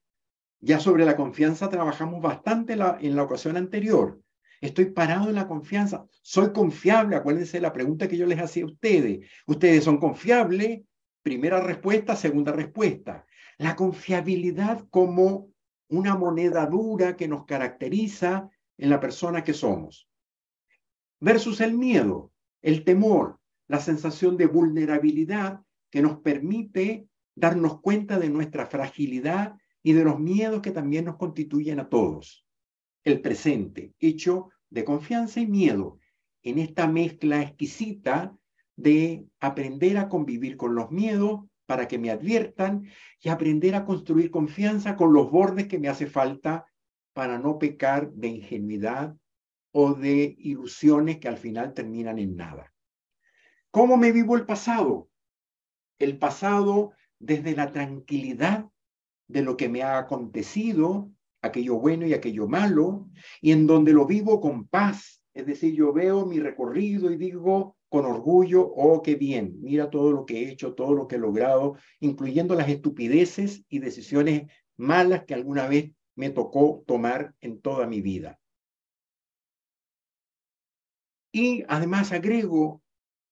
Ya 0.59 0.79
sobre 0.79 1.05
la 1.05 1.15
confianza 1.15 1.69
trabajamos 1.69 2.21
bastante 2.21 2.75
la, 2.75 2.97
en 3.01 3.15
la 3.15 3.23
ocasión 3.23 3.57
anterior. 3.57 4.21
Estoy 4.59 4.85
parado 4.91 5.29
en 5.29 5.35
la 5.35 5.47
confianza. 5.47 6.05
Soy 6.21 6.53
confiable. 6.53 7.15
Acuérdense 7.15 7.57
de 7.57 7.61
la 7.61 7.73
pregunta 7.73 8.07
que 8.07 8.17
yo 8.17 8.27
les 8.27 8.39
hacía 8.39 8.63
a 8.63 8.67
ustedes. 8.67 9.27
¿Ustedes 9.47 9.83
son 9.83 9.97
confiables? 9.97 10.81
Primera 11.23 11.59
respuesta, 11.61 12.15
segunda 12.15 12.51
respuesta. 12.51 13.25
La 13.61 13.75
confiabilidad 13.75 14.87
como 14.89 15.51
una 15.87 16.15
moneda 16.15 16.65
dura 16.65 17.15
que 17.15 17.27
nos 17.27 17.45
caracteriza 17.45 18.49
en 18.75 18.89
la 18.89 18.99
persona 18.99 19.43
que 19.43 19.53
somos. 19.53 20.09
Versus 21.19 21.61
el 21.61 21.75
miedo, 21.75 22.31
el 22.63 22.83
temor, 22.83 23.39
la 23.67 23.79
sensación 23.79 24.35
de 24.35 24.47
vulnerabilidad 24.47 25.61
que 25.91 26.01
nos 26.01 26.17
permite 26.21 27.07
darnos 27.35 27.81
cuenta 27.81 28.17
de 28.17 28.31
nuestra 28.31 28.65
fragilidad 28.65 29.55
y 29.83 29.93
de 29.93 30.05
los 30.05 30.19
miedos 30.19 30.63
que 30.63 30.71
también 30.71 31.05
nos 31.05 31.17
constituyen 31.17 31.79
a 31.79 31.87
todos. 31.87 32.47
El 33.03 33.21
presente, 33.21 33.93
hecho 33.99 34.49
de 34.71 34.83
confianza 34.83 35.39
y 35.39 35.45
miedo, 35.45 35.99
en 36.41 36.57
esta 36.57 36.87
mezcla 36.87 37.43
exquisita 37.43 38.35
de 38.75 39.27
aprender 39.39 39.99
a 39.99 40.09
convivir 40.09 40.57
con 40.57 40.73
los 40.73 40.89
miedos 40.89 41.41
para 41.65 41.87
que 41.87 41.97
me 41.97 42.11
adviertan 42.11 42.87
y 43.21 43.29
aprender 43.29 43.75
a 43.75 43.85
construir 43.85 44.31
confianza 44.31 44.95
con 44.95 45.13
los 45.13 45.31
bordes 45.31 45.67
que 45.67 45.79
me 45.79 45.87
hace 45.87 46.07
falta 46.07 46.65
para 47.13 47.37
no 47.37 47.59
pecar 47.59 48.11
de 48.11 48.27
ingenuidad 48.27 49.15
o 49.71 49.93
de 49.93 50.35
ilusiones 50.39 51.19
que 51.19 51.27
al 51.27 51.37
final 51.37 51.73
terminan 51.73 52.19
en 52.19 52.35
nada. 52.35 52.73
¿Cómo 53.71 53.95
me 53.97 54.11
vivo 54.11 54.35
el 54.35 54.45
pasado? 54.45 55.09
El 55.97 56.17
pasado 56.17 56.91
desde 57.19 57.55
la 57.55 57.71
tranquilidad 57.71 58.67
de 59.27 59.41
lo 59.41 59.55
que 59.55 59.69
me 59.69 59.81
ha 59.83 59.97
acontecido, 59.97 61.09
aquello 61.41 61.79
bueno 61.79 62.05
y 62.05 62.13
aquello 62.13 62.47
malo, 62.47 63.07
y 63.39 63.51
en 63.51 63.65
donde 63.65 63.93
lo 63.93 64.05
vivo 64.05 64.41
con 64.41 64.67
paz. 64.67 65.23
Es 65.33 65.45
decir, 65.45 65.73
yo 65.73 65.93
veo 65.93 66.25
mi 66.25 66.39
recorrido 66.39 67.11
y 67.11 67.17
digo 67.17 67.77
con 67.91 68.05
orgullo, 68.05 68.65
oh, 68.65 69.01
qué 69.01 69.15
bien, 69.15 69.57
mira 69.59 69.89
todo 69.89 70.13
lo 70.13 70.25
que 70.25 70.37
he 70.39 70.49
hecho, 70.49 70.75
todo 70.75 70.93
lo 70.93 71.09
que 71.09 71.17
he 71.17 71.19
logrado, 71.19 71.75
incluyendo 71.99 72.55
las 72.55 72.69
estupideces 72.69 73.65
y 73.67 73.79
decisiones 73.79 74.49
malas 74.77 75.25
que 75.25 75.33
alguna 75.33 75.67
vez 75.67 75.91
me 76.15 76.29
tocó 76.29 76.85
tomar 76.87 77.35
en 77.41 77.59
toda 77.59 77.87
mi 77.87 77.99
vida. 77.99 78.39
Y 81.33 81.65
además 81.67 82.13
agrego 82.13 82.81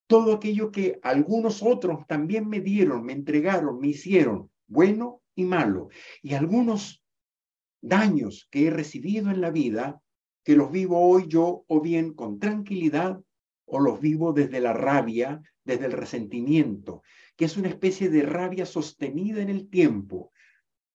todo 0.06 0.34
aquello 0.34 0.70
que 0.70 1.00
algunos 1.02 1.62
otros 1.62 2.06
también 2.06 2.46
me 2.46 2.60
dieron, 2.60 3.02
me 3.02 3.14
entregaron, 3.14 3.80
me 3.80 3.88
hicieron, 3.88 4.50
bueno 4.66 5.22
y 5.34 5.44
malo. 5.44 5.88
Y 6.20 6.34
algunos 6.34 7.02
daños 7.80 8.46
que 8.50 8.66
he 8.66 8.70
recibido 8.70 9.30
en 9.30 9.40
la 9.40 9.50
vida, 9.50 10.02
que 10.44 10.54
los 10.54 10.70
vivo 10.70 11.00
hoy 11.00 11.28
yo 11.28 11.64
o 11.66 11.80
bien 11.80 12.12
con 12.12 12.38
tranquilidad 12.38 13.22
o 13.70 13.78
los 13.80 14.00
vivo 14.00 14.32
desde 14.32 14.60
la 14.60 14.72
rabia, 14.72 15.42
desde 15.64 15.86
el 15.86 15.92
resentimiento, 15.92 17.02
que 17.36 17.44
es 17.44 17.56
una 17.56 17.68
especie 17.68 18.10
de 18.10 18.22
rabia 18.22 18.66
sostenida 18.66 19.40
en 19.40 19.48
el 19.48 19.68
tiempo, 19.68 20.32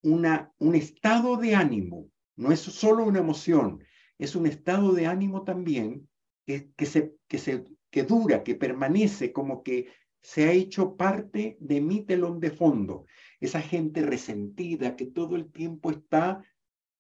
una, 0.03 0.51
un 0.59 0.75
estado 0.75 1.37
de 1.37 1.55
ánimo, 1.55 2.09
no 2.35 2.51
es 2.51 2.59
solo 2.59 3.05
una 3.05 3.19
emoción, 3.19 3.83
es 4.17 4.35
un 4.35 4.45
estado 4.45 4.93
de 4.93 5.07
ánimo 5.07 5.43
también 5.43 6.07
que, 6.45 6.69
que, 6.75 6.85
se, 6.85 7.15
que 7.27 7.37
se 7.37 7.65
que 7.89 8.03
dura, 8.03 8.43
que 8.43 8.55
permanece, 8.55 9.31
como 9.31 9.63
que 9.63 9.87
se 10.21 10.49
ha 10.49 10.51
hecho 10.51 10.97
parte 10.97 11.55
de 11.61 11.79
mi 11.79 12.01
telón 12.01 12.41
de 12.41 12.51
fondo. 12.51 13.05
Esa 13.39 13.61
gente 13.61 14.01
resentida 14.01 14.97
que 14.97 15.05
todo 15.05 15.37
el 15.37 15.49
tiempo 15.49 15.91
está 15.91 16.43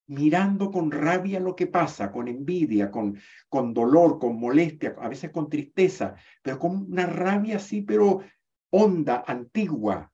mirando 0.07 0.71
con 0.71 0.91
rabia 0.91 1.39
lo 1.39 1.55
que 1.55 1.67
pasa, 1.67 2.11
con 2.11 2.27
envidia, 2.27 2.91
con, 2.91 3.19
con 3.49 3.73
dolor, 3.73 4.19
con 4.19 4.39
molestia, 4.39 4.95
a 4.99 5.09
veces 5.09 5.31
con 5.31 5.49
tristeza, 5.49 6.15
pero 6.41 6.59
con 6.59 6.91
una 6.91 7.05
rabia 7.05 7.57
así, 7.57 7.81
pero 7.81 8.21
honda, 8.69 9.23
antigua, 9.25 10.11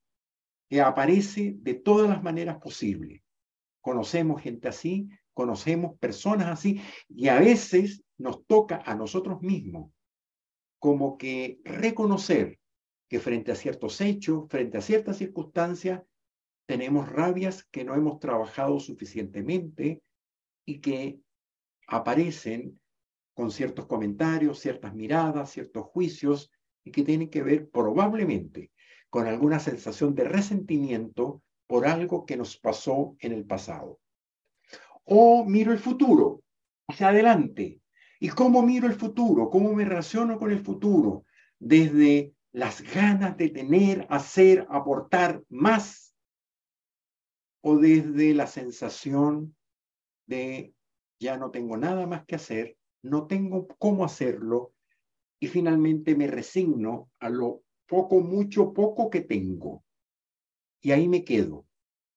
que 0.70 0.82
aparece 0.82 1.56
de 1.58 1.74
todas 1.74 2.10
las 2.10 2.24
maneras 2.24 2.58
posibles. 2.58 3.22
Conocemos 3.82 4.42
gente 4.42 4.68
así, 4.68 5.10
conocemos 5.34 5.98
personas 6.00 6.48
así, 6.48 6.82
y 7.10 7.28
a 7.28 7.39
veces 7.39 8.04
nos 8.18 8.46
toca 8.46 8.82
a 8.86 8.96
nosotros 8.96 9.42
mismos 9.42 9.92
como 10.80 11.18
que 11.18 11.60
reconocer 11.64 12.60
que 13.08 13.20
frente 13.20 13.52
a 13.52 13.56
ciertos 13.56 14.00
hechos, 14.02 14.46
frente 14.50 14.78
a 14.78 14.82
ciertas 14.82 15.18
circunstancias, 15.18 16.02
tenemos 16.72 17.09
rabias 17.09 17.65
que 17.65 17.84
no 17.84 17.95
hemos 17.95 18.22
trabajado 18.22 18.80
suficientemente 18.80 20.01
y 20.65 20.80
que 20.80 21.19
aparecen 21.86 22.80
con 23.34 23.51
ciertos 23.51 23.88
comentarios, 23.88 24.61
ciertas 24.61 24.95
miradas, 24.95 25.51
ciertos 25.51 25.84
juicios 25.88 26.49
y 26.86 26.91
que 26.91 27.03
tienen 27.03 27.30
que 27.30 27.43
ver 27.43 27.69
probablemente 27.69 28.72
con 29.09 29.28
alguna 29.28 29.59
sensación 29.59 30.15
de 30.15 30.24
resentimiento 30.24 31.43
por 31.67 31.86
algo 31.86 32.26
que 32.26 32.38
nos 32.38 32.55
pasó 32.55 33.17
en 33.19 33.34
el 33.34 33.45
pasado. 33.45 33.99
O 35.03 35.43
miro 35.43 35.74
el 35.74 35.80
futuro, 35.80 36.41
hacia 36.88 37.09
adelante, 37.09 37.82
¿Y 38.24 38.30
cómo 38.30 38.61
miro 38.61 38.88
el 38.88 38.93
futuro? 38.93 39.49
¿Cómo 39.49 39.74
me 39.74 39.84
relaciono 39.84 40.38
con 40.38 40.51
el 40.51 40.59
futuro? 40.59 41.26
Desde 41.59 42.34
las 42.53 42.82
ganas 42.93 43.36
de 43.36 43.49
tener, 43.49 44.05
hacer, 44.09 44.67
aportar 44.69 45.41
más 45.49 46.11
o 47.62 47.78
desde 47.78 48.34
la 48.34 48.47
sensación 48.47 49.55
de 50.26 50.74
ya 51.20 51.38
no 51.38 51.51
tengo 51.51 51.78
nada 51.78 52.07
más 52.07 52.26
que 52.26 52.36
hacer, 52.36 52.78
no 53.03 53.28
tengo 53.28 53.68
cómo 53.78 54.03
hacerlo 54.03 54.74
y 55.39 55.47
finalmente 55.47 56.16
me 56.16 56.28
resigno 56.28 57.09
a 57.20 57.30
lo 57.30 57.64
poco, 57.88 58.22
mucho, 58.22 58.74
poco 58.74 59.09
que 59.09 59.22
tengo. 59.22 59.84
Y 60.82 60.91
ahí 60.91 61.07
me 61.07 61.24
quedo, 61.24 61.66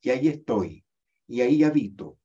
y 0.00 0.10
ahí 0.10 0.28
estoy, 0.28 0.84
y 1.26 1.40
ahí 1.40 1.64
habito, 1.64 2.18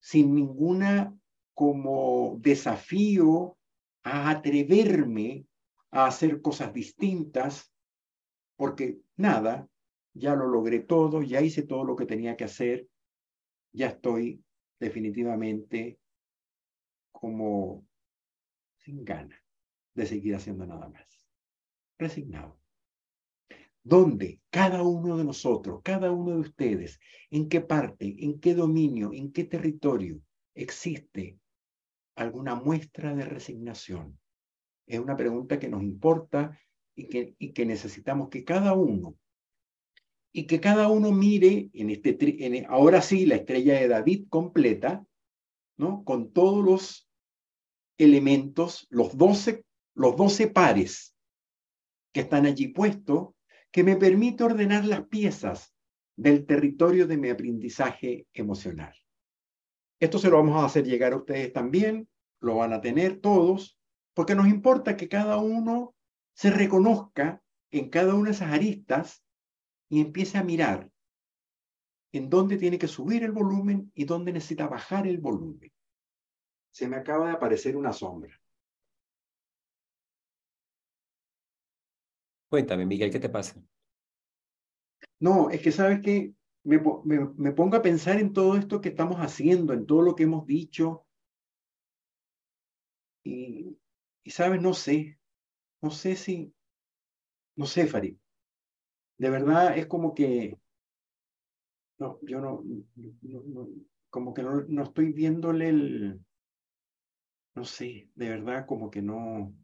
sin 0.00 0.34
ninguna 0.34 1.16
como 1.54 2.36
desafío 2.40 3.56
a 4.04 4.30
atreverme 4.30 5.46
a 5.90 6.06
hacer 6.06 6.42
cosas 6.42 6.72
distintas, 6.72 7.72
porque 8.56 8.98
nada, 9.16 9.68
ya 10.14 10.34
lo 10.34 10.46
logré 10.46 10.80
todo, 10.80 11.22
ya 11.22 11.40
hice 11.40 11.62
todo 11.62 11.84
lo 11.84 11.96
que 11.96 12.06
tenía 12.06 12.36
que 12.36 12.44
hacer, 12.44 12.88
ya 13.72 13.88
estoy 13.88 14.44
definitivamente 14.78 15.98
como 17.10 17.86
sin 18.78 19.04
ganas 19.04 19.40
de 19.94 20.06
seguir 20.06 20.34
haciendo 20.34 20.66
nada 20.66 20.88
más, 20.88 21.26
resignado. 21.98 22.58
¿Dónde 23.84 24.40
cada 24.50 24.82
uno 24.82 25.16
de 25.16 25.24
nosotros, 25.24 25.80
cada 25.82 26.12
uno 26.12 26.32
de 26.32 26.40
ustedes, 26.40 27.00
en 27.30 27.48
qué 27.48 27.60
parte, 27.60 28.14
en 28.18 28.38
qué 28.38 28.54
dominio, 28.54 29.12
en 29.12 29.32
qué 29.32 29.44
territorio 29.44 30.20
existe 30.54 31.38
alguna 32.14 32.54
muestra 32.54 33.14
de 33.14 33.24
resignación? 33.24 34.18
Es 34.86 35.00
una 35.00 35.16
pregunta 35.16 35.58
que 35.58 35.68
nos 35.68 35.82
importa 35.82 36.58
y 36.94 37.08
que, 37.08 37.34
y 37.38 37.52
que 37.52 37.66
necesitamos 37.66 38.28
que 38.28 38.44
cada 38.44 38.72
uno, 38.72 39.16
y 40.32 40.46
que 40.46 40.60
cada 40.60 40.88
uno 40.88 41.12
mire 41.12 41.70
en 41.74 41.90
este, 41.90 42.16
en, 42.46 42.66
ahora 42.70 43.02
sí, 43.02 43.26
la 43.26 43.36
estrella 43.36 43.74
de 43.74 43.88
David 43.88 44.26
completa, 44.30 45.04
¿no? 45.76 46.04
Con 46.04 46.32
todos 46.32 46.64
los 46.64 47.08
elementos, 47.98 48.86
los 48.90 49.16
doce, 49.16 49.64
los 49.94 50.16
doce 50.16 50.48
pares 50.48 51.14
que 52.12 52.20
están 52.20 52.46
allí 52.46 52.68
puestos, 52.68 53.30
que 53.70 53.84
me 53.84 53.96
permite 53.96 54.44
ordenar 54.44 54.84
las 54.84 55.06
piezas 55.06 55.74
del 56.16 56.46
territorio 56.46 57.06
de 57.06 57.16
mi 57.16 57.30
aprendizaje 57.30 58.26
emocional. 58.32 58.94
Esto 60.00 60.18
se 60.18 60.28
lo 60.28 60.36
vamos 60.36 60.60
a 60.60 60.66
hacer 60.66 60.84
llegar 60.84 61.12
a 61.12 61.16
ustedes 61.16 61.52
también, 61.52 62.08
lo 62.40 62.56
van 62.56 62.72
a 62.72 62.80
tener 62.80 63.20
todos, 63.20 63.78
porque 64.14 64.34
nos 64.34 64.48
importa 64.48 64.96
que 64.96 65.08
cada 65.08 65.38
uno 65.38 65.94
se 66.34 66.50
reconozca 66.50 67.42
en 67.70 67.88
cada 67.88 68.14
una 68.14 68.30
de 68.30 68.34
esas 68.34 68.52
aristas 68.52 69.21
y 69.92 70.00
empiece 70.00 70.38
a 70.38 70.42
mirar 70.42 70.90
en 72.12 72.30
dónde 72.30 72.56
tiene 72.56 72.78
que 72.78 72.88
subir 72.88 73.24
el 73.24 73.32
volumen 73.32 73.92
y 73.94 74.06
dónde 74.06 74.32
necesita 74.32 74.66
bajar 74.66 75.06
el 75.06 75.18
volumen. 75.18 75.70
Se 76.70 76.88
me 76.88 76.96
acaba 76.96 77.26
de 77.26 77.32
aparecer 77.32 77.76
una 77.76 77.92
sombra. 77.92 78.34
Cuéntame, 82.48 82.86
Miguel, 82.86 83.10
¿qué 83.10 83.20
te 83.20 83.28
pasa? 83.28 83.62
No, 85.20 85.50
es 85.50 85.60
que 85.60 85.70
sabes 85.70 86.00
que 86.00 86.32
me, 86.64 86.80
me, 87.36 87.52
pongo 87.52 87.76
a 87.76 87.82
pensar 87.82 88.18
en 88.18 88.32
todo 88.32 88.56
esto 88.56 88.80
que 88.80 88.88
estamos 88.88 89.18
haciendo, 89.18 89.74
en 89.74 89.84
todo 89.84 90.00
lo 90.00 90.14
que 90.14 90.22
hemos 90.22 90.46
dicho. 90.46 91.06
Y, 93.24 93.76
y 94.24 94.30
sabes, 94.30 94.62
no 94.62 94.72
sé, 94.72 95.18
no 95.82 95.90
sé 95.90 96.16
si, 96.16 96.54
no 97.56 97.66
sé, 97.66 97.86
Farid. 97.86 98.21
De 99.22 99.30
verdad 99.30 99.78
es 99.78 99.86
como 99.86 100.16
que, 100.16 100.58
no, 102.00 102.18
yo 102.22 102.40
no, 102.40 102.64
como 104.10 104.34
que 104.34 104.42
no, 104.42 104.62
no 104.62 104.82
estoy 104.82 105.12
viéndole 105.12 105.68
el, 105.68 106.20
no 107.54 107.64
sé, 107.64 108.08
de 108.16 108.28
verdad 108.30 108.66
como 108.66 108.90
que 108.90 109.00
no. 109.00 109.54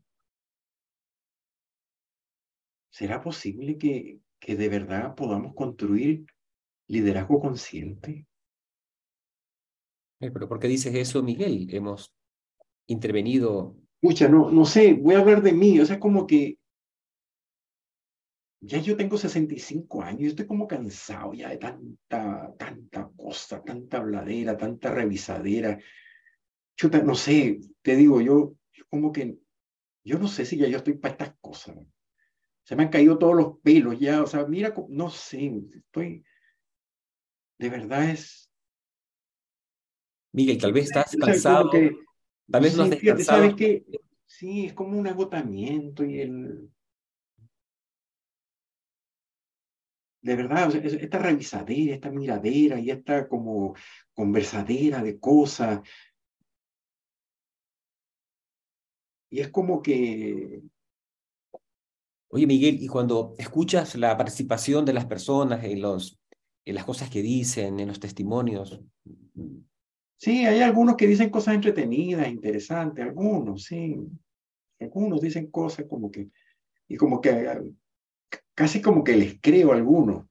¿Será 2.90 3.20
posible 3.20 3.76
que, 3.78 4.20
que 4.38 4.54
de 4.54 4.68
verdad 4.68 5.16
podamos 5.16 5.56
construir 5.56 6.24
liderazgo 6.86 7.40
consciente? 7.40 8.28
Eh, 10.20 10.30
pero 10.30 10.48
¿por 10.48 10.60
qué 10.60 10.68
dices 10.68 10.94
eso, 10.94 11.20
Miguel? 11.24 11.66
Hemos 11.74 12.14
intervenido. 12.86 13.74
Escucha, 14.00 14.28
no, 14.28 14.52
no 14.52 14.64
sé, 14.64 14.94
voy 14.94 15.16
a 15.16 15.18
hablar 15.18 15.42
de 15.42 15.52
mí, 15.52 15.80
o 15.80 15.84
sea, 15.84 15.98
como 15.98 16.28
que 16.28 16.58
ya 18.60 18.78
yo 18.78 18.96
tengo 18.96 19.16
65 19.16 20.02
años, 20.02 20.30
estoy 20.30 20.46
como 20.46 20.66
cansado 20.66 21.32
ya 21.32 21.50
de 21.50 21.58
tanta, 21.58 22.52
tanta 22.58 23.08
cosa, 23.16 23.62
tanta 23.62 23.98
habladera, 23.98 24.56
tanta 24.56 24.90
revisadera. 24.90 25.78
Chuta, 26.76 27.02
no 27.02 27.14
sé, 27.14 27.60
te 27.82 27.96
digo, 27.96 28.20
yo, 28.20 28.56
yo 28.72 28.84
como 28.88 29.12
que, 29.12 29.38
yo 30.04 30.18
no 30.18 30.26
sé 30.26 30.44
si 30.44 30.56
ya 30.56 30.66
yo 30.66 30.78
estoy 30.78 30.94
para 30.94 31.12
estas 31.12 31.36
cosas. 31.40 31.76
Se 32.64 32.76
me 32.76 32.84
han 32.84 32.90
caído 32.90 33.18
todos 33.18 33.36
los 33.36 33.60
pelos 33.60 33.98
ya, 33.98 34.22
o 34.22 34.26
sea, 34.26 34.44
mira, 34.44 34.74
no 34.88 35.08
sé, 35.10 35.62
estoy, 35.74 36.24
de 37.58 37.68
verdad 37.70 38.10
es... 38.10 38.50
Miguel, 40.32 40.58
tal 40.58 40.72
vez 40.72 40.86
estás 40.86 41.16
cansado, 41.20 41.70
tal 41.70 42.62
vez 42.62 42.76
no 42.76 42.82
has 42.82 42.90
descansado. 42.90 43.38
¿Sabes 43.38 43.54
qué? 43.54 43.84
Sí, 44.26 44.66
es 44.66 44.74
como 44.74 44.98
un 44.98 45.06
agotamiento 45.06 46.04
y 46.04 46.20
el 46.20 46.70
de 50.20 50.36
verdad, 50.36 50.74
esta 50.74 51.18
revisadera, 51.18 51.94
esta 51.94 52.10
miradera 52.10 52.78
y 52.80 52.90
esta 52.90 53.28
como 53.28 53.74
conversadera 54.12 55.02
de 55.02 55.18
cosas. 55.18 55.80
Y 59.30 59.40
es 59.40 59.48
como 59.50 59.80
que... 59.82 60.62
Oye, 62.30 62.46
Miguel, 62.46 62.78
y 62.80 62.88
cuando 62.88 63.34
escuchas 63.38 63.94
la 63.94 64.16
participación 64.16 64.84
de 64.84 64.92
las 64.92 65.06
personas 65.06 65.64
en, 65.64 65.80
los, 65.80 66.20
en 66.64 66.74
las 66.74 66.84
cosas 66.84 67.08
que 67.08 67.22
dicen, 67.22 67.80
en 67.80 67.88
los 67.88 68.00
testimonios. 68.00 68.82
Sí, 70.16 70.44
hay 70.44 70.60
algunos 70.60 70.96
que 70.96 71.06
dicen 71.06 71.30
cosas 71.30 71.54
entretenidas, 71.54 72.28
interesantes, 72.28 73.04
algunos, 73.04 73.64
sí. 73.64 73.96
Algunos 74.80 75.20
dicen 75.20 75.50
cosas 75.50 75.86
como 75.88 76.10
que, 76.10 76.28
y 76.88 76.96
como 76.96 77.20
que 77.20 77.30
casi 78.54 78.82
como 78.82 79.04
que 79.04 79.16
les 79.16 79.40
creo 79.40 79.72
a 79.72 79.76
algunos, 79.76 80.26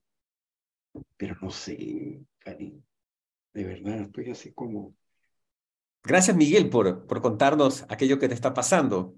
pero 1.16 1.36
no 1.42 1.50
sé, 1.50 2.26
Karim, 2.40 2.84
de 3.54 3.64
verdad, 3.64 4.02
estoy 4.02 4.32
así 4.32 4.54
como... 4.54 4.96
Gracias, 6.04 6.36
Miguel, 6.38 6.70
por, 6.70 7.06
por 7.06 7.22
contarnos 7.22 7.86
aquello 7.90 8.20
que 8.20 8.28
te 8.28 8.34
está 8.34 8.54
pasando. 8.54 9.16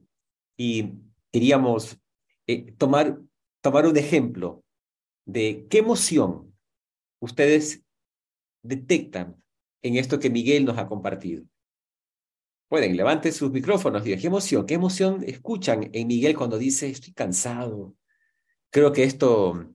Y 0.57 0.93
queríamos 1.31 1.99
eh, 2.47 2.71
tomar, 2.73 3.19
tomar 3.61 3.85
un 3.85 3.97
ejemplo 3.97 4.63
de 5.25 5.67
qué 5.69 5.79
emoción 5.79 6.55
ustedes 7.21 7.83
detectan 8.63 9.41
en 9.81 9.97
esto 9.97 10.19
que 10.19 10.29
Miguel 10.29 10.65
nos 10.65 10.77
ha 10.77 10.87
compartido. 10.87 11.43
Pueden, 12.67 12.95
levanten 12.95 13.33
sus 13.33 13.51
micrófonos 13.51 14.01
y 14.01 14.05
digan, 14.05 14.21
¿qué 14.21 14.27
emoción? 14.27 14.65
¿Qué 14.65 14.73
emoción 14.75 15.23
escuchan 15.25 15.89
en 15.91 16.07
Miguel 16.07 16.37
cuando 16.37 16.57
dice, 16.57 16.89
estoy 16.89 17.13
cansado, 17.13 17.95
Creo 18.71 18.91
que 18.91 19.03
esto, 19.03 19.73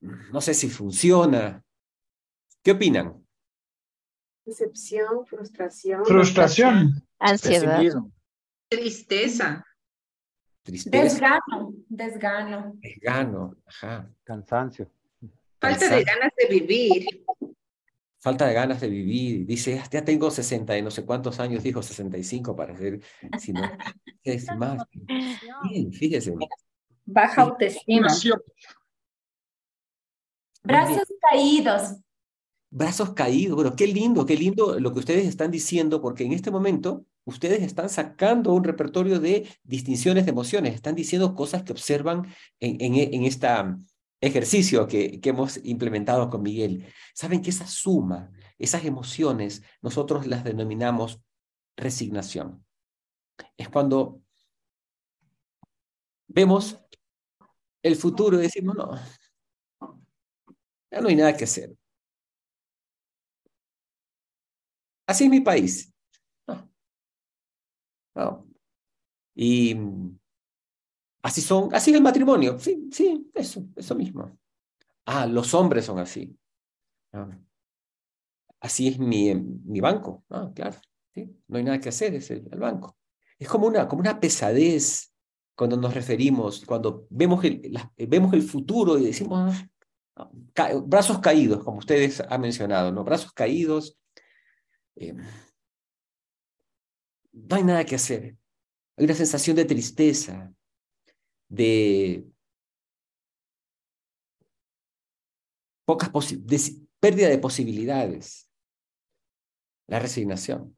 no 0.00 0.40
sé 0.40 0.54
si 0.54 0.68
funciona. 0.68 1.62
¿Qué 2.62 2.72
opinan? 2.72 3.24
Decepción, 4.44 5.26
frustración. 5.26 6.04
Frustración. 6.04 7.06
Ansiedad. 7.18 7.82
Tristeza. 8.68 9.64
Tristeza. 10.62 11.02
Desgano, 11.02 11.74
desgano. 11.88 12.72
Desgano, 12.80 13.56
ajá. 13.66 14.10
Cansancio. 14.24 14.90
Falta 15.60 15.88
de 15.88 16.04
ganas 16.04 16.32
de 16.36 16.48
vivir. 16.48 17.24
Falta 18.18 18.46
de 18.46 18.54
ganas 18.54 18.80
de 18.80 18.88
vivir. 18.88 19.46
Dice, 19.46 19.80
ya 19.90 20.04
tengo 20.04 20.30
60 20.30 20.76
y 20.76 20.82
no 20.82 20.90
sé 20.90 21.04
cuántos 21.04 21.38
años, 21.38 21.62
dijo 21.62 21.82
65 21.82 22.56
para 22.56 22.76
ser, 22.76 23.00
si 23.38 23.52
no, 23.52 23.62
es 24.24 24.46
más. 24.56 24.82
Bien, 25.70 25.92
fíjese. 25.92 26.34
Baja 27.06 27.42
autoestima. 27.42 28.08
Brazos 30.64 31.08
caídos. 31.30 31.96
Brazos 32.68 33.14
caídos, 33.14 33.54
bueno, 33.54 33.76
qué 33.76 33.86
lindo, 33.86 34.26
qué 34.26 34.36
lindo 34.36 34.78
lo 34.80 34.92
que 34.92 34.98
ustedes 34.98 35.26
están 35.26 35.52
diciendo, 35.52 36.02
porque 36.02 36.24
en 36.24 36.32
este 36.32 36.50
momento 36.50 37.06
ustedes 37.24 37.62
están 37.62 37.88
sacando 37.88 38.52
un 38.52 38.64
repertorio 38.64 39.20
de 39.20 39.48
distinciones 39.62 40.26
de 40.26 40.32
emociones, 40.32 40.74
están 40.74 40.96
diciendo 40.96 41.34
cosas 41.36 41.62
que 41.62 41.72
observan 41.72 42.26
en, 42.58 42.94
en, 42.96 43.24
este 43.24 43.48
ejercicio 44.20 44.88
que, 44.88 45.20
que 45.20 45.30
hemos 45.30 45.64
implementado 45.64 46.28
con 46.28 46.42
Miguel. 46.42 46.92
Saben 47.14 47.40
que 47.40 47.50
esa 47.50 47.68
suma, 47.68 48.32
esas 48.58 48.84
emociones, 48.84 49.62
nosotros 49.80 50.26
las 50.26 50.42
denominamos 50.42 51.20
resignación. 51.76 52.64
Es 53.56 53.68
cuando 53.68 54.20
vemos 56.26 56.80
el 57.86 57.96
futuro 57.96 58.38
decimos, 58.38 58.76
no, 58.76 58.90
ya 60.90 61.00
no 61.00 61.08
hay 61.08 61.16
nada 61.16 61.36
que 61.36 61.44
hacer. 61.44 61.76
Así 65.06 65.24
es 65.24 65.30
mi 65.30 65.40
país. 65.40 65.92
Y 69.36 69.76
así 71.22 71.40
son, 71.40 71.74
así 71.74 71.90
es 71.90 71.96
el 71.96 72.02
matrimonio. 72.02 72.58
Sí, 72.58 72.88
sí, 72.92 73.30
eso, 73.34 73.66
eso 73.76 73.94
mismo. 73.94 74.38
Ah, 75.06 75.26
los 75.26 75.54
hombres 75.54 75.86
son 75.86 75.98
así. 75.98 76.36
Así 78.60 78.88
es 78.88 78.98
mi, 78.98 79.34
mi 79.34 79.80
banco. 79.80 80.24
Ah, 80.30 80.50
claro. 80.54 80.76
¿sí? 81.14 81.30
No 81.48 81.58
hay 81.58 81.64
nada 81.64 81.80
que 81.80 81.88
hacer, 81.90 82.14
es 82.14 82.30
el, 82.30 82.48
el 82.50 82.58
banco. 82.58 82.96
Es 83.38 83.48
como 83.48 83.66
una, 83.66 83.86
como 83.86 84.00
una 84.00 84.18
pesadez 84.18 85.12
cuando 85.56 85.76
nos 85.76 85.94
referimos, 85.94 86.64
cuando 86.66 87.06
vemos 87.08 87.42
el, 87.44 87.72
vemos 87.96 88.32
el 88.34 88.42
futuro 88.42 88.98
y 88.98 89.06
decimos, 89.06 89.54
ah, 90.16 90.30
brazos 90.84 91.18
caídos, 91.18 91.64
como 91.64 91.78
ustedes 91.78 92.20
han 92.20 92.42
mencionado, 92.42 92.92
¿no? 92.92 93.02
Brazos 93.02 93.32
caídos. 93.32 93.98
Eh, 94.96 95.14
no 97.32 97.56
hay 97.56 97.64
nada 97.64 97.84
que 97.84 97.94
hacer. 97.94 98.36
Hay 98.98 99.04
una 99.06 99.14
sensación 99.14 99.56
de 99.56 99.64
tristeza, 99.64 100.52
de 101.48 102.26
pocas 105.86 106.10
de 106.38 106.86
pérdida 107.00 107.28
de 107.28 107.38
posibilidades, 107.38 108.50
la 109.86 110.00
resignación. 110.00 110.75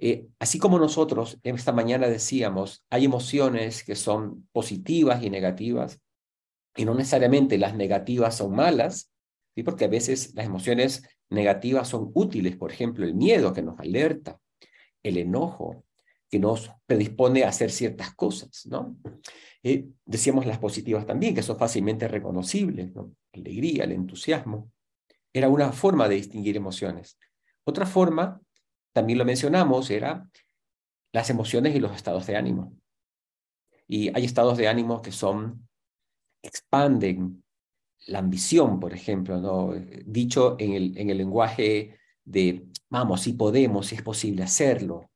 Eh, 0.00 0.28
así 0.38 0.58
como 0.58 0.78
nosotros 0.78 1.38
esta 1.42 1.72
mañana 1.72 2.08
decíamos, 2.08 2.84
hay 2.88 3.04
emociones 3.04 3.82
que 3.82 3.96
son 3.96 4.48
positivas 4.52 5.22
y 5.22 5.30
negativas, 5.30 6.00
y 6.76 6.84
no 6.84 6.94
necesariamente 6.94 7.58
las 7.58 7.74
negativas 7.74 8.36
son 8.36 8.54
malas, 8.54 9.12
¿sí? 9.54 9.64
porque 9.64 9.86
a 9.86 9.88
veces 9.88 10.32
las 10.34 10.46
emociones 10.46 11.02
negativas 11.28 11.88
son 11.88 12.12
útiles, 12.14 12.56
por 12.56 12.70
ejemplo, 12.70 13.04
el 13.04 13.14
miedo 13.14 13.52
que 13.52 13.62
nos 13.62 13.78
alerta, 13.80 14.38
el 15.02 15.16
enojo 15.16 15.84
que 16.30 16.38
nos 16.38 16.70
predispone 16.86 17.42
a 17.42 17.48
hacer 17.48 17.70
ciertas 17.70 18.14
cosas, 18.14 18.66
¿no? 18.66 18.96
Eh, 19.62 19.86
decíamos 20.04 20.46
las 20.46 20.58
positivas 20.58 21.06
también, 21.06 21.34
que 21.34 21.42
son 21.42 21.58
fácilmente 21.58 22.06
reconocibles, 22.06 22.94
¿no? 22.94 23.12
alegría, 23.32 23.84
el 23.84 23.92
entusiasmo. 23.92 24.70
Era 25.32 25.48
una 25.48 25.72
forma 25.72 26.08
de 26.08 26.16
distinguir 26.16 26.56
emociones. 26.56 27.18
Otra 27.64 27.86
forma 27.86 28.40
también 28.98 29.20
lo 29.20 29.24
mencionamos, 29.24 29.90
era 29.90 30.28
las 31.12 31.30
emociones 31.30 31.72
y 31.76 31.78
los 31.78 31.94
estados 31.94 32.26
de 32.26 32.34
ánimo. 32.34 32.76
Y 33.86 34.08
hay 34.08 34.24
estados 34.24 34.58
de 34.58 34.66
ánimo 34.66 35.02
que 35.02 35.12
son, 35.12 35.68
expanden 36.42 37.44
la 38.08 38.18
ambición, 38.18 38.80
por 38.80 38.92
ejemplo, 38.92 39.40
¿no? 39.40 39.72
dicho 40.04 40.56
en 40.58 40.72
el, 40.72 40.98
en 40.98 41.10
el 41.10 41.18
lenguaje 41.18 41.96
de, 42.24 42.66
vamos, 42.90 43.20
si 43.20 43.34
podemos, 43.34 43.86
si 43.86 43.94
es 43.94 44.02
posible 44.02 44.42
hacerlo. 44.42 45.08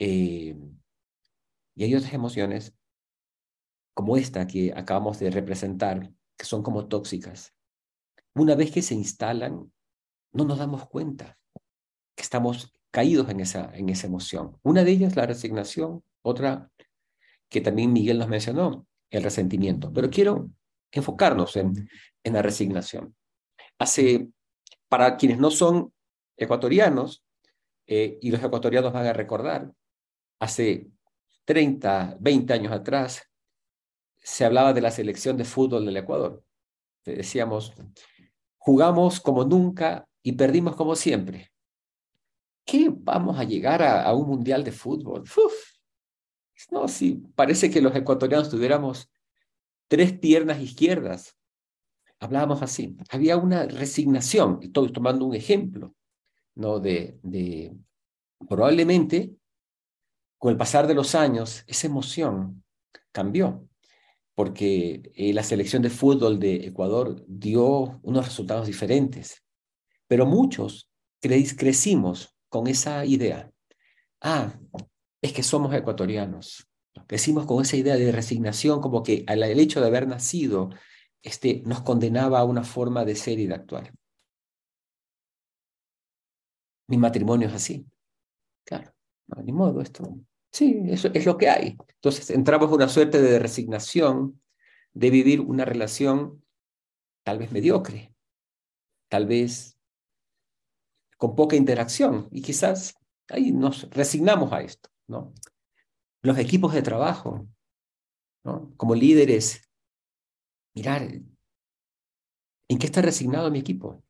Eh, 0.00 0.56
y 1.76 1.84
hay 1.84 1.94
otras 1.94 2.14
emociones 2.14 2.74
como 3.94 4.16
esta 4.16 4.44
que 4.48 4.72
acabamos 4.74 5.20
de 5.20 5.30
representar, 5.30 6.10
que 6.36 6.46
son 6.46 6.64
como 6.64 6.88
tóxicas. 6.88 7.54
Una 8.34 8.56
vez 8.56 8.72
que 8.72 8.82
se 8.82 8.94
instalan, 8.94 9.72
no 10.32 10.44
nos 10.44 10.58
damos 10.58 10.88
cuenta 10.88 11.38
que 12.16 12.22
estamos 12.22 12.73
caídos 12.94 13.28
en 13.28 13.40
esa, 13.40 13.72
en 13.74 13.88
esa 13.88 14.06
emoción. 14.06 14.56
Una 14.62 14.84
de 14.84 14.92
ellas, 14.92 15.16
la 15.16 15.26
resignación, 15.26 16.04
otra 16.22 16.70
que 17.48 17.60
también 17.60 17.92
Miguel 17.92 18.20
nos 18.20 18.28
mencionó, 18.28 18.86
el 19.10 19.24
resentimiento. 19.24 19.92
Pero 19.92 20.08
quiero 20.10 20.48
enfocarnos 20.92 21.56
en, 21.56 21.90
en 22.22 22.32
la 22.32 22.40
resignación. 22.40 23.16
Hace, 23.80 24.28
para 24.88 25.16
quienes 25.16 25.38
no 25.38 25.50
son 25.50 25.92
ecuatorianos, 26.36 27.24
eh, 27.88 28.16
y 28.22 28.30
los 28.30 28.40
ecuatorianos 28.40 28.92
van 28.92 29.06
a 29.06 29.12
recordar, 29.12 29.72
hace 30.38 30.86
30, 31.46 32.18
20 32.20 32.52
años 32.52 32.72
atrás, 32.72 33.28
se 34.22 34.44
hablaba 34.44 34.72
de 34.72 34.82
la 34.82 34.92
selección 34.92 35.36
de 35.36 35.44
fútbol 35.44 35.84
del 35.84 35.96
Ecuador. 35.96 36.44
Decíamos, 37.04 37.72
jugamos 38.56 39.20
como 39.20 39.42
nunca 39.44 40.06
y 40.22 40.34
perdimos 40.34 40.76
como 40.76 40.94
siempre. 40.94 41.50
¿Qué 42.64 42.90
vamos 42.90 43.38
a 43.38 43.44
llegar 43.44 43.82
a, 43.82 44.12
un 44.14 44.28
mundial 44.28 44.64
de 44.64 44.72
fútbol? 44.72 45.24
No, 46.70 46.88
sí, 46.88 47.22
parece 47.34 47.70
que 47.70 47.82
los 47.82 47.94
ecuatorianos 47.94 48.48
tuviéramos 48.48 49.10
tres 49.88 50.12
piernas 50.18 50.60
izquierdas. 50.60 51.36
Hablábamos 52.18 52.62
así. 52.62 52.96
Había 53.10 53.36
una 53.36 53.66
resignación, 53.66 54.60
estoy 54.62 54.92
tomando 54.92 55.26
un 55.26 55.34
ejemplo, 55.34 55.94
¿no? 56.54 56.80
De, 56.80 57.18
probablemente 58.48 59.36
con 60.38 60.52
el 60.52 60.56
pasar 60.56 60.86
de 60.86 60.94
los 60.94 61.14
años, 61.14 61.64
esa 61.66 61.86
emoción 61.86 62.64
cambió 63.12 63.68
porque 64.34 65.12
eh, 65.14 65.32
la 65.32 65.42
selección 65.42 65.82
de 65.82 65.90
fútbol 65.90 66.40
de 66.40 66.66
Ecuador 66.66 67.24
dio 67.28 68.00
unos 68.02 68.24
resultados 68.26 68.66
diferentes. 68.66 69.44
Pero 70.08 70.26
muchos 70.26 70.88
crecimos 71.20 72.33
con 72.54 72.68
esa 72.68 73.04
idea. 73.04 73.50
Ah, 74.20 74.56
es 75.20 75.32
que 75.32 75.42
somos 75.42 75.74
ecuatorianos. 75.74 76.68
Crecimos 77.08 77.46
con 77.46 77.60
esa 77.60 77.76
idea 77.76 77.96
de 77.96 78.12
resignación, 78.12 78.80
como 78.80 79.02
que 79.02 79.24
el 79.26 79.58
hecho 79.58 79.80
de 79.80 79.88
haber 79.88 80.06
nacido 80.06 80.70
este, 81.20 81.64
nos 81.66 81.82
condenaba 81.82 82.38
a 82.38 82.44
una 82.44 82.62
forma 82.62 83.04
de 83.04 83.16
ser 83.16 83.40
y 83.40 83.48
de 83.48 83.54
actuar. 83.54 83.92
Mi 86.86 86.96
matrimonio 86.96 87.48
es 87.48 87.54
así. 87.54 87.84
Claro, 88.62 88.94
no, 89.26 89.42
ni 89.42 89.50
modo, 89.50 89.80
esto 89.80 90.16
Sí, 90.52 90.80
eso 90.86 91.08
es 91.12 91.26
lo 91.26 91.36
que 91.36 91.48
hay. 91.48 91.76
Entonces 91.96 92.30
entramos 92.30 92.68
en 92.68 92.74
una 92.74 92.88
suerte 92.88 93.20
de 93.20 93.40
resignación 93.40 94.40
de 94.92 95.10
vivir 95.10 95.40
una 95.40 95.64
relación 95.64 96.44
tal 97.24 97.38
vez 97.38 97.50
mediocre, 97.50 98.14
tal 99.08 99.26
vez 99.26 99.73
con 101.24 101.34
poca 101.34 101.56
interacción 101.56 102.28
y 102.30 102.42
quizás 102.42 102.94
ahí 103.30 103.50
nos 103.50 103.88
resignamos 103.88 104.52
a 104.52 104.60
esto, 104.60 104.90
¿no? 105.08 105.32
Los 106.22 106.36
equipos 106.36 106.74
de 106.74 106.82
trabajo, 106.82 107.48
¿no? 108.44 108.74
Como 108.76 108.94
líderes, 108.94 109.66
mirar, 110.74 111.02
¿en 112.68 112.78
qué 112.78 112.86
está 112.86 113.00
resignado 113.00 113.50
mi 113.50 113.60
equipo? 113.60 114.04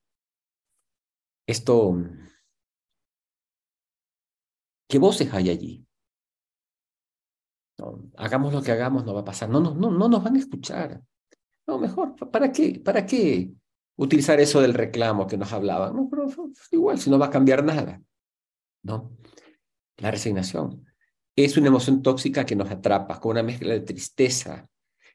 Esto, 1.47 1.95
¿qué 4.89 4.99
voces 4.99 5.33
hay 5.33 5.51
allí? 5.51 5.87
No, 7.79 8.11
hagamos 8.17 8.53
lo 8.53 8.61
que 8.61 8.73
hagamos, 8.73 9.05
no 9.05 9.15
va 9.15 9.21
a 9.21 9.25
pasar. 9.25 9.49
No, 9.51 9.61
no, 9.61 9.73
no, 9.73 9.93
no 9.93 10.09
nos 10.09 10.25
van 10.25 10.35
a 10.35 10.39
escuchar. 10.41 11.01
No, 11.65 11.79
mejor, 11.79 12.17
¿para 12.33 12.51
qué? 12.51 12.81
¿Para 12.85 13.07
qué 13.07 13.55
utilizar 13.97 14.41
eso 14.41 14.61
del 14.61 14.75
reclamo 14.75 15.27
que 15.27 15.37
nos 15.37 15.53
hablaban? 15.53 16.09
Pero 16.09 16.27
igual, 16.73 16.99
si 16.99 17.11
no 17.11 17.19
va 17.19 17.27
a 17.27 17.31
cambiar 17.31 17.65
nada. 17.65 18.01
¿No? 18.83 19.17
La 19.99 20.11
resignación 20.11 20.85
es 21.37 21.57
una 21.57 21.69
emoción 21.69 22.03
tóxica 22.03 22.47
que 22.47 22.57
nos 22.57 22.71
atrapa, 22.71 23.19
con 23.21 23.33
una 23.33 23.43
mezcla 23.43 23.73
de 23.73 23.81
tristeza. 23.81 24.69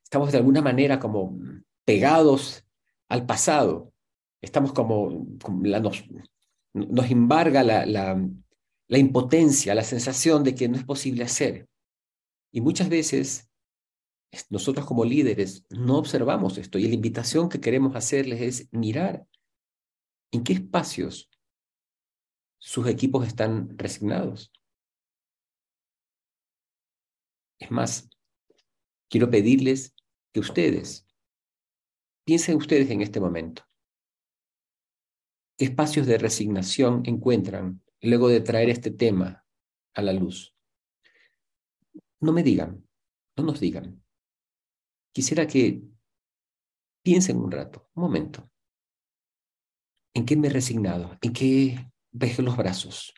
Estamos 0.03 0.31
de 0.31 0.37
alguna 0.37 0.61
manera 0.61 0.99
como 0.99 1.37
pegados 1.85 2.65
al 3.07 3.25
pasado. 3.25 3.93
Estamos 4.41 4.73
como, 4.73 5.27
nos, 5.49 6.03
nos 6.73 7.11
embarga 7.11 7.63
la, 7.63 7.85
la 7.85 8.97
impotencia, 8.97 9.75
la 9.75 9.83
sensación 9.83 10.43
de 10.43 10.55
que 10.55 10.67
no 10.67 10.77
es 10.77 10.83
posible 10.83 11.23
hacer. 11.23 11.67
Y 12.51 12.61
muchas 12.61 12.89
veces 12.89 13.48
nosotros 14.49 14.85
como 14.85 15.05
líderes 15.05 15.65
no 15.69 15.97
observamos 15.97 16.57
esto 16.57 16.77
y 16.77 16.87
la 16.87 16.93
invitación 16.93 17.49
que 17.49 17.59
queremos 17.59 17.95
hacerles 17.95 18.41
es 18.41 18.73
mirar 18.73 19.27
en 20.31 20.43
qué 20.43 20.53
espacios 20.53 21.29
sus 22.59 22.87
equipos 22.87 23.27
están 23.27 23.77
resignados. 23.77 24.51
Es 27.59 27.71
más, 27.71 28.09
quiero 29.09 29.29
pedirles 29.29 29.95
que 30.33 30.39
ustedes 30.39 31.07
piensen 32.25 32.57
ustedes 32.57 32.89
en 32.91 33.01
este 33.01 33.19
momento. 33.19 33.63
¿Qué 35.57 35.65
espacios 35.65 36.05
de 36.05 36.17
resignación 36.17 37.01
encuentran 37.05 37.81
luego 38.01 38.29
de 38.29 38.41
traer 38.41 38.69
este 38.69 38.91
tema 38.91 39.45
a 39.93 40.01
la 40.01 40.13
luz? 40.13 40.53
no 42.21 42.33
me 42.33 42.43
digan, 42.43 42.85
no 43.37 43.43
nos 43.43 43.59
digan. 43.59 44.03
Quisiera 45.11 45.47
que 45.47 45.81
piensen 47.03 47.37
un 47.37 47.51
rato, 47.51 47.89
un 47.95 48.03
momento. 48.03 48.49
¿En 50.13 50.25
qué 50.25 50.35
me 50.35 50.47
he 50.47 50.51
resignado? 50.51 51.17
¿En 51.21 51.33
qué 51.33 51.91
vejo 52.11 52.41
los 52.41 52.57
brazos? 52.57 53.13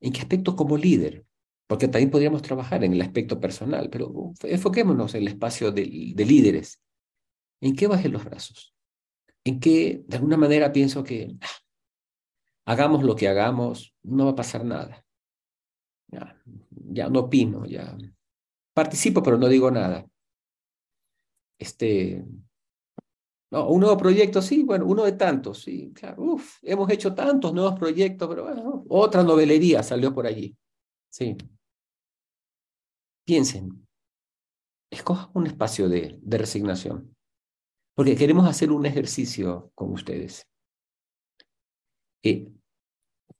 ¿En 0.00 0.12
qué 0.12 0.20
aspecto 0.20 0.56
como 0.56 0.76
líder? 0.76 1.26
Porque 1.66 1.88
también 1.88 2.10
podríamos 2.10 2.42
trabajar 2.42 2.84
en 2.84 2.92
el 2.92 3.02
aspecto 3.02 3.40
personal, 3.40 3.90
pero 3.90 4.32
enfoquémonos 4.42 5.14
en 5.14 5.22
el 5.22 5.28
espacio 5.28 5.72
de, 5.72 5.84
líderes. 5.84 6.80
¿En 7.60 7.74
qué 7.74 7.86
bajé 7.86 8.08
los 8.08 8.24
brazos? 8.24 8.74
¿En 9.44 9.58
qué, 9.58 10.04
de 10.06 10.16
alguna 10.16 10.36
manera, 10.36 10.72
pienso 10.72 11.02
que 11.02 11.36
ah, 11.40 11.46
hagamos 12.66 13.02
lo 13.02 13.16
que 13.16 13.28
hagamos, 13.28 13.94
no 14.02 14.26
va 14.26 14.30
a 14.32 14.36
pasar 14.36 14.64
nada? 14.64 15.04
Ya, 16.08 16.40
ya 16.70 17.08
no 17.08 17.20
opino, 17.20 17.66
ya 17.66 17.96
participo, 18.74 19.22
pero 19.22 19.38
no 19.38 19.48
digo 19.48 19.70
nada. 19.70 20.06
Este, 21.58 22.24
un 23.50 23.80
nuevo 23.80 23.96
proyecto, 23.96 24.42
sí, 24.42 24.62
bueno, 24.62 24.86
uno 24.86 25.04
de 25.04 25.12
tantos, 25.12 25.62
sí, 25.62 25.92
claro, 25.94 26.36
hemos 26.62 26.90
hecho 26.90 27.14
tantos 27.14 27.52
nuevos 27.52 27.78
proyectos, 27.78 28.28
pero 28.28 28.44
bueno, 28.44 28.84
otra 28.88 29.22
novelería 29.22 29.82
salió 29.82 30.14
por 30.14 30.26
allí, 30.26 30.56
sí. 31.08 31.36
Piensen, 33.24 33.86
escoja 34.90 35.30
un 35.34 35.46
espacio 35.46 35.88
de, 35.88 36.18
de 36.20 36.38
resignación, 36.38 37.16
porque 37.94 38.16
queremos 38.16 38.48
hacer 38.48 38.70
un 38.70 38.84
ejercicio 38.86 39.72
con 39.74 39.92
ustedes. 39.92 40.46
Eh, 42.22 42.52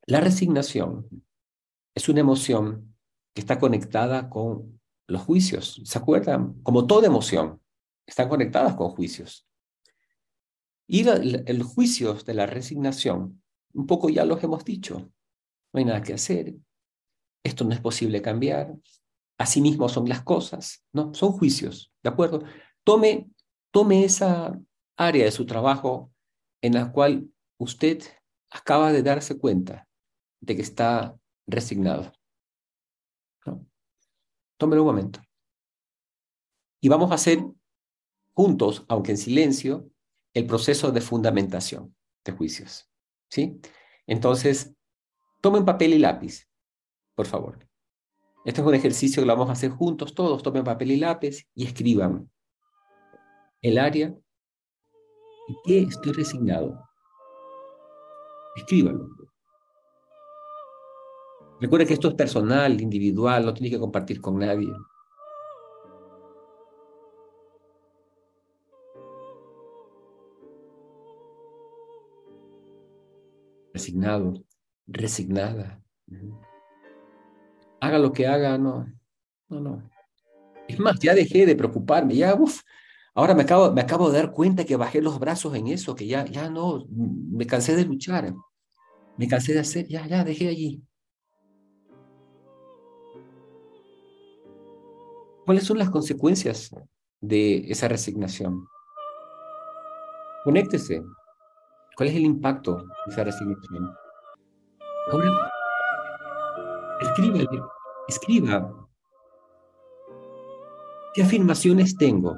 la 0.07 0.21
resignación 0.21 1.09
es 1.95 2.09
una 2.09 2.21
emoción 2.21 2.97
que 3.35 3.41
está 3.41 3.59
conectada 3.59 4.31
con 4.31 4.81
los 5.09 5.23
juicios. 5.23 5.81
¿Se 5.85 5.99
acuerdan? 5.99 6.63
Como 6.63 6.87
toda 6.87 7.07
emoción, 7.07 7.61
están 8.07 8.29
conectadas 8.29 8.75
con 8.75 8.91
juicios. 8.91 9.47
Y 10.89 11.07
el, 11.09 11.63
juicio 11.65 12.15
de 12.15 12.35
la 12.35 12.47
resignación, 12.47 13.43
un 13.75 13.87
poco 13.87 14.09
ya 14.09 14.25
los 14.25 14.43
hemos 14.45 14.65
dicho. 14.65 15.11
No 15.73 15.79
hay 15.79 15.85
nada 15.85 16.03
que 16.03 16.15
hacer. 16.15 16.55
Esto 17.43 17.65
no 17.65 17.73
es 17.75 17.81
posible 17.81 18.23
cambiar. 18.23 18.73
Así 19.37 19.61
mismo 19.61 19.89
son 19.89 20.09
las 20.09 20.23
cosas. 20.23 20.85
No, 20.93 21.13
son 21.13 21.33
juicios. 21.33 21.93
¿De 22.03 22.11
acuerdo? 22.11 22.45
Tome, 22.85 23.29
tome 23.73 24.05
esa 24.05 24.59
área 24.97 25.25
de 25.25 25.33
su 25.33 25.45
trabajo 25.45 26.13
en 26.63 26.75
la 26.75 26.93
cual 26.93 27.29
usted 27.59 28.03
acaba 28.51 28.93
de 28.93 29.03
darse 29.03 29.39
cuenta 29.39 29.89
de 30.41 30.55
que 30.55 30.63
está 30.63 31.17
resignado. 31.47 32.13
Tómelo 34.57 34.83
un 34.83 34.89
momento. 34.89 35.21
Y 36.81 36.89
vamos 36.89 37.11
a 37.11 37.15
hacer 37.15 37.45
juntos, 38.37 38.85
aunque 38.89 39.13
en 39.13 39.17
silencio, 39.17 39.89
el 40.35 40.47
proceso 40.47 40.93
de 40.93 41.01
fundamentación 41.01 41.97
de 42.23 42.33
juicios. 42.33 42.89
¿Sí? 43.31 43.59
Entonces, 44.07 44.75
tomen 45.41 45.65
papel 45.65 45.95
y 45.95 45.99
lápiz, 45.99 46.47
por 47.15 47.27
favor. 47.27 47.67
Este 48.45 48.61
es 48.61 48.67
un 48.67 48.75
ejercicio 48.75 49.23
que 49.23 49.27
lo 49.27 49.33
vamos 49.33 49.49
a 49.49 49.53
hacer 49.53 49.71
juntos 49.71 50.15
todos. 50.15 50.43
Tomen 50.43 50.63
papel 50.63 50.93
y 50.93 50.97
lápiz 50.99 51.49
y 51.55 51.65
escriban 51.65 52.31
el 53.63 53.79
área 53.79 54.15
y 55.49 55.57
qué 55.65 55.81
estoy 55.81 56.13
resignado. 56.13 56.79
Escríbanlo. 58.55 59.09
Recuerda 61.59 61.87
que 61.87 61.95
esto 61.95 62.09
es 62.09 62.15
personal, 62.15 62.79
individual, 62.81 63.47
no 63.47 63.55
tiene 63.55 63.71
que 63.71 63.81
compartir 63.81 64.21
con 64.21 64.39
nadie. 64.39 64.71
Resignado, 73.87 74.45
resignada. 74.89 75.81
Haga 77.81 77.99
lo 77.99 78.13
que 78.13 78.27
haga, 78.27 78.59
no, 78.59 78.87
no, 79.49 79.61
no. 79.61 79.91
Es 80.67 80.79
más, 80.81 80.99
ya 80.99 81.15
dejé 81.15 81.47
de 81.47 81.55
preocuparme, 81.55 82.17
ya, 82.17 82.35
uff, 82.35 82.63
ahora 83.15 83.35
me 83.35 83.43
acabo, 83.43 83.71
me 83.71 83.81
acabo 83.81 84.11
de 84.11 84.19
dar 84.19 84.33
cuenta 84.33 84.65
que 84.65 84.75
bajé 84.75 85.01
los 85.01 85.21
brazos 85.21 85.55
en 85.55 85.69
eso, 85.69 85.95
que 85.95 86.07
ya, 86.07 86.25
ya 86.25 86.51
no, 86.51 86.85
me 86.91 87.47
cansé 87.47 87.77
de 87.77 87.85
luchar, 87.85 88.35
me 89.17 89.29
cansé 89.29 89.53
de 89.53 89.61
hacer, 89.61 89.87
ya, 89.87 90.05
ya, 90.07 90.25
dejé 90.25 90.49
allí. 90.49 90.83
¿Cuáles 95.45 95.63
son 95.63 95.79
las 95.79 95.91
consecuencias 95.91 96.75
de 97.21 97.71
esa 97.71 97.87
resignación? 97.87 98.67
Conéctese. 100.43 101.03
¿Cuál 101.97 102.11
es 102.11 102.17
el 102.17 102.27
impacto 102.27 102.77
de 102.77 103.13
esa 103.13 103.25
resignación? 103.25 103.91
Ahora, 105.11 105.31
escriba, 107.01 107.39
escriba. 108.07 108.89
¿Qué 111.15 111.23
afirmaciones 111.23 111.97
tengo 111.97 112.37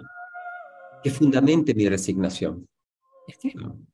que 1.02 1.11
fundamente 1.11 1.74
mi 1.74 1.88
resignación? 1.88 2.68
Escriban. 3.26 3.84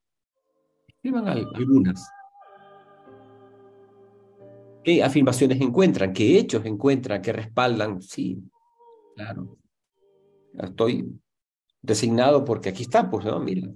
Escriban 0.86 1.28
algunas. 1.28 2.10
¿Qué 4.82 5.02
afirmaciones 5.02 5.58
encuentran? 5.62 6.12
¿Qué 6.12 6.38
hechos 6.38 6.66
encuentran 6.66 7.22
que 7.22 7.32
respaldan? 7.32 8.02
Sí, 8.02 8.38
claro. 9.16 9.56
Estoy 10.52 11.18
resignado 11.82 12.44
porque 12.44 12.68
aquí 12.68 12.82
está, 12.82 13.08
pues, 13.08 13.24
¿no? 13.24 13.40
Mira, 13.40 13.66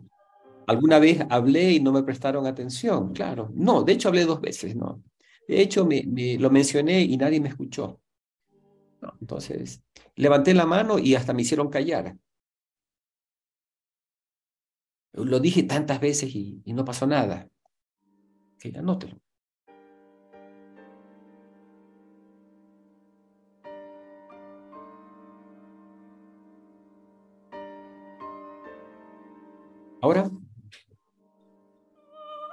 alguna 0.69 0.99
vez 0.99 1.21
hablé 1.31 1.73
y 1.73 1.81
no 1.81 1.93
me 1.93 2.03
prestaron 2.03 2.47
atención, 2.47 3.13
claro. 3.13 3.51
No, 3.55 3.83
de 3.83 3.95
hecho 3.95 4.09
hablé 4.09 4.25
dos 4.25 4.41
veces, 4.41 4.77
¿no? 4.77 5.03
De 5.49 5.61
hecho, 5.63 5.87
me, 5.87 6.03
lo 6.39 6.51
mencioné 6.51 7.01
y 7.03 7.17
nadie 7.17 7.41
me 7.41 7.49
escuchó. 7.49 8.01
entonces, 9.21 9.83
levanté 10.17 10.55
la 10.55 10.67
mano 10.67 10.99
y 10.99 11.15
hasta 11.15 11.33
me 11.33 11.43
hicieron 11.43 11.71
callar. 11.71 12.17
Lo 15.13 15.41
dije 15.41 15.63
tantas 15.65 16.01
veces 16.01 16.35
y, 16.35 16.63
no 16.67 16.85
pasó 16.85 17.07
nada. 17.07 17.49
Que 18.59 18.77
anótelo. 18.77 19.19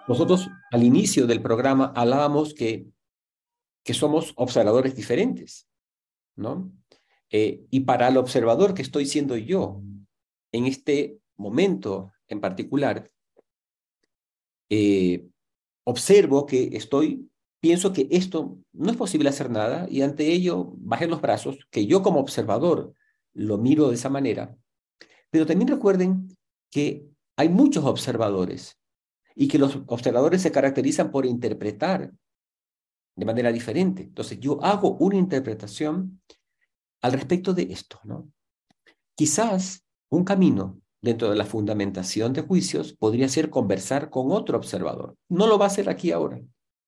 Nosotros 0.07 0.49
al 0.71 0.83
inicio 0.83 1.27
del 1.27 1.41
programa 1.41 1.91
hablábamos 1.95 2.53
que, 2.53 2.87
que 3.83 3.93
somos 3.93 4.33
observadores 4.35 4.95
diferentes, 4.95 5.67
¿no? 6.35 6.71
Eh, 7.31 7.65
y 7.69 7.81
para 7.81 8.07
el 8.07 8.17
observador 8.17 8.73
que 8.73 8.81
estoy 8.81 9.05
siendo 9.05 9.35
yo 9.35 9.81
en 10.51 10.65
este 10.65 11.19
momento 11.37 12.13
en 12.27 12.39
particular, 12.39 13.09
eh, 14.69 15.27
observo 15.83 16.45
que 16.45 16.69
estoy, 16.73 17.29
pienso 17.59 17.93
que 17.93 18.07
esto 18.11 18.57
no 18.73 18.91
es 18.91 18.97
posible 18.97 19.29
hacer 19.29 19.49
nada 19.49 19.87
y 19.89 20.01
ante 20.01 20.31
ello 20.31 20.73
bajé 20.77 21.07
los 21.07 21.21
brazos, 21.21 21.57
que 21.71 21.85
yo 21.85 22.01
como 22.03 22.19
observador 22.19 22.93
lo 23.33 23.57
miro 23.57 23.89
de 23.89 23.95
esa 23.95 24.09
manera, 24.09 24.55
pero 25.29 25.45
también 25.45 25.67
recuerden 25.67 26.35
que 26.71 27.05
hay 27.35 27.49
muchos 27.49 27.83
observadores 27.83 28.79
y 29.35 29.47
que 29.47 29.59
los 29.59 29.79
observadores 29.87 30.41
se 30.41 30.51
caracterizan 30.51 31.11
por 31.11 31.25
interpretar 31.25 32.11
de 33.15 33.25
manera 33.25 33.51
diferente. 33.51 34.03
Entonces 34.03 34.39
yo 34.39 34.63
hago 34.63 34.97
una 34.97 35.17
interpretación 35.17 36.21
al 37.01 37.13
respecto 37.13 37.53
de 37.53 37.63
esto, 37.63 37.99
¿no? 38.03 38.31
Quizás 39.15 39.85
un 40.09 40.23
camino 40.23 40.79
dentro 41.01 41.29
de 41.29 41.35
la 41.35 41.45
fundamentación 41.45 42.33
de 42.33 42.41
juicios 42.41 42.93
podría 42.93 43.29
ser 43.29 43.49
conversar 43.49 44.09
con 44.09 44.31
otro 44.31 44.57
observador. 44.57 45.15
No 45.29 45.47
lo 45.47 45.57
va 45.57 45.65
a 45.65 45.67
hacer 45.67 45.89
aquí 45.89 46.11
ahora. 46.11 46.41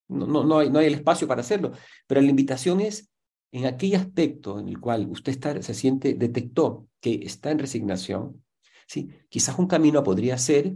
No, 0.10 0.26
no, 0.26 0.43
no, 0.43 0.60
hay, 0.60 0.70
no 0.70 0.80
hay 0.80 0.88
el 0.88 0.95
espacio 0.95 1.28
para 1.28 1.41
hacerlo, 1.41 1.74
pero 2.08 2.22
la 2.22 2.30
invitación 2.30 2.82
es 2.82 3.10
en 3.52 3.66
aquel 3.66 3.95
aspecto 3.95 4.60
en 4.60 4.70
el 4.70 4.80
cual 4.80 5.08
usted 5.10 5.32
está, 5.32 5.62
se 5.62 5.74
siente, 5.74 6.14
detectó 6.14 6.88
que 7.00 7.22
está 7.24 7.52
en 7.52 7.60
resignación, 7.60 8.43
¿sí? 8.88 9.10
quizás 9.30 9.58
un 9.60 9.68
camino 9.68 10.04
podría 10.04 10.38
ser 10.38 10.76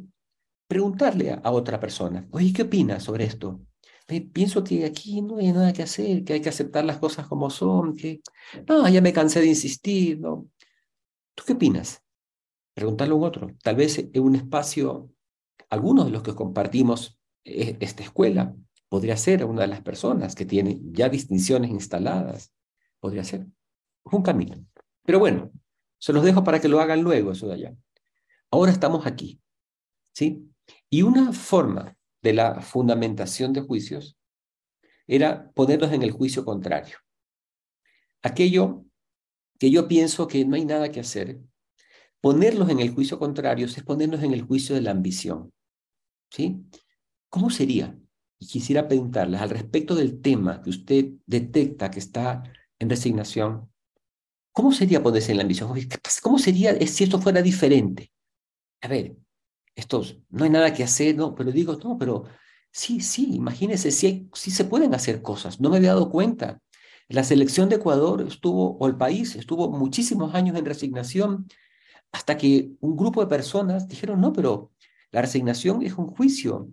preguntarle 0.71 1.37
a, 1.43 1.51
otra 1.51 1.81
persona, 1.81 2.25
oye, 2.31 2.53
¿qué 2.53 2.61
opinas 2.61 3.03
sobre 3.03 3.25
esto? 3.25 3.59
pienso 4.31 4.63
que 4.63 4.85
aquí 4.85 5.21
no 5.21 5.37
hay 5.37 5.51
nada 5.51 5.73
que 5.73 5.83
hacer, 5.83 6.23
que 6.23 6.31
hay 6.31 6.41
que 6.41 6.47
aceptar 6.47 6.85
las 6.85 6.97
cosas 6.97 7.27
como 7.27 7.49
son, 7.49 7.93
que 7.93 8.21
no, 8.69 8.87
ya 8.87 9.01
me 9.01 9.11
cansé 9.11 9.41
de 9.41 9.47
insistir. 9.47 10.21
¿Tú 10.21 11.43
qué 11.45 11.53
opinas? 11.53 12.01
preguntarle 12.73 13.13
a 13.13 13.17
un 13.17 13.23
otro. 13.25 13.47
Tal 13.61 13.75
vez 13.75 13.97
en 13.97 14.23
un 14.23 14.35
espacio, 14.35 15.11
algunos 15.69 16.05
de 16.05 16.11
los 16.11 16.23
que 16.23 16.35
compartimos 16.35 17.19
eh, 17.43 17.75
esta 17.81 18.03
escuela, 18.03 18.55
podría 18.87 19.17
ser 19.17 19.43
una 19.43 19.63
de 19.63 19.67
las 19.67 19.81
personas 19.81 20.35
que 20.35 20.45
tiene 20.45 20.79
ya 20.83 21.09
distinciones 21.09 21.69
instaladas, 21.69 22.53
podría 23.01 23.25
ser. 23.25 23.45
un 24.05 24.23
camino. 24.23 24.65
Pero 25.03 25.19
bueno, 25.19 25.51
se 25.99 26.13
los 26.13 26.23
dejo 26.23 26.45
para 26.45 26.61
que 26.61 26.69
lo 26.69 26.79
hagan 26.79 27.01
luego, 27.01 27.33
eso 27.33 27.47
de 27.47 27.55
allá. 27.55 27.75
Ahora 28.49 28.71
estamos 28.71 29.05
aquí, 29.05 29.41
¿sí? 30.13 30.50
Y 30.91 31.01
una 31.01 31.33
forma 31.33 31.97
de 32.21 32.33
la 32.33 32.61
fundamentación 32.61 33.53
de 33.53 33.61
juicios 33.61 34.15
era 35.07 35.51
ponerlos 35.53 35.91
en 35.91 36.03
el 36.03 36.11
juicio 36.11 36.45
contrario. 36.45 36.99
Aquello 38.21 38.85
que 39.57 39.71
yo 39.71 39.87
pienso 39.87 40.27
que 40.27 40.45
no 40.45 40.55
hay 40.55 40.65
nada 40.65 40.91
que 40.91 40.99
hacer, 40.99 41.41
Ponerlos 42.21 42.69
en 42.69 42.79
el 42.79 42.93
juicio 42.93 43.17
contrario 43.17 43.65
es 43.65 43.83
ponernos 43.83 44.21
en 44.21 44.33
el 44.33 44.43
juicio 44.43 44.75
de 44.75 44.81
la 44.81 44.91
ambición. 44.91 45.51
¿Sí? 46.29 46.63
¿Cómo 47.29 47.49
sería? 47.49 47.97
Y 48.39 48.45
quisiera 48.45 48.87
preguntarles 48.87 49.41
al 49.41 49.49
respecto 49.49 49.95
del 49.95 50.21
tema 50.21 50.61
que 50.61 50.69
usted 50.69 51.05
detecta 51.25 51.89
que 51.89 51.99
está 51.99 52.43
en 52.77 52.89
resignación, 52.89 53.71
¿cómo 54.51 54.71
sería 54.71 55.01
ponerse 55.01 55.31
en 55.31 55.37
la 55.37 55.43
ambición? 55.43 55.73
¿Cómo 56.21 56.37
sería 56.37 56.79
si 56.85 57.03
esto 57.03 57.19
fuera 57.19 57.41
diferente? 57.41 58.11
A 58.81 58.87
ver, 58.87 59.15
estos, 59.81 60.17
no 60.29 60.43
hay 60.45 60.49
nada 60.49 60.73
que 60.73 60.83
hacer, 60.83 61.15
no, 61.15 61.35
pero 61.35 61.51
digo, 61.51 61.77
no, 61.83 61.97
pero 61.97 62.25
sí, 62.71 63.01
sí, 63.01 63.35
imagínense, 63.35 63.91
sí, 63.91 64.29
se 64.33 64.65
pueden 64.65 64.93
hacer 64.95 65.21
cosas, 65.21 65.59
no 65.59 65.69
me 65.69 65.77
había 65.77 65.89
dado 65.93 66.09
cuenta. 66.09 66.61
La 67.09 67.23
selección 67.23 67.67
de 67.67 67.75
Ecuador 67.75 68.21
estuvo, 68.21 68.77
o 68.77 68.87
el 68.87 68.95
país, 68.95 69.35
estuvo 69.35 69.69
muchísimos 69.69 70.33
años 70.33 70.55
en 70.57 70.65
resignación 70.65 71.47
hasta 72.13 72.37
que 72.37 72.71
un 72.79 72.95
grupo 72.95 73.21
de 73.21 73.27
personas 73.27 73.87
dijeron, 73.87 74.21
no, 74.21 74.31
pero 74.31 74.71
la 75.11 75.21
resignación 75.21 75.81
es 75.83 75.93
un 75.95 76.07
juicio, 76.07 76.69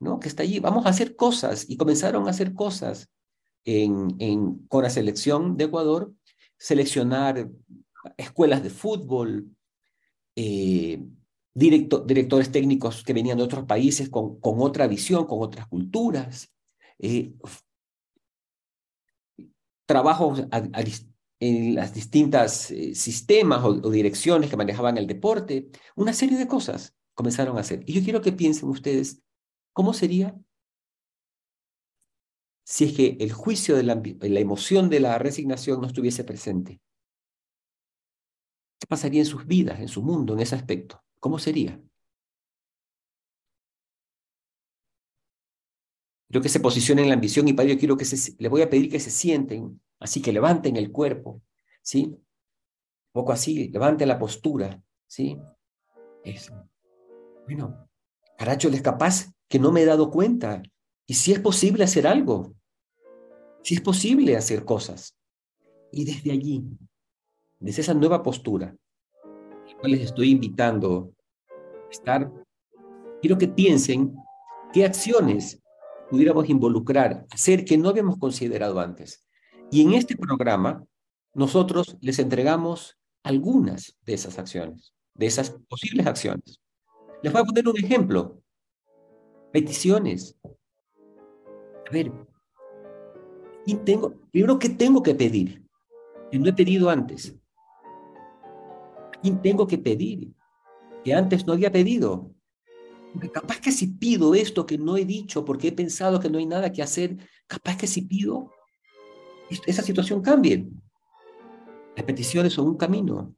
¿no? 0.00 0.18
Que 0.18 0.28
está 0.28 0.42
allí, 0.42 0.58
vamos 0.58 0.86
a 0.86 0.90
hacer 0.90 1.14
cosas. 1.16 1.66
Y 1.68 1.76
comenzaron 1.76 2.26
a 2.26 2.30
hacer 2.30 2.54
cosas 2.54 3.08
en, 3.64 4.16
en, 4.18 4.66
con 4.68 4.82
la 4.82 4.90
selección 4.90 5.56
de 5.56 5.64
Ecuador, 5.64 6.12
seleccionar 6.58 7.48
escuelas 8.16 8.62
de 8.62 8.70
fútbol, 8.70 9.48
eh, 10.34 11.02
directores 11.58 12.52
técnicos 12.52 13.02
que 13.02 13.12
venían 13.12 13.38
de 13.38 13.44
otros 13.44 13.64
países 13.64 14.08
con, 14.08 14.38
otra 14.42 14.86
visión, 14.86 15.26
con 15.26 15.42
otras 15.42 15.66
culturas, 15.66 16.52
eh, 16.98 17.34
trabajos 19.86 20.44
en 21.40 21.74
las 21.74 21.94
distintas 21.94 22.70
eh, 22.70 22.94
sistemas 22.94 23.64
o, 23.64 23.90
direcciones 23.90 24.50
que 24.50 24.56
manejaban 24.56 24.98
el 24.98 25.06
deporte, 25.06 25.70
una 25.96 26.12
serie 26.12 26.38
de 26.38 26.46
cosas 26.46 26.94
comenzaron 27.14 27.56
a 27.56 27.60
hacer. 27.60 27.82
Y 27.86 27.94
yo 27.94 28.04
quiero 28.04 28.20
que 28.20 28.32
piensen 28.32 28.68
ustedes, 28.68 29.22
¿cómo 29.72 29.94
sería 29.94 30.38
si 32.64 32.84
es 32.84 32.92
que 32.92 33.16
el 33.20 33.32
juicio 33.32 33.76
de 33.76 33.82
la, 33.82 34.00
la 34.20 34.40
emoción 34.40 34.90
de 34.90 35.00
la 35.00 35.18
resignación 35.18 35.80
no 35.80 35.86
estuviese 35.86 36.22
presente? 36.22 36.80
¿Qué 38.78 38.86
pasaría 38.86 39.22
en 39.22 39.26
sus 39.26 39.46
vidas, 39.46 39.80
en 39.80 39.88
su 39.88 40.02
mundo, 40.02 40.34
en 40.34 40.40
ese 40.40 40.54
aspecto? 40.54 41.02
¿Cómo 41.20 41.38
sería? 41.38 41.80
Quiero 46.28 46.42
que 46.42 46.48
se 46.48 46.60
posicionen 46.60 47.04
en 47.04 47.08
la 47.08 47.14
ambición 47.14 47.48
y 47.48 47.54
para 47.54 47.68
ello 47.68 47.78
quiero 47.78 47.96
que 47.96 48.04
se, 48.04 48.34
les 48.38 48.50
voy 48.50 48.62
a 48.62 48.68
pedir 48.68 48.90
que 48.90 49.00
se 49.00 49.10
sienten 49.10 49.80
Así 50.00 50.22
que 50.22 50.32
levanten 50.32 50.76
el 50.76 50.92
cuerpo, 50.92 51.42
¿sí? 51.82 52.04
Un 52.04 52.22
poco 53.12 53.32
así, 53.32 53.68
levanten 53.68 54.08
la 54.08 54.18
postura, 54.18 54.80
¿sí? 55.06 55.38
Bueno, 57.44 57.88
caracho, 58.36 58.68
es 58.68 58.82
capaz 58.82 59.32
que 59.48 59.58
no 59.58 59.72
me 59.72 59.82
he 59.82 59.86
dado 59.86 60.10
cuenta. 60.10 60.62
Y 61.06 61.14
si 61.14 61.32
es 61.32 61.40
posible 61.40 61.84
hacer 61.84 62.06
algo, 62.06 62.54
si 63.62 63.74
es 63.74 63.80
posible 63.80 64.36
hacer 64.36 64.64
cosas. 64.64 65.16
Y 65.90 66.04
desde 66.04 66.30
allí, 66.30 66.64
desde 67.58 67.80
esa 67.80 67.94
nueva 67.94 68.22
postura, 68.22 68.76
les 69.82 70.00
estoy 70.02 70.30
invitando 70.30 71.12
a 71.50 71.90
estar, 71.90 72.30
quiero 73.20 73.38
que 73.38 73.48
piensen 73.48 74.14
qué 74.72 74.84
acciones 74.84 75.60
pudiéramos 76.10 76.48
involucrar, 76.48 77.26
hacer 77.30 77.64
que 77.64 77.78
no 77.78 77.88
habíamos 77.88 78.18
considerado 78.18 78.80
antes. 78.80 79.24
Y 79.70 79.82
en 79.82 79.94
este 79.94 80.16
programa, 80.16 80.84
nosotros 81.34 81.96
les 82.00 82.18
entregamos 82.18 82.98
algunas 83.22 83.96
de 84.04 84.14
esas 84.14 84.38
acciones, 84.38 84.94
de 85.14 85.26
esas 85.26 85.50
posibles 85.68 86.06
acciones. 86.06 86.60
Les 87.22 87.32
voy 87.32 87.42
a 87.42 87.44
poner 87.44 87.68
un 87.68 87.76
ejemplo. 87.76 88.40
Peticiones. 89.52 90.36
A 90.44 91.90
ver, 91.90 92.12
y 93.66 93.74
tengo, 93.74 94.14
primero, 94.30 94.58
¿qué 94.58 94.70
tengo 94.70 95.02
que 95.02 95.14
pedir? 95.14 95.62
Que 96.30 96.38
no 96.38 96.48
he 96.48 96.52
pedido 96.52 96.88
antes. 96.88 97.34
Tengo 99.42 99.66
que 99.66 99.78
pedir? 99.78 100.32
Que 101.04 101.14
antes 101.14 101.46
no 101.46 101.52
había 101.52 101.70
pedido. 101.70 102.30
Capaz 103.32 103.60
que 103.60 103.72
si 103.72 103.86
pido 103.86 104.34
esto 104.34 104.66
que 104.66 104.78
no 104.78 104.96
he 104.96 105.04
dicho 105.04 105.44
porque 105.44 105.68
he 105.68 105.72
pensado 105.72 106.20
que 106.20 106.28
no 106.28 106.38
hay 106.38 106.46
nada 106.46 106.72
que 106.72 106.82
hacer, 106.82 107.16
capaz 107.46 107.76
que 107.76 107.86
si 107.86 108.02
pido, 108.02 108.50
esa 109.66 109.82
situación 109.82 110.20
cambie. 110.20 110.68
Las 111.96 112.04
peticiones 112.04 112.52
son 112.52 112.68
un 112.68 112.76
camino. 112.76 113.34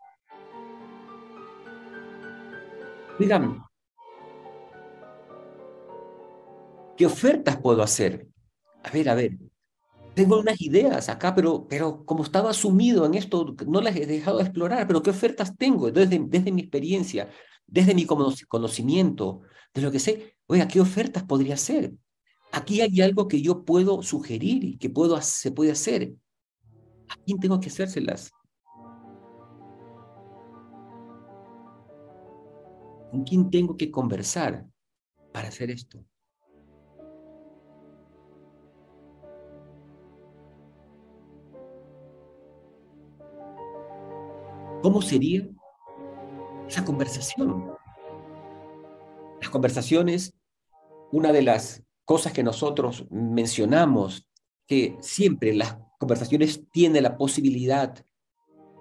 Dígame, 3.18 3.62
¿qué 6.96 7.06
ofertas 7.06 7.56
puedo 7.58 7.82
hacer? 7.82 8.26
A 8.82 8.90
ver, 8.90 9.08
a 9.08 9.14
ver, 9.14 9.38
tengo 10.14 10.38
unas 10.38 10.60
ideas 10.60 11.08
acá, 11.08 11.34
pero, 11.34 11.66
pero 11.68 12.04
como 12.04 12.24
estaba 12.24 12.52
sumido 12.52 13.06
en 13.06 13.14
esto, 13.14 13.54
no 13.66 13.80
las 13.80 13.96
he 13.96 14.06
dejado 14.06 14.38
de 14.38 14.44
explorar, 14.44 14.86
pero 14.86 15.02
¿qué 15.02 15.10
ofertas 15.10 15.56
tengo? 15.56 15.90
Desde, 15.90 16.20
desde 16.26 16.52
mi 16.52 16.62
experiencia, 16.62 17.30
desde 17.66 17.94
mi 17.94 18.06
conocimiento, 18.06 19.42
de 19.72 19.82
lo 19.82 19.90
que 19.90 20.00
sé, 20.00 20.36
oiga, 20.46 20.66
¿qué 20.68 20.80
ofertas 20.80 21.24
podría 21.24 21.54
hacer? 21.54 21.92
Aquí 22.52 22.80
hay 22.80 23.00
algo 23.00 23.28
que 23.28 23.40
yo 23.40 23.64
puedo 23.64 24.02
sugerir 24.02 24.64
y 24.64 24.76
que 24.76 24.90
puedo, 24.90 25.20
se 25.22 25.52
puede 25.52 25.70
hacer. 25.70 26.12
¿A 27.08 27.16
quién 27.24 27.38
tengo 27.38 27.60
que 27.60 27.68
hacérselas? 27.68 28.32
¿Con 33.10 33.24
quién 33.24 33.50
tengo 33.50 33.76
que 33.76 33.90
conversar 33.90 34.66
para 35.32 35.48
hacer 35.48 35.70
esto? 35.70 36.04
¿Cómo 44.82 45.02
sería 45.02 45.46
esa 46.66 46.84
conversación? 46.86 47.70
Las 49.40 49.50
conversaciones, 49.50 50.34
una 51.12 51.32
de 51.32 51.42
las 51.42 51.82
cosas 52.06 52.32
que 52.32 52.42
nosotros 52.42 53.06
mencionamos, 53.10 54.26
que 54.66 54.96
siempre 55.00 55.52
las 55.54 55.76
conversaciones 55.98 56.66
tienen 56.70 57.02
la 57.02 57.18
posibilidad, 57.18 58.02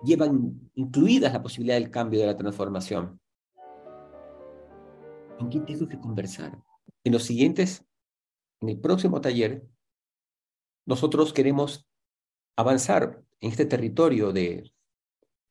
llevan 0.06 0.72
incluidas 0.76 1.34
la 1.34 1.44
posibilidad 1.44 1.76
del 1.76 1.92
cambio, 1.92 2.22
de 2.22 2.28
la 2.28 2.38
transformación. 2.38 3.20
¿Con 5.38 5.50
quién 5.50 5.66
tengo 5.66 5.88
que 5.90 6.00
conversar? 6.00 6.58
En 7.04 7.12
los 7.12 7.24
siguientes, 7.24 7.84
en 8.62 8.70
el 8.70 8.80
próximo 8.80 9.20
taller, 9.20 9.68
nosotros 10.86 11.34
queremos 11.34 11.86
avanzar 12.56 13.22
en 13.42 13.52
este 13.52 13.66
territorio 13.66 14.32
de 14.32 14.72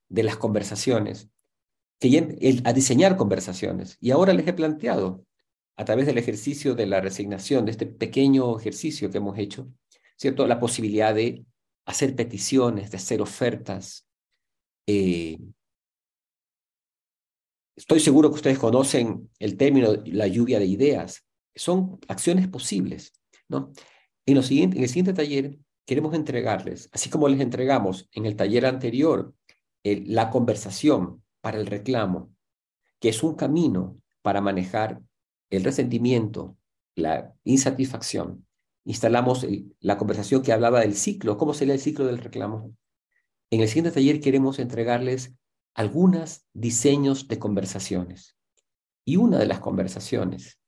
de 0.09 0.23
las 0.23 0.37
conversaciones, 0.37 1.29
que 2.01 2.63
a 2.65 2.73
diseñar 2.73 3.17
conversaciones. 3.17 3.97
Y 4.01 4.11
ahora 4.11 4.33
les 4.33 4.47
he 4.47 4.53
planteado, 4.53 5.25
a 5.77 5.85
través 5.85 6.07
del 6.07 6.19
ejercicio 6.19 6.75
de 6.75 6.87
la 6.87 7.01
resignación, 7.01 7.65
de 7.65 7.71
este 7.71 7.87
pequeño 7.87 8.59
ejercicio 8.59 9.11
que 9.11 9.19
hemos 9.19 9.39
hecho, 9.39 9.69
¿cierto? 10.17 10.47
La 10.47 10.59
posibilidad 10.59 11.15
de 11.15 11.45
hacer 11.87 12.17
peticiones, 12.17 12.91
de 12.91 12.97
hacer 12.97 13.23
ofertas. 13.23 14.07
Eh, 14.89 15.39
estoy 17.77 18.01
seguro 18.01 18.29
que 18.29 18.37
ustedes 18.37 18.59
conocen 18.59 19.31
el 19.39 19.57
término 19.57 19.95
la 20.07 20.27
lluvia 20.27 20.59
de 20.59 20.67
ideas. 20.67 21.25
Son 21.55 22.01
acciones 22.09 22.49
posibles, 22.49 23.13
¿no? 23.49 23.73
En, 24.27 24.35
lo 24.35 24.43
siguiente, 24.43 24.79
en 24.79 24.83
el 24.83 24.89
siguiente 24.89 25.15
taller 25.15 25.59
queremos 25.87 26.13
entregarles, 26.13 26.91
así 26.93 27.09
como 27.09 27.29
les 27.29 27.41
entregamos 27.41 28.09
en 28.13 28.27
el 28.27 28.35
taller 28.35 28.67
anterior 28.67 29.33
la 29.97 30.31
conversación 30.31 31.23
para 31.41 31.59
el 31.59 31.67
reclamo, 31.67 32.33
que 33.01 33.09
es 33.09 33.23
un 33.23 33.35
camino 33.35 34.01
para 34.23 34.41
manejar 34.41 35.01
el 35.51 35.65
resentimiento, 35.65 36.57
la 36.95 37.35
insatisfacción. 37.45 38.47
Instalamos 38.85 39.47
la 39.81 39.99
conversación 39.99 40.43
que 40.43 40.53
hablaba 40.53 40.81
del 40.81 40.95
ciclo, 40.95 41.37
cómo 41.37 41.55
sería 41.55 41.75
el 41.75 41.81
ciclo 41.81 42.07
del 42.07 42.19
reclamo. 42.19 42.75
En 43.51 43.61
el 43.61 43.69
siguiente 43.69 43.93
taller 43.93 44.21
queremos 44.21 44.59
entregarles 44.59 45.35
algunos 45.75 46.47
diseños 46.53 47.29
de 47.29 47.39
conversaciones. 47.39 48.37
Y 49.05 49.17
una 49.17 49.39
de 49.39 49.47
las 49.47 49.61
conversaciones 49.61 50.59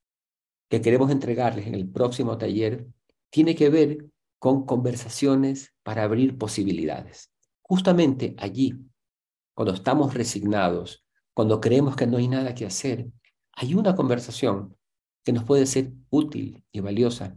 que 0.68 0.80
queremos 0.80 1.10
entregarles 1.10 1.66
en 1.66 1.74
el 1.74 1.88
próximo 1.88 2.38
taller 2.38 2.86
tiene 3.28 3.54
que 3.54 3.68
ver 3.68 4.06
con 4.38 4.64
conversaciones 4.64 5.74
para 5.82 6.04
abrir 6.04 6.38
posibilidades. 6.38 7.32
Justamente 7.60 8.34
allí 8.38 8.78
cuando 9.61 9.74
estamos 9.74 10.14
resignados, 10.14 11.04
cuando 11.34 11.61
creemos 11.61 11.94
que 11.94 12.06
no 12.06 12.16
hay 12.16 12.28
nada 12.28 12.54
que 12.54 12.64
hacer, 12.64 13.11
hay 13.52 13.74
una 13.74 13.94
conversación 13.94 14.74
que 15.22 15.34
nos 15.34 15.44
puede 15.44 15.66
ser 15.66 15.92
útil 16.08 16.64
y 16.72 16.80
valiosa, 16.80 17.36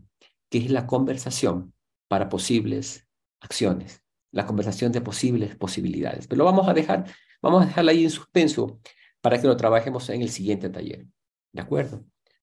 que 0.49 0.59
es 0.59 0.71
la 0.71 0.87
conversación 0.87 1.73
para 2.07 2.29
posibles 2.29 3.05
acciones, 3.41 4.05
la 4.31 4.45
conversación 4.45 4.93
de 4.93 5.01
posibles 5.01 5.57
posibilidades. 5.57 6.27
Pero 6.27 6.37
lo 6.37 6.45
vamos 6.45 6.69
a 6.69 6.73
dejar, 6.73 7.13
vamos 7.41 7.63
a 7.63 7.65
dejarla 7.65 7.91
ahí 7.91 8.05
en 8.05 8.09
suspenso 8.09 8.79
para 9.19 9.41
que 9.41 9.47
lo 9.47 9.57
trabajemos 9.57 10.07
en 10.07 10.21
el 10.21 10.29
siguiente 10.29 10.69
taller. 10.69 11.05
¿De 11.51 11.61
acuerdo? 11.61 12.05